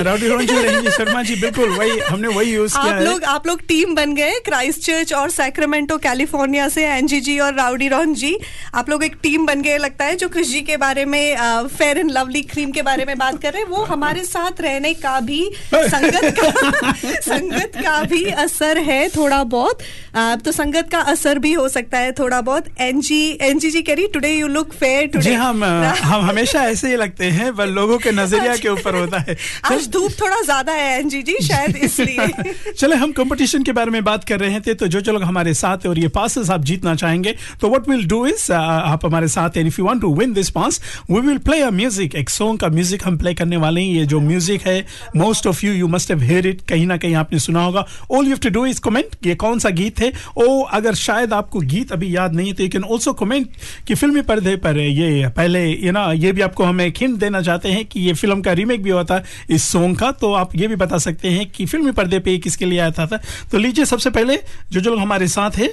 जी। 0.43 0.91
शर्मा 0.91 1.22
जी 1.22 1.35
बिल्कुल 1.37 1.68
वही 1.70 1.99
हमने 2.01 2.28
वही 2.28 2.53
यूज़ 2.53 2.74
किया 2.74 2.95
आप 2.95 3.03
लोग 3.03 3.24
आप 3.35 3.47
लोग 3.47 3.61
टीम 3.68 3.95
बन 3.95 4.14
गए 4.14 4.39
क्राइस्ट 4.45 4.80
चर्च 4.80 5.12
और 5.12 5.30
सैक्रमेंटो 5.30 5.97
कैलिफ़ोर्निया 5.99 6.68
से 6.68 6.87
एनजी 6.89 7.20
जी 7.20 7.39
और 7.39 7.55
राउडी 7.55 7.89
रोहन 7.89 8.14
जी। 8.14 8.37
आप 8.74 8.91
लोग 8.91 9.05
एक 9.05 9.14
टीम 9.25 9.47
बन 9.47 9.62
गए 9.62 9.77
लगता 9.79 10.05
है 10.05 10.16
जो 10.16 10.29
कृष 10.29 10.47
जी 10.49 10.61
के 10.62 10.77
बारे 10.77 11.05
में 11.05 11.66
फेयर 11.68 11.99
एंड 11.99 12.11
लवली 12.11 12.43
क्रीम 12.53 12.70
के 12.72 12.83
बारे 12.83 13.05
में 13.05 13.16
बात 13.18 13.41
कर 13.43 13.53
रहे 13.53 13.62
हैं 13.62 13.68
वो 13.68 13.83
हमारे 13.85 14.25
साथ 14.25 14.61
रहने 14.61 14.93
का 14.95 15.18
भी 15.20 15.43
संगत 15.75 16.35
का 16.39 16.93
संगत 17.20 17.72
का 17.85 18.01
भी 18.11 18.25
असर 18.45 18.79
है 18.89 19.09
थोड़ा 19.16 19.43
बहुत। 19.55 19.79
अ, 20.14 20.35
तो 20.45 20.53
संगत 20.53 20.89
का 20.93 20.99
असर 21.12 21.39
भी 21.39 21.53
हो 21.53 21.68
सकता 21.68 21.99
है 21.99 22.12
थोड़ा 22.18 22.41
बहुत। 22.41 22.64
एनजी 22.81 23.22
एनजी 23.43 23.70
जी 23.70 23.83
कह 23.83 23.95
रही 23.95 24.07
today 24.14 24.33
you 24.33 24.47
look 24.49 24.72
fair 24.75 25.07
today 25.07 25.25
जी 25.25 25.33
हम 25.35 25.64
हम 26.05 26.25
हमेशा 26.29 26.62
ऐसे 26.68 26.89
ही 26.89 26.97
लगते 26.97 27.31
हैं 27.39 27.55
पर 27.57 27.66
लोगों 27.68 27.99
के 27.99 28.12
नज़रिया 28.12 28.57
के 28.57 28.68
ऊपर 28.68 28.95
होता 28.95 29.18
है। 29.29 29.37
आज 29.72 29.89
धूप 29.93 30.12
थोड़ा 30.20 30.41
ज़्यादा 30.43 30.72
है 30.72 30.99
एनजी 30.99 31.22
जी 31.22 31.37
शायद 31.47 31.77
इसलिए। 31.85 32.72
चले 32.72 32.97
हम 32.97 33.12
कंपटीशन 33.12 33.62
के 33.62 33.72
बारे 33.72 33.91
में 33.91 34.03
बात 34.05 34.25
कर 34.29 34.41
रहे 34.41 34.61
थे 34.66 34.75
तो 34.75 34.87
जो 34.87 35.01
जो 35.01 35.12
लोग 35.12 35.22
हमारे 35.22 35.55
साथ 35.55 35.85
है 35.85 35.91
और 35.91 35.99
ये 35.99 36.09
पासेस 36.18 36.51
आप 36.51 36.64
जीतना 36.72 36.95
चाहेंगे 37.05 37.35
तो 37.61 37.68
व्हाट 37.68 37.89
विल 37.89 38.07
डू 38.09 38.25
इज़ 38.27 38.53
आप 38.53 39.07
हमारे 39.15 39.29
साथ 39.29 39.57
हैं। 39.57 39.65
If 39.67 39.77
you 39.79 39.87
want 39.87 40.01
to 40.01 40.15
win 40.15 40.33
this 40.33 40.51
pass 40.51 40.81
we 41.11 41.21
will 41.21 41.39
play 41.41 41.61
a 41.62 41.71
music 41.73 42.15
एक 42.17 42.31
सॉन्ग 42.31 42.61
का 42.61 42.69
म्यूज़िक 42.71 43.03
हम 43.05 43.19
प्ले 43.19 43.35
करने 43.35 43.57
वाले 43.57 43.81
हैं। 43.81 43.95
ये 43.95 44.07
जो 44.07 44.21
म्यूज़िक 44.23 44.67
है 44.67 44.79
most 45.17 45.47
of 45.47 45.65
you 45.67 45.73
you 45.73 45.89
must 45.89 46.11
have 46.11 46.23
heard 46.23 46.47
it 46.47 46.61
कहीं 46.69 46.87
ना 46.87 46.97
कहीं 46.97 47.15
आपने 47.15 47.39
सुना 47.39 47.65
होगा। 47.65 47.87
All 48.11 48.25
you 48.25 48.31
have 48.31 48.39
to 48.43 48.51
do 48.51 48.65
is 48.67 48.81
comment 48.81 49.17
ये 49.27 49.35
कौन 49.37 49.59
सा 49.59 49.71
गीत 49.73 50.01
है। 50.01 50.12
ओ 50.39 50.61
अगर 50.73 50.95
शायद 50.97 51.33
आपको 51.33 51.61
गीत 51.67 51.93
अभी 51.93 52.15
याद 52.17 52.35
नहीं 52.35 52.49
है 52.49 52.55
तो 52.55 52.62
यू 52.62 52.69
कैन 52.69 52.85
ऑल्सो 52.85 53.12
कमेंट 53.15 53.49
कि 53.87 53.95
फिल्मी 53.95 54.23
पर्दे 54.25 54.57
पर 54.59 54.79
ये। 54.79 55.29
पहले 55.37 55.65
ये 55.67 55.93
ना 55.93 56.11
ये 56.15 56.33
भी 56.33 56.41
आपको 56.43 56.65
हम 56.65 56.81
एक 56.81 56.99
हिंट 57.01 57.19
देना 57.19 57.43
चाहते 57.43 57.69
हैं 57.69 57.85
कि 57.87 58.01
ये 58.01 58.12
फ़िल्म 58.15 58.41
का 58.43 58.53
रीमेक 58.55 58.83
भी 58.83 58.91
होता 58.91 59.15
है 59.15 59.25
इस 59.51 59.69
सॉन्ग 59.69 59.99
का। 59.99 60.11
तो 60.15 60.33
आप 60.35 60.57
ये 60.57 60.69
भी 60.69 60.77
बता 60.77 60.99
सकते 60.99 61.29
हैं 61.31 61.51
कि 61.51 61.67
फिल्मी 61.67 61.93
पर्दे 61.93 62.19
पे 62.19 62.37
किसके 62.39 62.67
लिए 62.67 62.79
आया 62.79 62.91
था, 62.91 63.07
था? 63.07 63.21
तो 63.53 63.59
लीजिए 63.59 63.85
सबसे 63.85 64.11
पहले 64.11 64.39
जो 64.73 64.81
जो 64.81 64.91
लोग 64.91 65.01
हमारे 65.01 65.29
साथ 65.29 65.59
है 65.59 65.73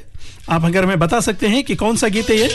आप 0.49 0.65
अगर 0.65 0.83
हमें 0.83 0.99
बता 0.99 1.19
सकते 1.21 1.47
हैं 1.47 1.63
कि 1.63 1.75
कौन 1.75 1.95
सा 1.95 2.07
गीत 2.07 2.29
है 2.29 2.37
ये? 2.37 2.49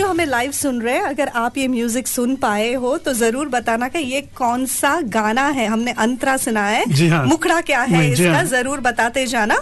जो 0.00 0.06
हमें 0.06 0.24
लाइव 0.26 0.52
सुन 0.52 0.80
रहे 0.82 0.94
हैं 0.94 1.02
अगर 1.02 1.28
आप 1.36 1.56
ये 1.58 1.66
म्यूज़िक 1.68 2.06
सुन 2.06 2.34
पाए 2.36 2.72
हो 2.74 2.96
तो 2.98 3.12
ज़रूर 3.12 3.48
बताना 3.48 3.88
कि 3.88 3.98
ये 3.98 4.20
कौन 4.36 4.64
सा 4.66 5.00
गाना 5.16 5.46
है 5.48 5.66
हमने 5.66 5.92
अंतरा 6.04 6.36
सुना 6.36 6.64
है 6.66 6.84
हाँ। 7.10 7.24
मुखड़ा 7.26 7.60
क्या 7.60 7.80
है 7.82 8.10
इसका 8.12 8.32
हाँ। 8.32 8.44
ज़रूर 8.44 8.80
बताते 8.80 9.26
जाना 9.26 9.60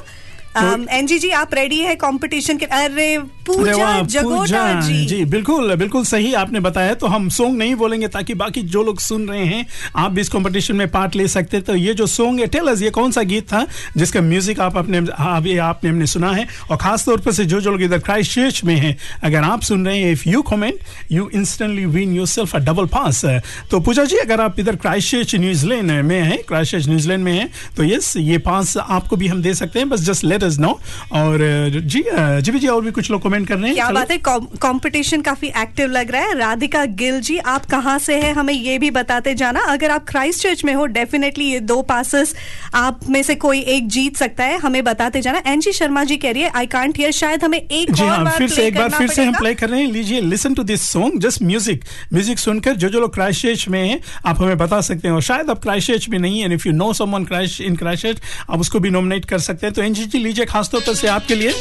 एनजी 0.91 1.19
जी 1.19 1.31
आप 1.31 1.55
रेडी 1.55 1.79
है 1.79 1.95
कंपटीशन 1.97 2.57
के 2.59 2.67
अरे 2.67 3.19
पूजा 3.47 4.01
जगोटा 4.03 4.81
जी। 4.81 5.05
जी 5.07 5.25
बिल्कुल 5.25 5.75
बिल्कुल 5.77 6.05
सही 6.05 6.33
आपने 6.35 6.61
बताया 6.61 6.95
तो 6.95 7.07
हम 7.07 7.29
सॉन्ग 7.29 7.59
नहीं 7.59 7.75
बोलेंगे 7.75 8.09
ताकि 8.09 8.35
बाकी 8.35 8.63
जो 8.63 8.83
लोग 8.83 9.01
सुन 9.01 9.29
रहे 9.29 9.45
हैं 9.45 9.67
आप 9.97 10.13
भी 10.13 10.21
इस 10.21 10.29
कंपटीशन 10.29 10.77
में 10.77 10.87
पार्ट 10.89 11.17
ले 11.17 11.29
सकते 11.29 11.61
तो 11.61 11.75
ये 11.75 11.95
जो 11.95 12.07
सॉन्ग 12.07 12.41
है 12.41 12.47
टेलस 12.47 12.83
ये 12.83 12.91
कौन 12.91 13.13
सा 13.13 13.23
गीत 13.23 13.45
था 13.53 13.67
जिसका 13.97 14.21
म्यूज़िक 14.21 14.61
आप 14.61 14.77
अपने 14.77 14.99
अभी 15.19 15.57
आपने 15.59 15.91
हमने 15.91 16.07
सुना 16.07 16.33
है? 16.33 16.47
और 16.71 16.77
खास 16.77 17.05
तौर 17.05 17.21
पर 17.21 17.33
से 17.33 17.45
जो 17.45 17.61
जो 17.61 17.71
लोग 17.71 17.83
इधर 17.83 17.99
क्राइस्ट 17.99 18.35
चर्च 18.35 18.63
में 18.65 18.75
हैं 18.77 18.97
अगर 19.23 19.43
आप 19.43 19.63
सुन 19.63 19.87
रहे 19.87 19.99
हैं 19.99 20.13
if 20.13 20.29
you 20.29 20.43
comment 20.43 20.81
you 21.13 21.29
instantly 21.35 21.85
win 21.87 22.13
yourself 22.27 22.55
a 22.57 22.59
double 22.59 22.87
pass 22.87 23.25
तो 23.71 23.81
पूजा 23.81 24.05
जी 24.05 24.17
अगर 24.17 24.41
आप 24.41 24.61
इधर 24.61 24.77
क्राइस्ट 24.77 25.11
चर्च 25.11 25.35
न्यूजीलैंड 25.35 25.91
में 26.05 26.21
हैं 26.21 26.39
क्राइस्ट 26.49 26.73
चर्च 26.73 26.89
न्यूजीलैंड 26.89 27.25
में 27.25 27.33
हैं 27.33 27.49
तो 27.77 27.85
यस 27.85 28.17
ये 28.17 28.39
पास 28.39 28.77
आपको 28.77 29.17
भी 29.17 29.27
हम 29.29 29.43
दे 29.43 29.55
सकते 29.55 29.79
हैं 29.79 29.89
बस 29.89 30.01
जस्ट 30.01 30.25
लेट 30.25 30.45
अस 30.49 30.59
नो 30.61 30.79
और 31.15 31.39
जी 31.85 32.03
जी 32.09 32.53
भी 32.53 32.59
जी 32.59 32.69
और 32.69 32.83
भी 32.85 32.91
कुछ 32.91 33.11
लोग 33.11 33.23
कमेंट 33.23 33.49
कर 33.49 33.57
रहे 33.57 33.67
हैं? 33.67 33.75
क्या 33.75 33.91
बात 33.91 34.11
है? 34.11 34.19
कंपटीशन 34.19 35.23
काफ़ी 35.23 35.49
एक्टिव 35.59 35.91
लग 35.91 36.11
रहा 36.11 36.23
है। 36.23 36.39
राधिका 36.39 36.85
गिल 36.97 37.21
जी 37.21 37.39
आप 37.39 37.67
कहाँ 37.67 37.99
से 37.99 38.21
हैं? 38.21 38.33
हमें 38.35 38.53
ये 38.55 38.79
भी 38.79 38.91
बताते 38.93 39.35
जाना। 39.37 39.61
अगर 39.69 39.91
आप 39.91 40.09
क्राइस्ट 40.09 40.43
चर्च 40.43 40.65
में 40.65 40.73
हो 40.75 40.87
डेफिनेटली 40.89 41.45
ये 41.45 41.61
दो 41.63 41.81
पासेस 41.85 42.35
आप 42.77 43.01
में 43.09 43.23
से 43.23 43.35
कोई 43.37 43.61
एक 43.69 43.89
जीत 43.89 44.17
सकता 44.17 44.45
है 44.45 44.59
हमें 44.59 44.83
बताते 44.85 45.21
जाना। 45.21 45.43
एनजी 45.47 45.73
शर्मा 45.73 46.05
जी 46.05 46.17
कह 46.17 46.33
रही 46.33 46.43
है 46.43 46.51
आई 46.57 46.67
कांट 46.69 46.99
हियर 46.99 47.11
शायद 47.13 47.45
हमें 47.45 47.59
एक 47.59 47.93
जी 47.93 48.05
हाँ 48.05 48.31
फिर 48.31 48.49
से 48.49 48.67
एक 48.67 48.77
बार 48.77 48.91
फिर 48.91 49.09
से 49.09 49.25
हम 49.25 49.35
प्ले 49.35 49.55
कर 49.55 49.69
रहे 49.69 49.81
हैं। 49.81 49.91
लीजिए 49.93 50.21
listen 50.23 50.55
to 50.55 50.63
this 50.65 50.83
song 50.83 51.21
just 51.23 51.43
music 51.43 51.85
music 52.13 52.39
सुनकर 52.39 52.77
जो 52.77 52.89
जो 52.89 53.01
लोग 53.01 53.15
क्राइस्ट 53.15 53.43
चर्च 53.43 53.67
में 53.69 53.81
हैं 53.81 54.01
आप 54.27 54.41
हमें 54.43 54.57
बता 54.59 54.81
सकते 54.81 55.09
हैं। 55.09 55.15
और 55.15 55.23
शायद 55.23 55.51
आप 55.51 55.63
क्राइस्ट 55.63 55.89
चर्च 55.89 56.09
में 56.09 56.19
नहीं 56.19 56.41
है 56.41 56.53
if 56.55 56.69
you 56.69 56.75
know 56.75 56.93
someone 56.95 57.25
Christ 57.25 57.61
in 57.61 57.77
Christ 57.77 58.21
आप 58.51 58.61
उसको 58.61 58.81
भी 58.81 58.91
नॉमिनेट 58.91 59.25
कर 59.25 59.39
सकते 59.41 59.67
हैं। 59.67 59.75
तो 59.75 59.83
एनजीजी 59.83 60.19
लीजिए 60.29 60.47
खासतौर 60.47 60.81
पर 60.81 60.95
से 60.95 61.09
आपके 61.09 61.35
लिए। 61.35 61.53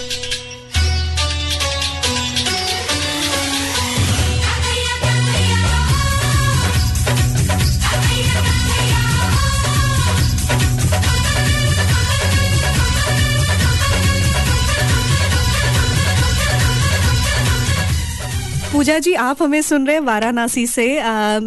पूजा 18.78 18.98
जी 19.00 19.14
आप 19.18 19.42
हमें 19.42 19.62
सुन 19.62 19.86
रहे 19.88 19.96
हैं 19.96 20.02
वाराणसी 20.04 20.66
से। 20.68 20.84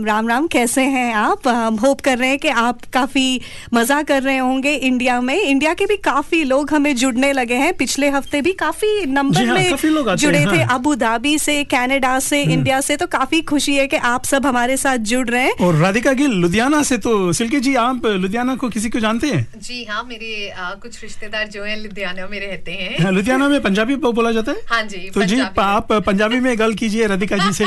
राम 0.04 0.28
राम 0.28 0.46
कैसे 0.46 0.82
हैं 0.84 1.12
आप? 1.14 1.46
हम 1.48 1.74
होप 1.78 2.00
कर 2.00 2.16
रहे 2.18 2.28
हैं 2.28 2.38
कि 2.38 2.48
आप 2.48 2.78
काफ़ी 2.92 3.40
मज़ा 3.74 4.00
कर 4.02 4.22
रहे 4.22 4.36
होंगे 4.38 4.72
इंडिया 4.74 5.20
में। 5.20 5.34
इंडिया 5.34 5.74
के 5.74 5.86
भी 5.86 5.96
काफ़ी 5.96 6.42
लोग 6.44 6.70
हमें 6.70 6.94
जुड़ने 6.96 7.32
लगे 7.32 7.54
हैं। 7.54 7.72
पिछले 7.74 8.08
हफ़्ते 8.10 8.40
भी 8.42 8.52
काफ़ी 8.52 9.06
नंबर 9.08 9.46
हाँ, 9.46 9.54
में 9.54 9.70
काफ़ी 9.70 9.88
लोग 9.88 10.14
जुड़े 10.14 10.38
हैं, 10.38 10.52
थे। 10.52 10.56
हाँ। 10.56 10.74
अबू 10.74 10.94
धाबी 10.94 11.36
से 11.38 11.62
कनाडा 11.66 12.18
से 12.20 12.42
इंडिया 12.44 12.80
से 12.80 12.96
तो 12.96 13.06
काफ़ी 13.08 13.40
खुशी 13.42 13.76
है 13.76 13.86
कि 13.86 13.96
आप 14.10 14.24
सब 14.24 14.46
हमारे 14.46 14.76
साथ 14.76 15.06
जुड़ 15.12 15.26
रहे 15.28 15.42
हैं। 15.42 15.54
और 15.60 15.76
राधिका 15.76 16.12
गिल 16.14 16.34
लुधियाना 16.40 16.82
से 16.82 16.98
तो 16.98 17.32
सिल्की 17.32 17.60
जी 17.60 17.74
आप 17.76 18.06
लुधियाना 18.06 18.56
को 18.56 18.68
किसी 18.70 18.90
को 18.90 19.00
जानते 19.00 19.26
हैं? 19.26 19.46
जी 19.58 19.84
हाँ 19.84 20.02
मेरे 20.04 20.52
कुछ 20.82 21.02
रिश्तेदार 21.02 21.46
जो 21.48 21.62
है 21.64 21.80
लुधियाना 21.82 22.26
में 22.26 22.38
रहते 22.40 22.72
हैं। 22.72 22.98
हाँ, 22.98 23.12
लुधियाना 23.12 23.48
में 23.48 23.60
पंजाबी 23.62 23.96
बोला 24.02 24.32
जाता 24.32 24.52
है? 24.52 24.62
हाँ 24.66 24.82
जी 24.84 25.08
तो 25.10 25.22
जी 25.24 25.40
आप 25.40 25.92
पंजाबी 25.92 26.40
में 26.40 26.58
गल 26.58 26.74
कीजिए 26.74 27.18
ਰਾਧਿਕਾ 27.19 27.37
ਜੀ 27.37 27.51
ਸੇ 27.53 27.65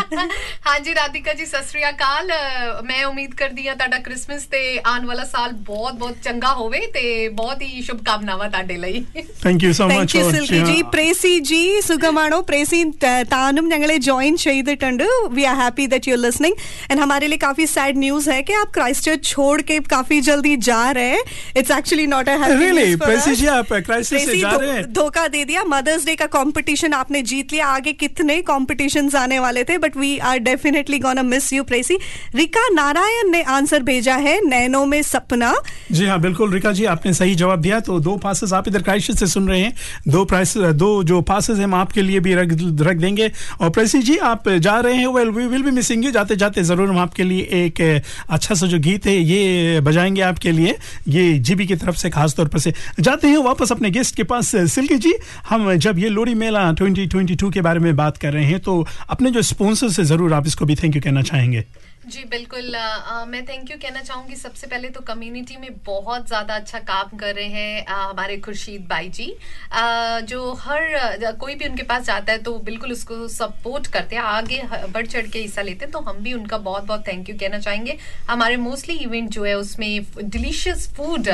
ਹਾਂਜੀ 0.66 0.95
ਰਾਧਿਕਾ 0.95 1.33
ਜੀ 1.35 1.47
ਸਤਿ 1.47 1.62
ਸ੍ਰੀ 1.64 1.83
ਅਕਾਲ 1.89 2.31
ਅ, 2.31 2.83
ਮੈਂ 2.83 3.05
ਉਮੀਦ 3.05 3.35
ਕਰਦੀ 3.35 3.66
ਹਾਂ 3.69 3.75
ਤੁਹਾਡਾ 3.77 3.99
ਕ੍ਰਿਸਮਸ 3.99 4.43
ਤੇ 4.47 4.61
ਆਉਣ 4.87 5.07
ਵਾਲਾ 5.07 5.25
ਸਾਲ 5.25 5.53
ਬਹੁਤ 5.62 5.95
ਬਹੁਤ 5.95 6.16
ਚੰਗਾ 6.25 6.53
ਹੋਵੇ 6.55 6.81
ਤੇ 6.95 7.05
ਬਹੁਤ 7.35 7.62
ਹੀ 7.62 7.83
ਸ਼ੁਭ 7.83 8.03
ਕਾਮਨਾਵਾਂ 8.05 8.49
ਤੁਹਾਡੇ 8.51 8.77
ਲਈ 8.77 9.05
thank 9.43 9.66
you 9.66 9.73
so 9.73 9.89
thank 9.89 10.01
much 10.01 10.19
you 10.19 10.25
Silky 10.31 10.61
ji 10.66 10.77
പ്രേസി 10.93 11.35
G 11.51 11.61
സുഖമാണോ 11.83 12.41
പ്രേസി 12.43 12.83
ത- 12.99 13.25
താനും 13.33 13.66
ഞങ്ങളെ 13.69 13.99
ജോയിൻ 14.03 14.37
ചെയ്തിട്ടുണ്ട് 14.39 15.07
we 15.31 15.45
are 15.45 15.57
happy 15.57 15.85
that 15.89 16.07
you 16.09 16.16
listening 16.19 16.55
and 16.91 16.99
हमारे 17.01 17.27
लिए 17.29 17.39
काफी 17.39 17.66
सैड 17.69 17.99
न्यूज 17.99 18.29
है 18.29 18.39
कि 18.43 18.55
आप 18.55 18.71
क्राइस्ट 18.73 19.03
चर्च 19.05 19.23
छोड़ 19.27 19.59
के 19.64 19.79
काफी 19.89 20.19
जल्दी 20.23 20.55
जा 20.64 20.79
रहे 20.93 21.11
हैं 21.11 21.23
it's 21.57 21.71
actually 21.73 22.07
not 22.09 22.29
a 22.29 22.37
happy 22.39 22.57
Really? 22.62 22.87
प्रेसी 23.01 23.35
जी, 23.35 23.47
आप 23.49 23.73
Christ 23.81 24.09
चर्च 24.09 24.09
से 24.11 24.16
प्रेसी, 24.21 24.41
जा 24.41 24.51
धो- 24.53 24.61
रहे 24.61 24.73
हैं? 24.73 24.85
धोखा 24.95 25.27
दे 25.29 25.43
दिया 25.45 25.64
मदर्स 25.69 26.05
डे 26.05 26.14
का 26.16 26.29
कंपटीशन 26.33 26.95
आपने 26.95 27.23
जीत 27.27 27.53
लिया 27.53 27.66
आगे 27.73 27.93
कितने 27.99 28.37
कॉम्पिटिशन्स 28.49 29.14
आने 29.16 29.39
वाले 29.44 29.64
थे 29.64 29.78
but 29.78 29.98
we 29.98 30.18
are 30.24 30.38
definitely 30.41 31.00
gonna 31.00 31.24
miss 31.24 31.52
you 31.54 31.64
Precy 31.64 31.98
Rika 32.36 32.68
Narayan 32.74 33.32
ने 33.32 33.41
आंसर 33.52 33.84
भेजा 33.84 34.16
है, 34.18 34.39
नैनो 34.46 34.86
में 34.86 35.02
सपना। 35.04 35.54
जी 35.91 36.06
हाँ 36.06 36.20
बिल्कुल, 36.22 36.52
रिका 36.54 36.72
जी, 36.72 36.86
आपने 36.86 37.14
सही 37.14 37.36
जवाब 37.36 37.62
दिया। 37.62 37.80
तो 37.80 38.00
दो 38.00 38.16
पासेस 38.18 38.54
आप 38.54 38.68
इधर 38.68 38.82
क्राइस्ट 38.82 39.12
से 39.14 39.28
सुन 39.28 39.48
रहे 39.50 39.60
हैं। 39.60 39.74
दो 40.08 40.24
प्राइस 40.26 40.58
दो 40.58 40.91
जो 41.04 41.22
पासेस 41.24 41.60
हम 41.60 41.74
आपके 41.76 42.02
लिए 42.02 42.20
भी 42.20 42.34
रख 42.36 42.52
रख 42.82 42.98
देंगे। 42.98 43.32
और 43.62 43.70
प्रेसी 43.70 44.02
जी, 44.02 44.18
आप 44.18 44.50
जा 44.50 44.80
रहे 44.80 44.96
हैं 44.96 45.08
well 45.14 45.30
we 45.30 45.46
will 45.48 45.64
be 45.64 45.72
missing 45.72 46.06
you 46.06 46.12
जाते 46.12 46.36
जाते 46.36 46.64
ज़रूर 46.64 46.89
हम 46.89 47.00
आपके 47.00 47.24
लिए 47.24 47.48
एक 47.56 47.82
अच्छा 48.30 48.56
सा 48.56 48.68
जो 48.68 48.80
गीत 48.80 49.06
है, 49.06 49.16
ये 49.16 49.80
बजाएँगे 49.82 50.22
आपके 50.24 50.52
लिए, 50.52 50.76
ये 51.08 51.34
जीबी 51.39 51.66
की 51.68 51.76
तरफ़ 51.76 51.96
से 51.96 52.10
खास 52.10 52.36
तौर 52.36 52.48
पर 52.48 52.60
से। 52.60 52.74
जाते 53.00 53.28
हैं 53.28 53.38
वापस 53.44 53.72
अपने 53.72 53.89
गेस्ट 53.91 54.16
के 54.16 54.24
पास, 54.24 54.52
सिल्की 54.74 54.98
जी, 54.98 55.14
हम 55.50 55.74
जब 55.78 56.00
ये 56.00 56.10
लोहड़ी 56.10 56.34
मेला 56.36 56.72
2022 56.74 57.52
के 57.54 57.62
बारे 57.62 57.80
में 57.80 57.96
बात 57.96 58.18
कर 58.18 58.34
रहे 58.34 58.46
हैं 58.46 58.60
तो 58.62 58.76
अपने 59.10 59.32
जो 59.34 59.42
स्पॉन्सर्स 59.42 60.00
है 60.00 60.06
ज़रूर 60.06 60.34
आप 60.34 60.48
इसको 60.48 60.66
भी 60.66 60.76
थैंक 60.76 60.96
यू 60.96 61.02
कहना 61.02 61.22
चाहेंगे। 61.22 61.64
जी 62.04 62.24
बिल्कुल 62.32 62.74
अ, 62.74 63.24
मैं 63.28 63.43
थैंक 63.45 63.70
यू 63.72 63.76
कहना 63.82 64.01
चाहूँगी 64.01 64.36
सबसे 64.36 64.68
पहले 64.68 64.88
तो 64.89 65.01
कम्युनिटी 65.01 65.58
में 65.58 65.70
बहुत 65.86 66.28
ज़्यादा 66.28 66.56
अच्छा 66.56 66.80
काम 66.89 67.18
कर 67.18 67.34
रहे 67.36 67.45
हैं 67.49 67.86
अ, 67.86 67.93
हमारे 67.93 68.38
खुर्शीद 68.38 68.88
भाई 68.89 69.10
जी। 69.10 69.28
अ, 69.72 70.20
जो 70.22 70.51
हर 70.62 71.32
कोई 71.39 71.56
भी 71.56 71.68
उनके 71.68 71.84
पास 71.84 72.04
जाता 72.06 72.32
है 72.32 72.41
तो 72.43 72.58
बिल्कुल 72.66 72.91
उसको 72.91 73.28
सपोर्ट 73.28 73.88
करते 73.93 74.16
हैं 74.16 74.24
आगे 74.24 74.62
बढ़ 74.93 75.06
चढ़ 75.06 75.28
के 75.28 75.39
हिस्सा 75.39 75.62
लेते 75.62 75.86
हैं 75.86 75.91
तो 75.91 75.99
हम 76.10 76.18
भी 76.24 76.34
उनका 76.34 76.58
बहुत 76.68 76.84
बहुत 76.84 77.08
थैंक 77.08 77.30
यू 77.30 77.36
कहना 77.39 77.60
चाहेंगे। 77.60 77.97
हमारे 78.30 78.58
मोस्टली 78.58 78.95
इवेंट 79.04 79.30
जो 79.32 79.43
है 79.43 79.54
उसमें 79.58 80.06
डिलीशियस 80.20 80.88
फ़ूड 80.97 81.30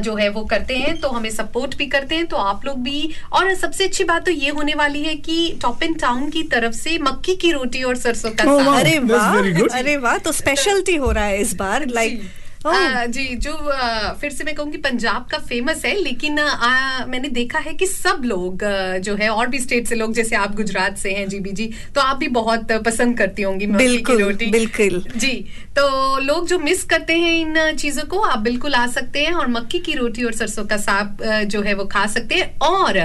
जो 0.00 0.14
है 0.16 0.28
वो 0.30 0.44
करते 0.46 0.76
हैं 0.78 0.98
तो 1.00 1.08
हमें 1.10 1.30
सपोर्ट 1.30 1.76
भी 1.76 1.86
करते 1.94 2.14
हैं 2.14 2.26
तो 2.26 2.36
आप 2.48 2.64
लोग 2.66 2.82
भी। 2.82 2.98
और 3.32 3.54
सबसे 3.56 3.84
अच्छी 3.84 4.04
बात 4.04 4.24
तो 4.26 4.30
ये 4.32 4.50
होने 4.58 4.74
वाली 4.74 5.04
है 5.04 5.14
कि 5.28 5.38
टॉप 5.62 5.82
एंड 5.82 5.98
टाउन 6.00 6.28
की 6.30 6.42
तरफ़ 6.50 6.74
से 6.74 6.98
मक्की 7.02 7.34
की 7.36 7.52
रोटी 7.52 7.82
और 7.82 7.96
सरसों 7.98 8.30
का 8.32 8.44
Oh, 8.50 8.58
अरे 8.70 8.96
अरे 9.72 9.96
वाह 10.00 10.18
तो 10.18 10.32
स्पेशलिटी 10.32 10.96
हो 10.96 11.10
रहा 11.12 11.24
है 11.24 11.40
इस 11.40 11.54
बार 11.56 11.86
लाइक 11.88 12.22
आ, 12.66 13.04
जी 13.06 13.24
जो 13.36 13.52
आ, 13.52 14.12
फिर 14.12 14.30
से 14.30 14.44
मैं 14.44 14.54
कहूँगी 14.54 14.78
पंजाब 14.78 15.26
का 15.30 15.38
फ़ेमस 15.38 15.84
है 15.84 15.94
लेकिन 16.00 16.38
आ, 16.38 17.04
मैंने 17.06 17.28
देखा 17.28 17.58
है 17.58 17.72
कि 17.74 17.86
सब 17.86 18.22
लोग 18.24 18.64
जो 19.04 19.14
है 19.16 19.28
और 19.28 19.46
भी 19.46 19.58
स्टेट 19.58 19.86
से 19.86 19.94
लोग 19.94 20.12
जैसे 20.14 20.36
आप 20.36 20.54
गुजरात 20.56 20.98
से 20.98 21.12
हैं 21.12 21.28
जीबी 21.28 21.52
जी 21.52 21.70
तो 21.94 22.00
आप 22.00 22.16
भी 22.16 22.28
बहुत 22.28 22.72
पसंद 22.86 23.16
करती 23.18 23.42
होंगी 23.42 23.66
बिल्कुल, 23.66 24.22
रोटी। 24.22 24.46
बिल्कुल। 24.46 25.02
जी 25.16 25.32
तो 25.78 26.18
लोग 26.18 26.46
जो 26.48 26.58
मिस 26.58 26.82
करते 26.84 27.12
हैं 27.12 27.32
इन 27.40 27.76
चीज़ों 27.76 28.04
को 28.04 28.20
आप 28.20 28.38
बिल्कुल 28.38 28.74
आ 28.74 28.86
सकते 28.86 29.24
हैं 29.24 29.32
और 29.32 29.48
मक्की 29.48 29.78
की 29.78 29.94
रोटी 29.94 30.24
और 30.24 30.32
सरसों 30.32 30.64
का 30.64 30.76
साग 30.76 31.24
जो 31.46 31.62
है 31.62 31.74
वो 31.74 31.84
खा 31.84 32.06
सकते 32.06 32.34
हैं 32.34 32.58
और 32.58 32.98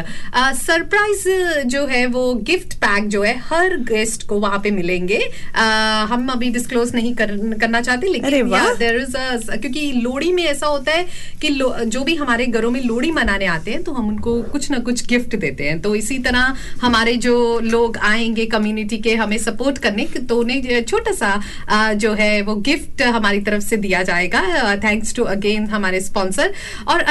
सरप्राइज़ 0.56 1.28
जो 1.68 1.86
है 1.86 2.06
वो 2.08 2.34
गिफ्ट 2.44 2.74
पैक 2.84 3.08
जो 3.08 3.24
है 3.24 3.38
हर 3.46 3.78
गेस्ट 3.86 4.28
को 4.28 4.40
वहाँ 4.40 4.60
पे 4.60 4.72
मिलेंगे। 4.72 5.20
आ, 5.56 5.64
हम 6.06 6.28
अभी 6.30 6.50
डिस्क्लोज 6.50 6.96
नहीं 6.96 7.14
कर, 7.16 7.36
करना 7.60 7.82
चाहते 7.82 8.08
लेकिन 8.08 8.50
देर 8.80 9.02
इज़ 9.02 9.18
क्योंकि 9.52 9.92
लोहड़ी 9.94 10.32
में 10.32 10.44
ऐसा 10.44 10.68
होता 10.68 10.92
है 10.92 11.06
कि 11.42 11.50
जो 11.88 12.04
भी 12.04 12.16
हमारे 12.16 12.46
घरों 12.48 12.72
में 12.72 12.82
लोहड़ी 12.84 13.12
मनाने 13.12 13.46
आते 13.48 13.72
हैं 13.72 13.84
तो 13.84 13.92
हम 13.92 14.08
उनको 14.08 14.42
कुछ 14.52 14.70
ना 14.72 14.80
कुछ 14.80 15.06
गिफ्ट 15.06 15.36
देते 15.36 15.64
हैं। 15.64 15.80
तो 15.82 15.96
इसी 15.96 16.18
तरह 16.20 16.56
हमारे 16.82 17.16
जो 17.18 17.36
लोग 17.62 17.98
आएँगे 18.04 18.46
कम्युनिटी 18.46 18.98
के 18.98 19.16
हमें 19.16 19.38
सपोर्ट 19.38 19.78
करने 19.78 20.08
तो 20.20 20.38
उन्हें 20.40 20.84
छोटा 20.84 21.12
सा 21.14 21.94
जो 21.96 22.14
है 22.14 22.42
वो 22.42 22.56
गिफ्ट 22.66 23.02
हमारी 23.02 23.40
तरफ़ 23.42 23.64
से 23.64 23.78
दिया 23.78 24.02
जाएगा। 24.04 24.76
थैंक्स 24.84 25.16
टू 25.16 25.24
अगेन 25.26 25.66
हमारे 25.68 26.00
स्पॉन्सर 26.02 26.54
और 26.88 27.04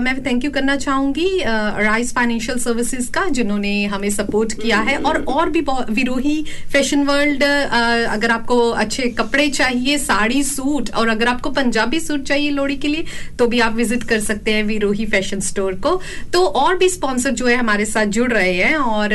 मैं 0.00 0.14
थैंक 0.26 0.44
यू 0.44 0.50
करना 0.50 0.76
चाहूँगी 0.78 1.28
राइस 1.44 2.12
फाइनेंशियल 2.14 2.58
सर्विसेज़ 2.58 3.10
का, 3.12 3.24
जिन्होंने 3.30 3.84
हमें 3.86 4.08
सपोर्ट 4.10 4.52
किया 4.62 4.80
है। 4.80 4.96
और 4.98 5.22
और 5.28 5.50
भी 5.50 5.60
विरोही 5.68 6.42
फ़ैशन 6.72 7.02
वर्ल्ड 7.04 7.42
अगर 7.42 8.30
आपको 8.30 8.58
अच्छे 8.70 9.08
कपड़े 9.18 9.48
चाहिए, 9.50 9.98
साड़ी, 9.98 10.42
सूट, 10.44 10.90
और 10.92 11.08
अगर 11.08 11.28
आपको 11.28 11.50
पंजाबी 11.68 12.00
सूट 12.00 12.22
चाहिए 12.24 12.50
लोहड़ी 12.50 12.76
के 12.76 12.88
लिए 12.88 13.04
तो 13.38 13.46
भी 13.46 13.60
आप 13.60 13.74
विज़िट 13.76 14.02
कर 14.08 14.20
सकते 14.22 14.52
हैं 14.52 14.62
विरोही 14.64 15.06
फ़ैशन 15.06 15.40
स्टोर 15.42 15.74
को। 15.86 15.90
तो 16.32 16.44
और 16.58 16.76
भी 16.78 16.88
स्पॉन्सर 16.88 17.30
जो 17.30 17.46
है 17.46 17.56
हमारे 17.56 17.84
साथ 17.86 18.06
जुड़ 18.16 18.30
रहे 18.32 18.52
हैं 18.54 18.76
और 18.76 19.10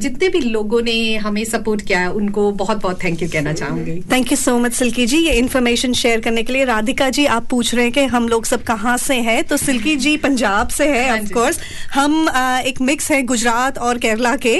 जितने 0.00 0.28
भी 0.28 0.40
लोगों 0.40 0.80
ने 0.82 0.94
हमें 1.18 1.44
सपोर्ट 1.44 1.82
किया 1.82 2.00
है 2.00 2.10
उनको 2.12 2.50
बहुत 2.54 2.82
बहुत 2.82 3.02
थैंक 3.04 3.22
यू 3.22 3.28
कहना 3.28 3.52
चाहूँगी। 3.52 3.94
Thank 4.12 4.32
you 4.32 4.36
so 4.38 4.56
much 4.58 4.72
Silky 4.74 5.06
ji 5.06 5.18
ये 5.18 5.32
इन्फॉर्मेशन 5.34 5.92
शेयर 5.94 6.20
करने 6.20 6.42
के 6.42 6.52
लिए 6.52 6.64
राधिका 6.64 7.08
जी 7.10 7.26
आप 7.36 7.46
पूछ 7.50 7.74
रहे 7.74 7.84
हैं 7.84 7.92
कि 7.92 8.04
हम 8.14 8.28
लोग 8.28 8.44
सब 8.46 8.62
कहाँ 8.64 8.96
से 8.98 9.14
हैं? 9.20 9.42
तो 9.44 9.56
सिल्की 9.56 9.94
जी 9.98 10.16
पंजाब 10.18 10.68
से 10.70 10.88
है 10.88 11.04
ऑफ़ 11.12 11.32
कोर्स 11.32 11.58
हम 11.94 12.28
एक 12.66 12.80
मिक्स 12.82 13.10
है 13.10 13.22
गुजरात 13.24 13.78
और 13.80 13.98
केरला 13.98 14.34
के। 14.46 14.56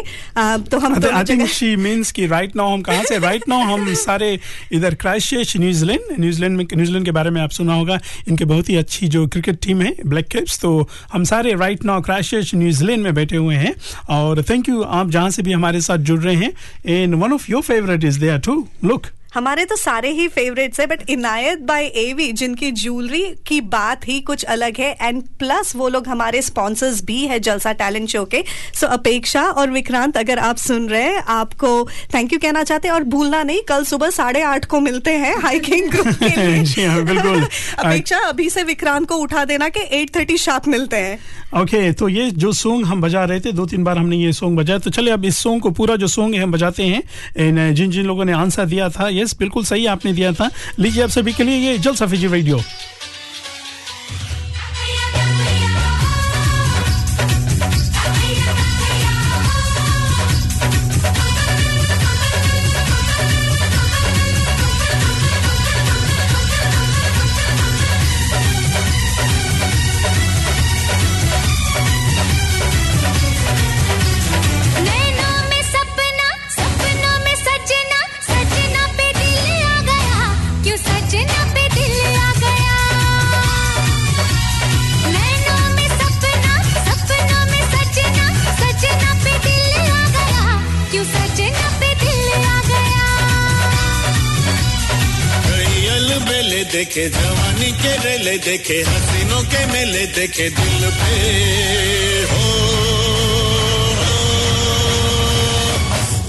तो 0.70 0.78
हम 0.78 0.94
आई 1.04 1.24
थिंक 1.24 1.46
शी 1.50 1.74
मींस 1.78 2.12
कि 2.12 2.26
राइट 2.26 2.56
नाउ 2.56 2.72
हम 2.72 2.82
कहाँ 2.82 3.04
से 3.04 3.18
राइट 3.18 3.48
नाउ 3.48 3.72
हम 3.72 3.92
सारे 3.96 4.38
इधर 4.72 4.94
Christchurch 5.02 5.56
New Zealand 5.56 6.20
New Zealand 6.20 6.56
में 6.56 6.66
न्यूजीलैंड 6.84 7.04
के 7.04 7.10
बारे 7.12 7.30
में 7.30 7.40
आप 7.42 7.50
सुना 7.50 7.74
होगा। 7.74 7.98
इनके 8.28 8.44
बहुत 8.44 8.68
ही 8.68 8.76
अच्छी 8.76 9.08
जो 9.08 9.26
क्रिकेट 9.26 9.58
टीम 9.62 9.82
है 9.82 9.94
ब्लैक 10.06 10.28
कैप्स 10.28 10.60
तो 10.60 10.88
हम 11.12 11.24
सारे 11.24 11.54
राइट 11.54 11.84
नाउ 11.84 12.00
क्रैश 12.02 12.54
न्यूजीलैंड 12.54 13.02
में 13.02 13.14
बैठे 13.14 13.36
हुए 13.36 13.54
हैं। 13.56 13.74
और 14.10 14.42
थैंक 14.42 14.68
यू 14.68 14.82
आप 14.82 15.10
जहाँ 15.10 15.30
से 15.30 15.42
भी 15.42 15.52
हमारे 15.52 15.80
साथ 15.80 15.98
जुड़ 16.08 16.20
रहे 16.20 16.36
हैं 16.36 16.52
and 16.86 17.14
one 17.14 17.32
of 17.32 17.50
your 17.50 17.62
favourite 17.62 18.04
is 18.04 18.20
there 18.20 18.38
to 18.38 18.66
look 18.84 19.06
हमारे 19.34 19.64
तो 19.64 19.76
सारे 19.76 20.10
ही 20.10 20.28
फेवरेट्स 20.28 20.80
है 20.80 20.86
बट 20.86 21.10
इनायत 21.10 21.58
बाय 21.58 21.84
एवी 21.84 22.30
जिनकी 22.32 22.70
ज्वेलरी 22.72 23.22
की 23.46 23.60
बात 23.60 24.08
ही 24.08 24.20
कुछ 24.20 24.44
अलग 24.44 24.76
है 24.78 24.96
एंड 25.02 25.22
प्लस 25.38 25.74
वो 25.76 25.88
लोग 25.88 26.08
हमारे 26.08 26.42
स्पॉन्सर्स 26.42 27.02
भी 27.04 27.18
है 27.26 27.38
जलसा 27.40 27.72
टैलेंट 27.72 28.08
शो 28.08 28.24
के। 28.24 28.44
सो 28.74 28.86
अपेक्षा 28.86 29.42
और 29.42 29.70
विक्रांत 29.70 30.16
अगर 30.16 30.38
आप 30.38 30.56
सुन 30.56 30.88
रहे 30.88 31.02
हैं 31.02 31.22
आपको 31.28 31.72
थैंक 32.14 32.32
यू 32.32 32.38
कहना 32.38 32.62
चाहते 32.62 32.88
हैं 32.88 32.94
और 32.94 33.04
भूलना 33.04 33.42
नहीं 33.42 33.62
कल 33.62 33.84
सुबह 33.84 34.10
साढ़े 34.10 34.42
आठ 34.42 34.64
को 34.64 34.80
मिलते 34.80 35.10
हैं 35.10 35.34
हाइकिंग 35.42 35.90
ग्रुप 35.90 36.06
के 36.06 36.28
लिए। 36.36 36.62
जी 36.64 36.84
हाँ 36.84 37.02
बिल्कुल। 37.02 37.42
अपेक्षा 37.78 38.18
अभी 38.18 38.50
से 38.50 38.62
विक्रांत 38.62 39.08
को 39.08 39.16
उठा 39.16 39.44
देना 39.44 39.68
कि 39.68 39.80
एट 39.92 40.14
थर्टी 40.16 40.36
शार्प 40.38 40.68
मिलते 40.68 40.96
हैं। 40.96 41.18
ओके 41.60 41.76
okay, 41.76 41.98
तो 41.98 42.08
ये 42.08 42.30
जो 42.30 42.52
सॉन्ग 42.52 42.86
हम 42.86 43.00
बजा 43.00 43.24
रहे 43.24 43.40
थे 43.40 43.52
दो 43.52 43.66
तीन 43.66 43.84
बार 43.84 43.98
हमने 43.98 44.16
ये 44.16 44.32
सॉन्ग 44.32 44.58
बजाया। 44.58 44.78
तो 44.78 44.90
चले 44.90 45.10
अब 45.10 45.24
इस 45.24 45.36
सॉन्ग 45.36 45.62
को 45.62 45.70
पूरा 45.70 45.96
जो 45.96 46.06
सॉन्ग 46.06 46.34
है 46.34 46.42
हम 46.42 46.52
बजाते 46.52 46.82
हैं 46.82 47.74
जिन 47.74 47.90
जिन 47.90 48.06
लोगों 48.06 48.24
ने 48.24 48.32
आंसर 48.32 48.66
दिया 48.66 48.88
था 48.88 49.08
यस 49.24 49.36
बिल्कुल 49.38 49.64
सही 49.64 49.86
आपने 49.86 50.12
दिया 50.12 50.32
था। 50.32 50.50
लीजिए 50.78 51.02
आप 51.02 51.10
सभी 51.10 51.32
के 51.32 51.44
लिए 51.44 51.56
ये 51.56 51.78
जल 51.78 51.94
सफीजी 51.94 52.26
रेडियो। 52.26 52.60
देखे, 98.44 98.74
हसीनों 98.86 99.42
के 99.42 99.64
मेले 99.66 100.04
देखे 100.14 100.48
दिल 100.50 100.82
पे। 101.00 101.14
हो 102.30 102.42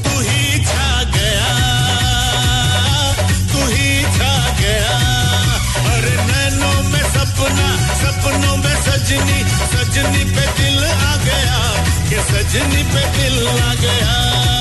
तू 0.05 0.13
ही 0.19 0.63
छा 0.63 1.03
गया, 1.15 1.51
तू 3.51 3.65
ही 3.67 3.91
छा 4.17 4.33
गया। 4.61 4.95
अरे 5.93 6.15
नैनों 6.31 6.77
में 6.91 7.05
सपना, 7.15 7.69
सपनों 8.03 8.55
में 8.63 8.75
सजनी 8.87 9.39
सजनी 9.75 10.23
पे 10.35 10.45
दिल 10.59 10.83
आ 10.85 11.15
गया 11.27 11.59
कि 12.09 12.17
सजनी 12.31 12.83
पे 12.93 13.05
दिल 13.17 13.47
आ 13.47 13.73
गया। 13.83 14.54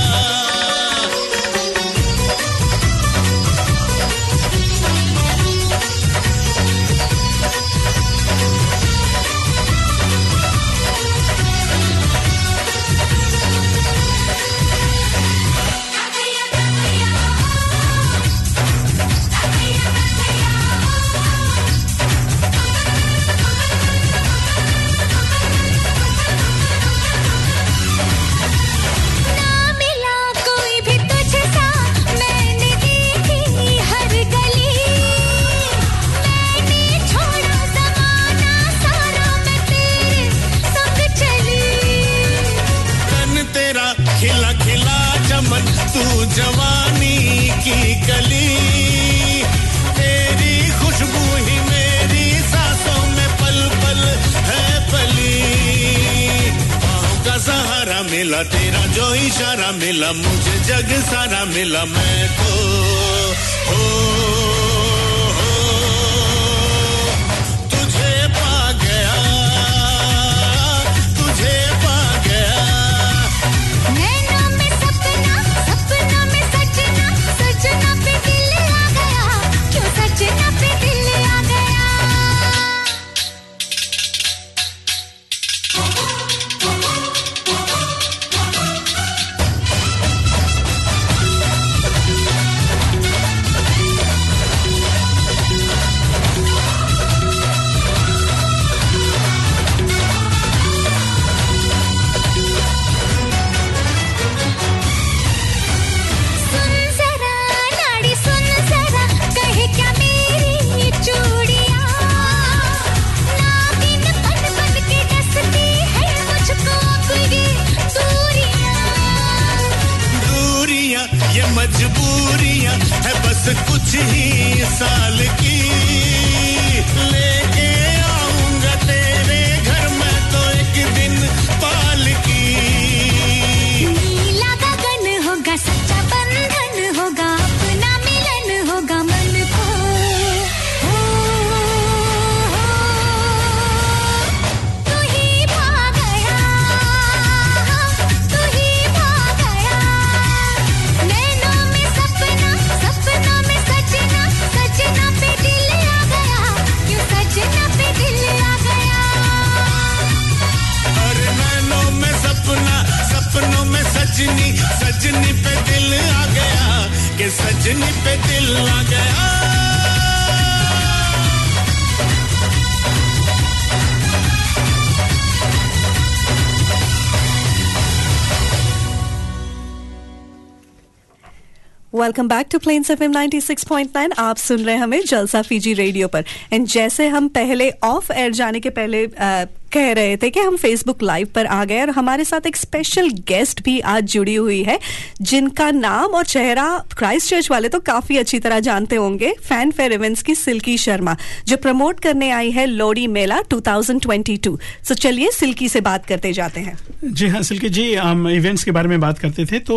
Welcome 182.04 182.28
back 182.28 182.46
to 182.52 182.58
Plains 182.58 182.90
FM 183.02 183.12
96.9 183.12 184.12
आप 184.18 184.36
सुन 184.36 184.58
रहे 184.58 184.74
हैं 184.74 184.82
हमें 184.82 185.04
जलसा 185.04 185.42
फीजी 185.42 185.72
रेडियो 185.72 186.08
पर। 186.08 186.24
एंड 186.52 186.66
जैसे 186.66 187.08
हम 187.08 187.28
पहले 187.28 187.70
ऑफ़ 187.70 188.12
एयर 188.12 188.32
जाने 188.32 188.60
के 188.60 188.70
पहले 188.70 189.06
अ, 189.06 189.44
कह 189.74 189.92
रहे 189.92 190.16
थे 190.16 190.30
कि 190.30 190.40
हम 190.40 190.56
फेसबुक 190.56 191.02
लाइव 191.02 191.28
पर 191.34 191.46
आ 191.46 191.64
गए 191.64 191.80
और 191.80 191.90
हमारे 191.90 192.24
साथ 192.24 192.46
एक 192.46 192.56
स्पेशल 192.56 193.08
गेस्ट 193.28 193.62
भी 193.64 193.78
आज 193.92 194.12
जुड़ी 194.12 194.34
हुई 194.34 194.62
है, 194.62 194.78
जिनका 195.22 195.70
नाम 195.70 196.14
और 196.14 196.24
चेहरा 196.26 196.66
क्राइस्ट 196.98 197.30
चर्च 197.30 197.50
वाले 197.50 197.68
तो 197.68 197.80
काफ़ी 197.82 198.16
अच्छी 198.18 198.38
तरह 198.38 198.60
जानते 198.60 198.96
होंगे 198.96 199.32
फ़ैन 199.42 199.70
फेयर 199.70 199.92
इवेंट्स 199.92 200.22
की 200.22 200.34
सिल्की 200.34 200.76
शर्मा, 200.78 201.16
जो 201.48 201.56
प्रमोट 201.56 202.00
करने 202.00 202.30
आई 202.30 202.50
है 202.50 202.66
लोडी 202.66 203.06
मेला 203.08 203.40
2022 203.52 204.56
सो 204.84 204.94
चलिए 204.94 205.30
सिल्की 205.32 205.68
से 205.68 205.80
बात 205.80 206.06
करते 206.06 206.32
जाते 206.32 206.60
हैं। 206.60 206.76
जी 207.04 207.28
हाँ 207.28 207.42
सिल्की 207.42 207.68
जी, 207.68 207.94
हम 207.94 208.28
इवेंट्स 208.28 208.64
के 208.64 208.70
बारे 208.70 208.88
में 208.88 209.00
बात 209.00 209.18
करते 209.18 209.44
थे 209.46 209.58
तो 209.60 209.76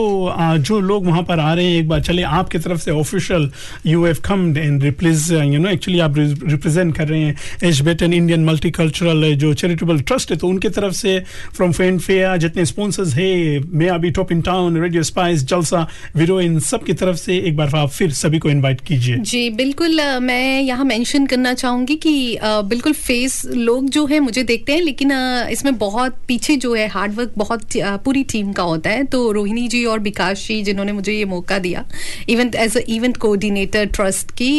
जो 0.59 0.79
लोग 0.81 1.05
वहाँ 1.05 1.23
पर 1.23 1.39
आ 1.39 1.53
रहे 1.53 1.65
हैं, 1.65 1.79
एक 1.79 1.87
बार 1.89 2.01
चले 2.01 2.21
आपकी 2.37 2.59
तरफ़ 2.59 2.79
से 2.81 2.91
official 2.91 3.49
you 3.85 4.05
have 4.05 4.17
come 4.25 4.47
and 4.57 4.83
replace 4.83 5.29
you 5.31 5.59
know 5.59 5.69
actually 5.69 5.99
आप 5.99 6.17
रिप्रेजेंट 6.17 6.95
कर 6.97 7.07
रहे 7.07 7.21
हैं 7.21 7.35
एज 7.63 7.81
बेटन 7.81 8.13
इंडियन 8.13 8.45
मल्टीकल्चरल 8.45 9.33
जो 9.35 9.53
चैरिटेबल 9.53 9.86
ट्रस्ट 9.97 10.31
है 10.31 10.37
तो 10.37 10.47
उनके 10.47 10.69
तरफ़ 10.69 10.93
से 10.93 11.19
फ्रॉम 11.55 11.71
फ़ैन 11.71 11.97
फेयर 11.99 12.37
जितने 12.37 12.65
स्पॉन्सर्स 12.65 13.13
है, 13.15 13.59
मे 13.59 13.87
अभी 13.89 14.11
Top 14.11 14.31
in 14.31 14.41
Town 14.41 14.77
Radio 14.81 15.03
Spice 15.03 15.43
Jalsa 15.45 15.87
वीरो 16.15 16.39
इन 16.41 16.59
सब 16.61 16.83
की 16.83 16.93
तरफ़ 16.93 17.17
से 17.17 17.37
एक 17.39 17.57
बार 17.57 17.75
आप 17.75 17.89
फिर 17.89 18.11
सभी 18.13 18.39
को 18.39 18.49
इनवाइट 18.49 18.81
कीजिए। 18.81 19.15
जी, 19.17 19.49
बिल्कुल 19.51 20.01
मैं 20.21 20.61
यहाँ 20.61 20.85
मेंशन 20.85 21.25
करना 21.25 21.53
चाहूँगी 21.53 21.95
कि 21.97 22.37
बिल्कुल 22.43 22.93
फेस 22.93 23.41
लोग 23.47 23.89
जो 23.89 24.05
है, 24.05 24.19
मुझे 24.19 24.43
देखते 24.43 24.73
हैं, 24.73 24.81
लेकिन 24.81 25.11
इसमें 25.51 25.77
बहुत 25.77 26.15
पीछे 26.27 26.55
जो 26.57 26.73
है 26.75 26.87
हार्डवर्क 26.89 27.33
बहुत 27.37 27.65
पूरी 28.03 28.23
टीम 28.31 28.51
का 28.53 28.63
होता 28.63 28.89
है 28.89 29.03
तो 29.07 29.31
रोहिणी 29.31 29.67
जी 29.67 29.83
और 29.85 29.99
विकास 29.99 30.45
जी 30.47 30.61
जिन्होंने 30.63 30.91
मुझे 30.91 31.13
ये 31.13 31.25
मौका 31.25 31.57
दिया 31.59 31.85
event 32.29 32.55
as 32.55 32.77
a 32.77 32.81
event 32.89 33.17
coordinator 33.17 33.85
trust 33.87 34.31
की 34.37 34.49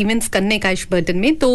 इवेंट्स 0.00 0.28
करने 0.28 0.58
का 0.58 0.70
इस 0.70 0.86
बर्टन 0.90 1.16
में 1.16 1.34
तो 1.36 1.50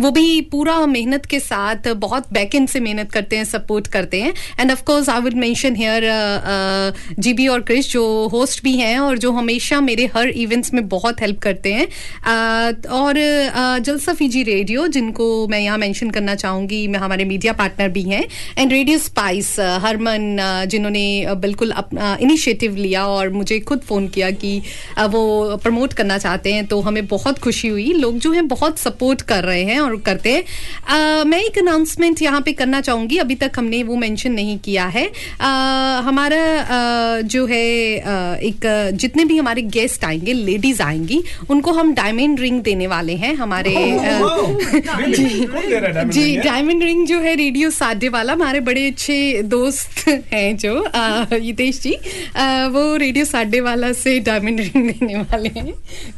वो 0.00 0.10
भी 0.10 0.40
पूरा 0.50 0.74
मेहनत 0.88 1.26
के 1.26 1.40
साथ, 1.40 1.88
बहुत 1.96 2.32
बैक 2.32 2.54
एंड 2.54 2.67
से 2.68 2.80
मेहनत 2.80 3.12
करते 3.12 3.36
हैं 3.36 3.44
सपोर्ट 3.44 3.86
करते 3.86 4.20
हैं. 4.20 4.32
And 4.60 4.72
of 4.72 4.82
course 4.82 5.08
I 5.08 5.20
would 5.20 5.34
mention 5.36 5.76
here 5.76 6.10
GB 7.18 7.46
और 7.48 7.60
क्रिश 7.62 7.92
जो 7.92 8.04
होस्ट 8.28 8.62
भी 8.64 8.76
हैं 8.76 8.98
और 8.98 9.18
जो 9.18 9.32
हमेशा 9.32 9.80
मेरे 9.80 10.06
हर 10.16 10.28
इवेंट्स 10.28 10.72
में 10.74 10.86
बहुत 10.88 11.20
हेल्प 11.20 11.38
करते 11.38 11.72
हैं. 11.72 11.86
अ, 11.86 12.88
और 12.90 13.18
अ, 13.18 13.78
जलसा 13.78 14.12
फीजी 14.14 14.42
रेडियो 14.42 14.86
जिनको 14.88 15.26
मैं 15.48 15.60
यहाँ 15.60 15.78
मेंशन 15.78 16.10
करना 16.10 16.34
चाहूँगी 16.34 16.86
मैं 16.88 16.98
हमारे 16.98 17.24
मीडिया 17.24 17.52
पार्टनर 17.52 17.88
भी 17.88 18.02
हैं. 18.02 18.24
एंड 18.58 18.72
रेडियो 18.72 18.98
स्पाइस 18.98 19.54
हरमन 19.60 20.66
जिन्होंने 20.68 21.06
बिल्कुल 21.38 21.70
अपना 21.76 22.16
इनिशिएटिव 22.20 22.76
लिया 22.76 23.06
और 23.06 23.28
मुझे 23.30 23.58
खुद 23.60 23.80
फ़ोन 23.80 24.08
किया 24.08 24.30
कि 24.30 24.60
अ, 24.98 25.06
वो 25.06 25.56
प्रमोट 25.56 25.92
करना 25.92 26.18
चाहते 26.18 26.52
हैं 26.52 26.66
तो 26.66 26.80
हमें 26.80 27.06
बहुत 27.06 27.38
खुशी 27.38 27.68
हुई. 27.68 27.92
लोग 27.92 28.18
जो 28.18 28.32
हैं 28.32 28.46
बहुत 28.48 28.78
सपोर्ट 28.78 29.22
कर 29.22 29.44
रहे 29.44 29.62
हैं 29.64 29.80
और 29.80 29.96
करते 30.00 30.32
हैं. 30.32 31.24
मैं 31.24 31.38
एक 31.38 31.58
अनाउंसमेंट 31.58 32.22
यहाँ 32.22 32.40
पे 32.48 32.52
करना 32.60 32.80
चाहूँगी 32.80 33.16
अभी 33.18 33.34
तक 33.42 33.58
हमने 33.58 33.82
वो 33.84 33.96
मेंशन 33.96 34.32
नहीं 34.32 34.58
किया 34.64 34.84
है। 34.96 35.04
अ, 35.06 35.48
हमारा 36.08 36.42
अ, 36.58 37.20
जो 37.34 37.44
है 37.46 37.64
अ, 37.98 38.12
एक 38.48 38.66
जितने 39.00 39.24
भी 39.24 39.36
हमारे 39.38 39.62
गेस्ट 39.78 40.04
आएँगे 40.04 40.32
लेडीज़ 40.32 40.82
आएँगी 40.82 41.22
उनको 41.50 41.72
हम 41.72 41.92
डायमंड 41.94 42.40
रिंग 42.40 42.60
देने 42.62 42.86
वाले 42.86 43.14
हैं 43.24 43.34
हमारे 43.36 43.74
जी। 45.08 45.46
जी 46.12 46.36
डायमंड 46.38 46.82
रिंग 46.82 47.06
जो 47.06 47.18
है 47.20 47.34
रेडियो 47.36 47.70
साडे 47.70 48.08
वाला 48.08 48.32
हमारे 48.32 48.60
बड़े 48.68 48.86
अच्छे 48.86 49.16
दोस्त 49.54 50.08
हैं 50.32 50.56
जो 50.56 50.72
हितेश 51.32 51.80
जी। 51.82 51.92
वो 52.72 52.84
रेडियो 52.96 53.24
साडे 53.24 53.60
वाला 53.60 53.92
से 54.02 54.18
डायमंड 54.28 54.60
रिंग 54.60 54.88
देने 54.90 55.16
वाले 55.22 55.48
हैं। 55.56 55.72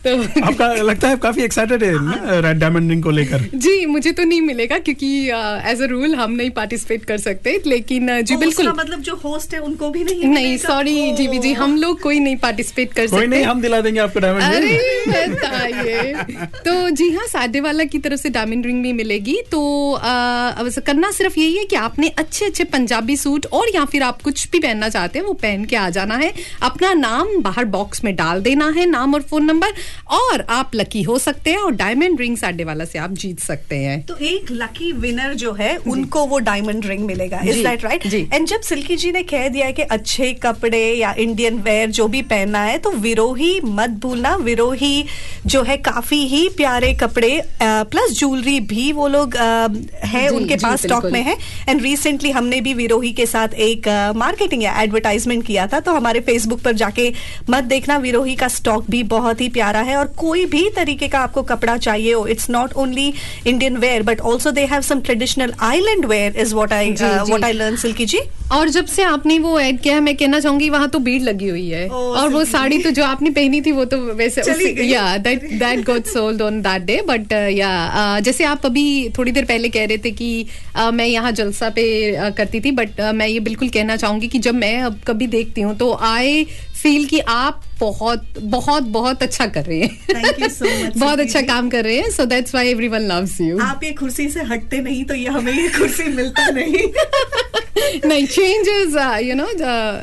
तो 0.07 0.17
आपका 0.47 0.73
लगता 0.83 1.09
है 1.09 1.15
आप 1.15 1.21
काफ़ी 1.23 1.43
एक्साइटेड 1.45 1.85
है 1.85 2.55
डायमंड 2.59 2.91
रिंग 2.91 3.03
को 3.03 3.11
लेकर? 3.11 3.49
जी 3.55 3.85
मुझे 3.87 4.13
तो 4.13 4.25
नहीं 4.25 4.41
मिलेगा 4.43 4.79
क्योंकि 4.79 5.11
एज 5.71 5.83
अ 5.83 5.87
रूल 5.91 6.15
हम 6.21 6.33
नहीं 6.33 6.51
पार्टिसिपेट 6.53 7.05
कर 7.05 7.19
सकते 7.21 7.61
लेकिन 7.67 8.09
जी 8.21 8.35
तो 8.35 8.41
बिल्कुल। 8.41 8.69
मतलब 8.71 9.01
जो 9.03 9.15
होस्ट 9.17 9.55
है 9.55 9.61
उनको 9.61 9.89
भी 9.91 10.05
नहीं 10.05 10.25
नहीं 10.27 10.57
सॉरी 10.59 11.13
जी 11.13 11.27
भी 11.29 11.39
जी 11.39 11.53
हम 11.55 11.77
लोग 11.77 12.01
कोई 12.01 12.19
नहीं 12.21 12.37
पार्टिसिपेट 12.39 12.93
कर 12.93 13.07
सकते। 13.07 13.27
नहीं 13.27 13.45
हम 13.45 13.61
दिला 13.61 13.81
देंगे 13.81 14.01
आपको 14.01 14.21
डायमंड 14.21 14.43
अरे 14.45 14.77
तो 16.65 16.89
जी 16.93 17.09
हाँ 17.11 17.27
साडे 17.29 17.61
वाला 17.61 17.85
की 17.85 17.99
तरफ़ 17.99 18.21
से 18.21 18.29
डायमंड 18.31 18.67
रिंग 18.67 18.83
भी 18.83 18.93
मिलेगी। 18.93 19.41
तो 19.51 19.61
करना 20.81 21.11
सिर्फ़ 21.11 21.39
यही 21.39 21.57
है 21.57 21.65
कि 21.65 21.77
आपने 21.77 22.09
अच्छे 22.19 22.45
अच्छे 22.45 22.65
पंजाबी 22.67 23.17
सूट 23.17 23.47
और 23.53 23.67
या 23.75 23.85
फिर 23.85 24.03
आप 24.03 24.23
कुछ 24.23 24.49
भी 24.51 24.59
पहनना 24.59 24.89
चाहते 24.89 25.19
हैं 25.19 25.27
वो 25.27 25.33
पहन 25.43 25.65
के 25.65 25.77
आ 25.77 25.89
जाना 25.91 26.17
है। 26.17 26.33
अपना 26.63 26.93
नाम 26.95 27.41
बाहर 27.43 27.65
बॉक्स 27.71 28.05
में 28.05 28.15
डाल 28.17 28.43
देना 28.43 28.69
है 28.71 28.87
नाम 28.87 29.15
और 29.15 29.23
फ़ोन 29.23 29.45
नंबर 29.45 29.73
और 30.13 30.41
आप 30.51 30.75
लकी 30.75 31.03
हो 31.03 31.19
सकते 31.19 31.51
हैं 31.51 31.59
और 31.59 31.73
डायमंड 31.75 32.21
रिंग 32.21 32.37
साडे 32.37 32.65
वाला 32.65 32.85
से 32.85 32.99
आप 32.99 33.11
जीत 33.15 33.41
सकते 33.41 33.77
हैं। 33.77 34.01
तो 34.07 34.17
एक 34.17 34.51
लकी 34.53 34.93
विनर 34.95 35.35
जो 35.35 35.53
है 35.53 35.77
उनको 35.87 36.10
उनको 36.11 36.25
वो 36.27 36.39
डायमंड 36.41 36.87
रिंग 36.87 37.05
मिलेगा. 37.07 37.41
इज़ 37.45 37.63
दैट 37.65 37.85
राइट 37.85 38.05
एंड 38.33 38.47
जब 38.47 38.61
सिल्की 38.61 38.97
जी 38.97 39.11
ने 39.13 39.23
कह 39.23 39.49
दिया 39.49 39.71
कि 39.71 39.83
अच्छे 39.97 40.33
कपड़े 40.43 40.83
या 40.95 41.13
इंडियन 41.19 41.59
वेयर 41.63 41.91
जो 41.91 42.07
भी 42.09 42.23
पहनना 42.25 42.63
है 42.63 42.79
तो 42.79 42.91
विरोही 43.01 43.61
मत 43.65 43.91
भूलना. 44.03 44.35
विरोही 44.39 45.05
जो 45.47 45.63
है 45.63 45.77
काफ़ी 45.79 46.19
ही 46.27 46.49
प्यारे 46.57 46.93
कपड़े 47.01 47.31
प्लस 47.63 48.19
ज्वेलरी 48.19 48.59
भी 48.73 48.91
वो 48.93 49.07
लोग 49.09 49.37
है 50.05 50.29
उनके 50.31 50.57
पास 50.57 50.83
स्टॉक 50.83 51.05
में 51.13 51.21
है. 51.23 51.37
एंड 51.69 51.83
रिसेंटली 51.83 52.31
हमने 52.31 52.61
भी 52.61 52.75
विरोही 52.75 53.13
के 53.13 53.27
साथ 53.27 53.55
एक 53.69 53.89
मार्केटिंग 54.17 54.63
या 54.63 54.75
एडवर्टाइजमेंट 54.83 55.47
किया 55.47 55.67
था 55.67 55.81
तो 55.81 55.95
हमारे 55.95 56.21
फेसबुक 56.23 56.63
पर 56.63 56.73
जाके 56.83 57.13
मत 57.51 57.65
देखना. 57.67 57.99
विरोही 58.01 58.35
का 58.37 58.49
स्टॉक 58.51 58.91
भी 58.91 59.03
बहुत 59.15 59.41
ही 59.41 59.49
प्यारा 59.51 59.81
है 59.83 59.97
और 59.97 60.13
कोई 60.19 60.45
भी 60.49 60.69
तरीके 60.77 61.09
का 61.09 61.21
आपको 61.21 61.43
कपड़ा 61.45 61.77
चाहिए 61.79 62.13
हो 62.13 62.27
it's 62.27 62.51
not 62.51 62.73
only 62.83 63.13
Indian 63.47 63.77
wear 63.77 64.03
but 64.03 64.21
also 64.33 64.51
they 64.51 64.65
have 64.67 64.81
some 64.83 65.01
traditional 65.01 65.53
island 65.63 66.00
wear 66.07 66.37
is 66.37 66.55
what 66.55 66.73
I. 66.73 66.91
What 66.93 67.45
I 67.45 67.53
learn 67.53 67.77
Silky 67.77 68.07
ji. 68.07 68.19
और 68.53 68.69
जब 68.69 68.87
से 68.87 69.03
आपने 69.03 69.39
वो 69.39 69.59
ऐड 69.61 69.81
किया 69.81 69.95
है 69.95 70.01
मैं 70.01 70.17
कहना 70.17 70.41
चाहूँगी 70.41 70.69
वहाँ 70.71 70.89
तो 70.89 70.99
भीड़ 70.99 71.23
लगी 71.23 71.49
हुई 71.49 71.69
है। 71.69 71.87
oh, 71.89 71.95
और 71.95 72.29
वो 72.29 72.45
साड़ी 72.45 72.79
तो 72.79 72.91
जो 72.91 73.05
आपने 73.05 73.31
पहनी 73.31 73.61
थी 73.61 73.73
वो 73.73 73.85
तो 73.85 73.97
वैसे 73.97 74.87
yeah 74.87 75.17
that 75.17 75.45
that 75.53 75.85
got 75.85 76.07
sold 76.07 76.43
on 76.43 76.61
that 76.63 76.83
day 76.83 77.01
but 77.07 77.33
yeah 77.33 78.21
जैसे 78.21 78.45
आप 78.45 78.67
अभी 78.67 79.09
थोड़ी 79.19 79.33
देर 79.33 79.45
पहले 79.45 79.69
कह 79.69 79.85
रहे 79.85 79.99
थे 79.99 80.11
कि 80.11 80.47
uh, 80.77 80.93
मैं 80.93 81.07
यहाँ 81.07 81.33
जलसा 81.33 81.69
पे 81.69 81.87
uh, 82.13 82.37
करती 82.37 82.61
थी 82.61 82.71
बट 82.71 83.01
uh, 83.01 83.13
मैं 83.13 83.29
ये 83.29 83.41
बिल्कुल 83.41 83.69
कहना 83.69 83.97
चाहूँगी 83.97 84.29
कि 84.29 84.39
जब 84.39 84.55
मैं 84.55 84.79
अब 84.83 85.01
कभी 85.07 85.27
देखती 85.27 85.61
हूँ 85.61 85.77
तो 85.77 85.93
आई 86.03 86.45
फील 86.83 87.07
कि 87.07 87.19
आप 87.19 87.63
बहुत 87.81 88.39
बहुत 88.41 88.83
बहुत 88.99 89.23
अच्छा 89.23 89.47
कर 89.47 89.65
रहे 89.65 89.81
हैं। 89.81 90.49
So 90.51 90.67
much, 90.67 90.97
बहुत 90.97 91.21
अच्छा 91.21 91.41
काम 91.53 91.69
कर 91.71 91.85
रहे 91.85 91.97
हैं 91.97 92.11
so 92.11 92.25
that's 92.25 92.55
why 92.55 92.69
everyone 92.69 93.09
loves 93.13 93.41
you 93.41 93.59
आप 93.61 93.85
ये 93.85 93.91
कुर्सी 94.01 94.29
से 94.29 94.43
हटते 94.51 94.81
नहीं 94.81 95.05
तो 95.05 95.15
ये 95.15 95.29
हमें 95.29 95.53
ये 95.53 95.69
कुर्सी 95.79 96.05
मिलता 96.15 96.51
नहीं। 96.51 96.89
नहीं 98.07 98.27
चेंजेस 98.27 98.95
यू 99.23 99.35
नो 99.35 99.45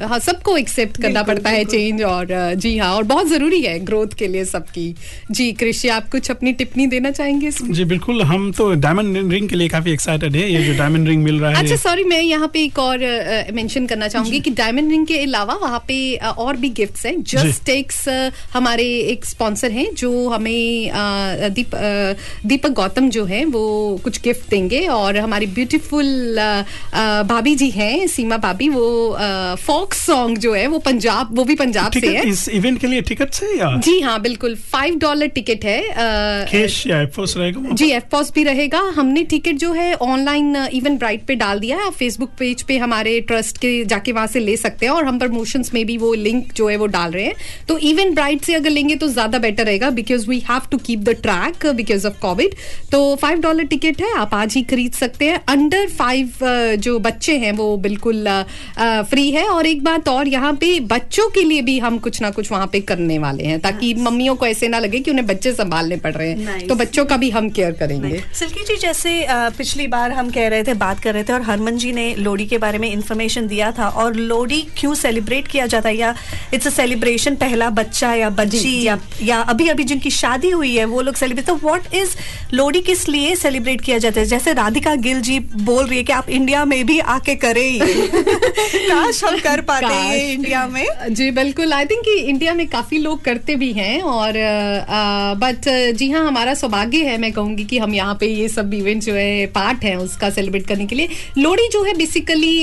हाँ 0.07 0.17
सबको 0.19 0.55
एक्सेप्ट 0.57 1.01
करना 1.01 1.23
पड़ता 1.23 1.49
है 1.49 1.63
चेंज 1.65 2.01
और 2.03 2.25
uh, 2.25 2.55
जी 2.61 2.77
हाँ 2.77 2.93
और 2.95 3.03
बहुत 3.03 3.27
ज़रूरी 3.27 3.61
है 3.61 3.77
ग्रोथ 3.85 4.15
के 4.19 4.27
लिए 4.27 4.45
सबकी। 4.45 4.85
जी 5.31 5.51
कृषि 5.59 5.87
आप 5.87 6.09
कुछ 6.09 6.29
अपनी 6.31 6.53
टिप्पणी 6.53 6.87
देना 6.87 7.11
चाहेंगे 7.11 7.47
इसमें? 7.47 7.71
जी 7.73 7.83
बिल्कुल 7.85 8.21
हम 8.21 8.51
तो 8.51 8.73
डायमंड 8.75 9.31
रिंग 9.33 9.49
के 9.49 9.55
लिए 9.55 9.67
काफ़ी 9.69 9.91
एक्साइटेड 9.91 10.35
है। 10.35 10.51
ये 10.53 10.63
जो 10.63 10.77
डायमंड 10.77 11.07
रिंग 11.07 11.23
मिल 11.23 11.39
रहा 11.39 11.51
है 11.51 11.63
अच्छा 11.63 11.75
सॉरी 11.75 12.03
मैं 12.03 12.21
यहाँ 12.21 12.47
पे 12.53 12.63
एक 12.63 12.79
और 12.79 13.05
मेंशन 13.53 13.85
करना 13.87 14.07
चाहूँगी 14.07 14.39
कि 14.39 14.51
डायमंड 14.61 14.91
रिंग 14.91 15.05
के 15.07 15.21
अलावा 15.23 15.53
वहाँ 15.61 15.83
पे 15.87 15.99
uh, 16.17 16.37
और 16.37 16.57
भी 16.57 16.69
गिफ्ट्स 16.81 17.05
हैं। 17.05 17.15
जस्ट 17.23 17.66
टेक्स 17.67 18.03
हमारे 18.53 18.85
एक 19.11 19.25
स्पॉन्सर 19.25 19.71
हैं 19.71 19.87
जो 19.95 20.11
हमें 20.29 20.91
uh, 20.91 21.49
दीप 21.55 21.75
uh, 21.77 22.45
दीपक 22.45 22.71
गौतम 22.77 23.09
जो 23.09 23.25
है 23.25 23.43
वो 23.47 23.65
कुछ 24.03 24.21
गिफ्ट 24.23 24.49
देंगे 24.49 24.85
और 24.89 25.17
हमारी 25.17 25.45
ब्यूटीफुल 25.55 26.39
भाभी 27.27 27.55
जी 27.55 27.69
हैं 27.71 28.07
सीमा 28.07 28.37
भाभी 28.37 28.69
वो 28.69 28.87
फोक 29.65 29.93
सॉन्ग 29.93 30.37
जो 30.37 30.53
है 30.53 30.65
वो 30.67 30.79
पंजाब 30.81 31.35
वो 31.37 31.43
भी 31.43 31.55
पंजाब 31.55 31.91
से 31.93 32.07
है। 32.07 32.27
इस 32.29 32.47
इवेंट 32.49 32.79
के 32.79 32.87
लिए 32.87 33.01
टिकट 33.01 33.33
से 33.33 33.47
या? 33.57 33.75
जी 33.79 33.99
हाँ 34.01 34.19
बिल्कुल 34.21 34.55
फाइव 34.71 34.95
डॉलर 34.97 35.27
टिकट 35.35 35.65
है 35.65 35.79
uh, 35.83 36.51
कैश 36.51 36.85
या 36.87 37.01
एफोस 37.01 37.35
रहेगा 37.37 37.73
जी 37.73 37.89
एफ़ 37.91 38.03
पॉस 38.11 38.31
भी 38.35 38.43
रहेगा। 38.43 38.79
हमने 38.95 39.23
टिकट 39.25 39.55
जो 39.57 39.71
है 39.73 39.93
ऑनलाइन 39.93 40.55
इवन 40.73 40.97
ब्राइट 40.97 41.25
पे 41.27 41.35
डाल 41.35 41.59
दिया 41.59 41.77
है। 41.77 41.89
फेसबुक 41.91 42.31
पेज 42.39 42.61
पे 42.63 42.77
हमारे 42.77 43.19
ट्रस्ट 43.27 43.57
के 43.57 43.73
जाके 43.85 44.11
वहाँ 44.11 44.27
से 44.27 44.39
ले 44.39 44.57
सकते 44.57 44.85
हैं 44.85 44.93
और 44.93 45.05
हम 45.05 45.19
प्रमोशंस 45.19 45.73
में 45.73 45.85
भी 45.85 45.97
वो 45.97 46.13
लिंक 46.15 46.53
जो 46.53 46.67
है 46.67 46.75
वो 46.77 46.87
डाल 46.87 47.11
रहे 47.11 47.25
हैं। 47.25 47.35
तो 47.67 47.77
इवन 47.89 48.13
ब्राइट 48.13 48.43
से 48.45 48.53
अगर 48.55 48.69
लेंगे 48.69 48.95
तो 48.95 49.07
ज़्यादा 49.07 49.39
बेटर 49.39 49.65
रहेगा 49.65 49.89
because 49.91 50.27
we 50.29 50.39
have 50.49 50.67
to 50.71 50.77
keep 50.77 50.99
the 50.99 51.15
track 51.23 51.65
because 51.75 52.07
of 52.07 52.19
Covid 52.21 52.55
तो 52.91 52.99
फाइव 53.21 53.39
डॉलर 53.41 53.63
टिकट 53.67 54.01
है 54.01 54.13
आप 54.17 54.33
आज 54.33 54.53
ही 54.53 54.61
खरीद 54.65 54.93
सकते 54.93 55.29
हैं। 55.29 55.39
अंडर 55.49 55.87
फाइव 55.89 56.31
जो 56.79 56.97
बच्चे 56.99 57.37
हैं 57.37 57.51
वो 57.53 57.75
बिल्कुल 57.79 58.27
फ्री 59.09 59.29
है। 59.31 59.45
और 59.47 59.65
एक 59.65 59.83
बात 59.83 60.07
और 60.09 60.27
यहाँ 60.27 60.53
पे 60.61 60.79
बच्चों 60.87 61.27
के 61.29 61.43
लिए 61.43 61.61
भी 61.61 61.77
हम 61.79 61.97
कुछ 61.99 62.21
ना 62.21 62.29
कुछ 62.31 62.51
वहाँ 62.51 62.67
पे 62.67 62.79
करने 62.81 63.17
वाले 63.19 63.43
हैं 63.43 63.59
ताकि 63.59 63.93
nice. 63.93 64.05
मम्मियों 64.05 64.35
को 64.35 64.45
ऐसे 64.45 64.67
ना 64.67 64.79
लगे 64.79 64.99
कि 64.99 65.11
उन्हें 65.11 65.25
बच्चे 65.27 65.53
संभालने 65.53 65.97
पड़ 65.97 66.13
रहे 66.13 66.29
हैं। 66.29 66.45
Nice. 66.47 66.67
तो 66.69 66.75
बच्चों 66.75 67.05
का 67.05 67.17
भी 67.17 67.29
हम 67.29 67.49
केयर 67.49 67.71
करेंगे। 67.79 68.21
सिल्की 68.39 68.63
जी 68.65 68.75
जैसे 68.77 69.25
पिछली 69.57 69.87
बार 69.87 70.11
हम 70.11 70.29
कह 70.31 70.47
रहे 70.47 70.63
थे 70.63 70.73
बात 70.77 70.99
कर 70.99 71.13
रहे 71.13 71.23
थे 71.23 71.33
और 71.33 71.41
हरमन 71.43 71.77
जी 71.77 71.91
ने 71.93 72.13
लोहड़ी 72.17 72.45
के 72.45 72.57
बारे 72.57 72.77
में 72.77 72.89
इंफॉर्मेशन 72.91 73.47
दिया 73.47 73.71
था 73.71 73.87
और 74.01 74.15
लोहड़ी 74.15 74.61
क्यों 74.77 74.93
सेलिब्रेट 74.95 75.47
किया 75.47 75.65
जाता 75.65 75.89
है 75.89 75.95
या 75.97 76.13
इट्स 76.53 76.67
अ 76.67 76.69
सेलिब्रेशन 76.71 77.35
पहला 77.47 77.69
बच्चा 77.71 78.13
या 78.15 78.29
बच्ची 78.37 78.71
या 78.83 78.97
या 79.23 79.37
अभी 79.51 79.67
अभी 79.67 79.83
जिनकी 79.83 80.09
शादी 80.11 80.49
हुई 80.49 80.75
है 80.75 80.85
वो 80.85 81.01
लोग 81.01 81.15
सेलिब्रेट 81.15 81.45
तो 81.47 81.55
व्हाट 81.55 81.93
इज़ 81.95 82.15
लोहड़ी 82.53 82.81
किस 82.81 83.07
लिए 83.09 83.35
सेलिब्रेट 83.35 83.81
किया 83.81 83.97
जाता 83.97 84.19
है? 84.19 84.25
जैसे 84.25 84.53
राधिका 84.53 84.95
गिल 85.05 85.21
जी 85.21 85.39
बोल 85.39 85.85
रही 85.85 85.97
है 85.97 86.03
कि 86.03 86.13
आप 86.13 86.29
इंडिया 86.29 86.63
में 86.65 86.85
भी 86.85 86.99
आके 87.15 87.35
करें। 87.35 87.79
काश 88.89 89.23
हम 89.23 89.37
कर 89.39 89.61
पाते 89.61 89.85
काश। 89.85 90.21
इंडिया 90.31 90.65
में। 90.67 90.85
जी 91.09 91.29
बिल्कुल। 91.31 91.73
आई 91.73 91.85
थिंक 91.85 92.07
इंडिया 92.07 92.53
में 92.53 92.65
काफ़ी 92.67 92.97
लोग 92.97 93.23
करते 93.23 93.55
भी 93.55 93.71
हैं 93.73 94.01
और 94.01 94.33
बट 95.41 95.69
जी 95.97 96.09
हाँ 96.11 96.25
हमारा 96.27 96.53
सौभाग्य 96.53 97.03
है 97.03 97.17
मैं 97.17 97.31
कहूँगी 97.31 97.63
कि 97.63 97.77
हम 97.77 97.93
यहाँ 97.93 98.15
पे 98.19 98.27
ये 98.27 98.47
सब 98.49 98.73
इवेंट 98.73 99.03
जो 99.03 99.13
है 99.13 99.45
पार्ट 99.55 99.83
है 99.83 99.95
उसका 99.97 100.29
सेलिब्रेट 100.29 100.67
करने 100.67 100.85
के 100.85 100.95
लिए। 100.95 101.09
लोहड़ी 101.37 101.67
जो 101.71 101.83
है 101.83 101.93
बेसिकली 101.97 102.55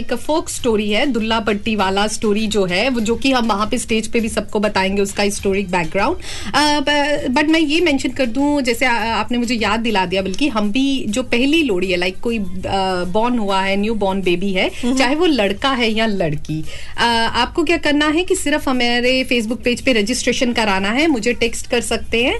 एक 0.00 0.14
फोक 0.26 0.48
स्टोरी 0.48 0.90
है 0.90 1.06
दुल्ला 1.06 1.40
पट्टी 1.40 1.76
वाला 1.76 2.06
स्टोरी 2.08 2.46
जो 2.48 2.64
है 2.64 2.88
वो 2.88 3.00
जो 3.00 3.14
कि 3.16 3.32
हम 3.32 3.46
वहाँ 3.48 3.66
पे 3.66 3.78
स्टेज 3.78 4.05
पे 4.08 4.20
भी 4.20 4.28
सबको 4.28 4.60
बताएँगे 4.60 5.02
उसका 5.02 5.22
हिस्टोरिक 5.22 5.70
बैकग्राउंड 5.70 6.16
बट 7.34 7.48
मैं 7.48 7.60
ये 7.60 7.80
मेंशन 7.80 8.10
कर 8.12 8.26
दूँ 8.28 8.60
जैसे 8.62 8.86
आपने 8.86 9.38
मुझे 9.38 9.54
याद 9.54 9.80
दिला 9.80 10.04
दिया 10.06 10.22
बल्कि 10.22 10.48
हम 10.48 10.70
भी 10.72 10.86
जो 11.08 11.22
पहली 11.26 11.62
लोहड़ी 11.62 11.90
है 11.90 11.96
लाइक 11.96 12.20
कोई 12.20 12.38
बॉर्न 12.38 13.38
हुआ 13.38 13.60
है 13.62 13.76
न्यू 13.76 13.94
बॉर्न 13.96 14.20
बेबी 14.22 14.52
है 14.52 14.68
चाहे 14.84 15.14
वो 15.14 15.26
लड़का 15.26 15.70
है 15.72 15.90
या 15.90 16.06
लड़की। 16.06 16.62
आपको 16.98 17.64
क्या 17.64 17.76
करना 17.78 18.06
है 18.08 18.24
कि 18.24 18.34
सिर्फ़ 18.36 18.68
हमारे 18.70 19.22
फेसबुक 19.24 19.62
पेज 19.62 19.80
पे 19.80 19.92
रजिस्ट्रेशन 19.92 20.52
कराना 20.52 20.90
है 20.90 21.06
मुझे 21.08 21.32
टेक्स्ट 21.34 21.70
कर 21.70 21.80
सकते 21.82 22.22
हैं। 22.24 22.38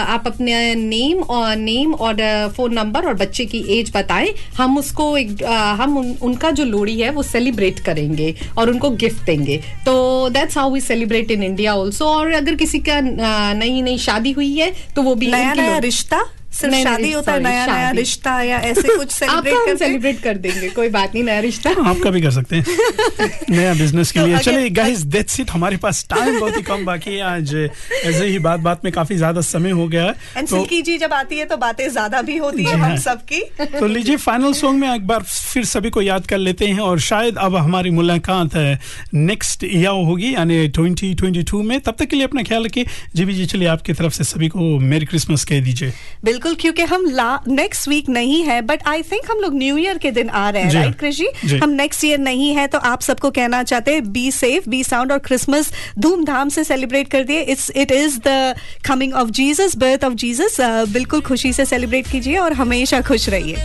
आप 0.00 0.26
अपने 0.26 0.74
नेम 0.74 1.22
और 1.22 1.56
नेम 1.56 1.94
और 1.94 2.16
फ़ोन 2.56 2.74
नंबर 2.74 3.06
और 3.06 3.14
बच्चे 3.16 3.44
की 3.46 3.64
एज 3.78 3.92
बताएँ। 3.96 4.32
हम 4.56 4.78
उसको 4.78 5.16
एक 5.18 5.42
हम 5.80 5.96
उन, 5.98 6.14
उनका 6.22 6.50
जो 6.50 6.64
लोहड़ी 6.64 6.98
है 7.00 7.10
वो 7.10 7.22
सेलिब्रेट 7.22 7.78
करेंगे 7.80 8.34
और 8.58 8.70
उनको 8.70 8.90
गिफ्ट 8.92 9.24
देंगे। 9.26 9.56
तो 9.86 10.28
that's 10.30 10.58
how 10.58 10.74
we 10.80 10.86
celebrate 10.86 11.30
in 11.30 11.42
India 11.42 11.74
also 11.76 12.06
और 12.08 12.32
अगर 12.32 12.54
किसी 12.56 12.78
का 12.88 13.00
नई 13.54 13.80
नई 13.82 13.98
शादी 13.98 14.32
हुई 14.32 14.52
है 14.54 14.72
तो 14.96 15.02
वो 15.02 15.14
भी 15.14 15.26
नया 15.30 15.54
नया 15.54 15.78
रिश्ता 15.78 16.24
सिर्फ़ 16.60 16.74
नया- 16.74 16.86
शादी 16.88 17.02
नया- 17.02 17.16
होता 17.16 17.32
है 17.32 17.42
नया 17.42 17.66
नया 17.66 17.90
रिश्ता 17.90 18.40
या 18.42 18.58
ऐसे 18.58 18.82
कुछ 18.96 19.10
सेलिब्रेट 19.12 19.68
हैं? 19.68 19.76
सेलिब्रेट 19.76 20.20
कर 20.22 20.36
देंगे 20.36 20.68
कोई 20.68 20.88
बात 20.88 21.14
नहीं 21.14 21.24
नया 21.24 21.40
रिश्ता। 21.40 21.70
आपका 21.90 22.10
भी 22.10 22.20
कर 22.22 22.30
सकते 22.30 22.56
हैं। 22.56 23.30
नया 23.50 23.74
बिज़नेस 23.74 24.12
के 24.12 24.26
लिए। 24.26 24.38
चलिए 24.38 24.70
गाइस 24.70 25.02
दैट्स 25.14 25.40
इट 25.40 25.50
हमारे 25.50 25.76
पास 25.76 26.06
टाइम 26.10 26.38
बहुत 26.40 26.56
ही 26.56 26.62
कम 26.62 26.84
बाकी 26.84 27.10
है। 27.10 27.20
आज 27.22 27.54
ऐसे 28.04 28.24
ही 28.26 28.38
बात 28.38 28.60
बात 28.60 28.84
में 28.84 28.92
काफ़ी 28.92 29.16
ज़्यादा 29.16 29.40
समय 29.40 29.70
हो 29.70 29.86
गया 29.88 30.04
है। 30.04 30.14
एंड 30.36 30.48
तो 30.48 30.56
सिल्की 30.56 30.82
जी 30.82 30.98
जब 30.98 31.12
आती 31.12 31.38
है 31.38 31.44
तो 31.44 31.56
बातें 31.56 31.88
ज़्यादा 31.88 32.22
भी 32.22 32.36
होती 32.36 32.64
है 32.64 32.74
हम 32.74 32.82
हाँ। 32.82 32.96
सबकी। 32.96 33.40
तो 33.78 33.86
लीजिए 33.86 34.16
फाइनल 34.16 34.52
सॉन्ग 34.52 34.80
में 34.80 34.94
एक 34.94 35.06
बार 35.06 35.22
फिर 35.22 35.64
सभी 35.64 35.90
को 35.90 36.02
याद 36.02 36.26
कर 36.26 36.38
लेते 36.38 36.66
हैं 36.66 36.80
और 36.80 37.00
शायद 37.00 37.36
अब 37.38 37.56
हमारी 37.56 37.90
मुलाकात 37.90 38.56
नेक्स्ट 39.14 39.64
ईयर 39.64 40.04
होगी 40.06 40.34
यानी 40.34 40.68
2022 40.68 41.62
में। 41.64 41.78
तब 41.80 41.94
तक 41.98 42.06
के 42.06 42.16
लिए 42.16 42.24
अपना 42.24 42.42
ख्याल 42.42 42.64
रखिए। 42.64 42.86
जीबी 43.16 43.34
जी 43.34 43.46
चलिए 43.46 43.68
आपकी 43.68 43.92
तरफ़ 43.92 44.12
से 44.12 44.24
सभी 44.24 44.48
को 44.48 44.78
मेरी 44.80 45.06
क्रिसमस 45.06 45.44
कह 45.44 45.60
दीजिए। 45.60 45.92
बिल्कुल 46.24 46.49
क्योंकि 46.54 46.82
हम 46.82 47.04
नेक्स्ट 47.48 47.88
वीक 47.88 48.08
नहीं 48.08 48.42
है 48.44 48.60
बट 48.62 48.82
आई 48.88 49.02
थिंक 49.02 49.30
हम 49.30 49.38
लोग 49.38 49.54
न्यू 49.54 49.76
ईयर 49.78 49.98
के 49.98 50.10
दिन 50.10 50.28
आ 50.28 50.48
रहे 50.50 50.62
हैं 50.62 50.72
हाँ। 50.72 50.82
राइट 50.82 50.94
कृषि 50.94 51.28
हम 51.62 51.70
नेक्स्ट 51.70 52.04
ईयर 52.04 52.18
नहीं 52.18 52.52
है 52.54 52.66
तो 52.66 52.78
आप 52.78 53.02
सबको 53.02 53.30
कहना 53.30 53.62
चाहते 53.62 53.94
हैं 53.94 54.12
बी 54.12 54.30
सेफ़ 54.30 54.68
बी 54.68 54.82
साउंड 54.84 55.12
और 55.12 55.18
क्रिसमस 55.18 55.72
धूमधाम 55.98 56.48
से 56.48 56.64
सेलिब्रेट 56.64 57.10
कर 57.10 57.24
दिए। 57.24 57.40
It's 57.42 57.70
it 57.76 57.92
is 57.92 58.18
the 58.26 58.54
coming 58.88 59.14
of 59.14 59.30
Jesus 59.30 59.76
birth 59.76 60.04
of 60.04 60.14
Jesus 60.14 60.56
बिल्कुल 60.92 61.20
खुशी 61.20 61.52
से 61.52 61.64
सेलिब्रेट 61.64 62.10
कीजिए 62.12 62.36
और 62.38 62.52
हमेशा 62.52 63.00
खुश 63.00 63.28
रहिए। 63.28 63.56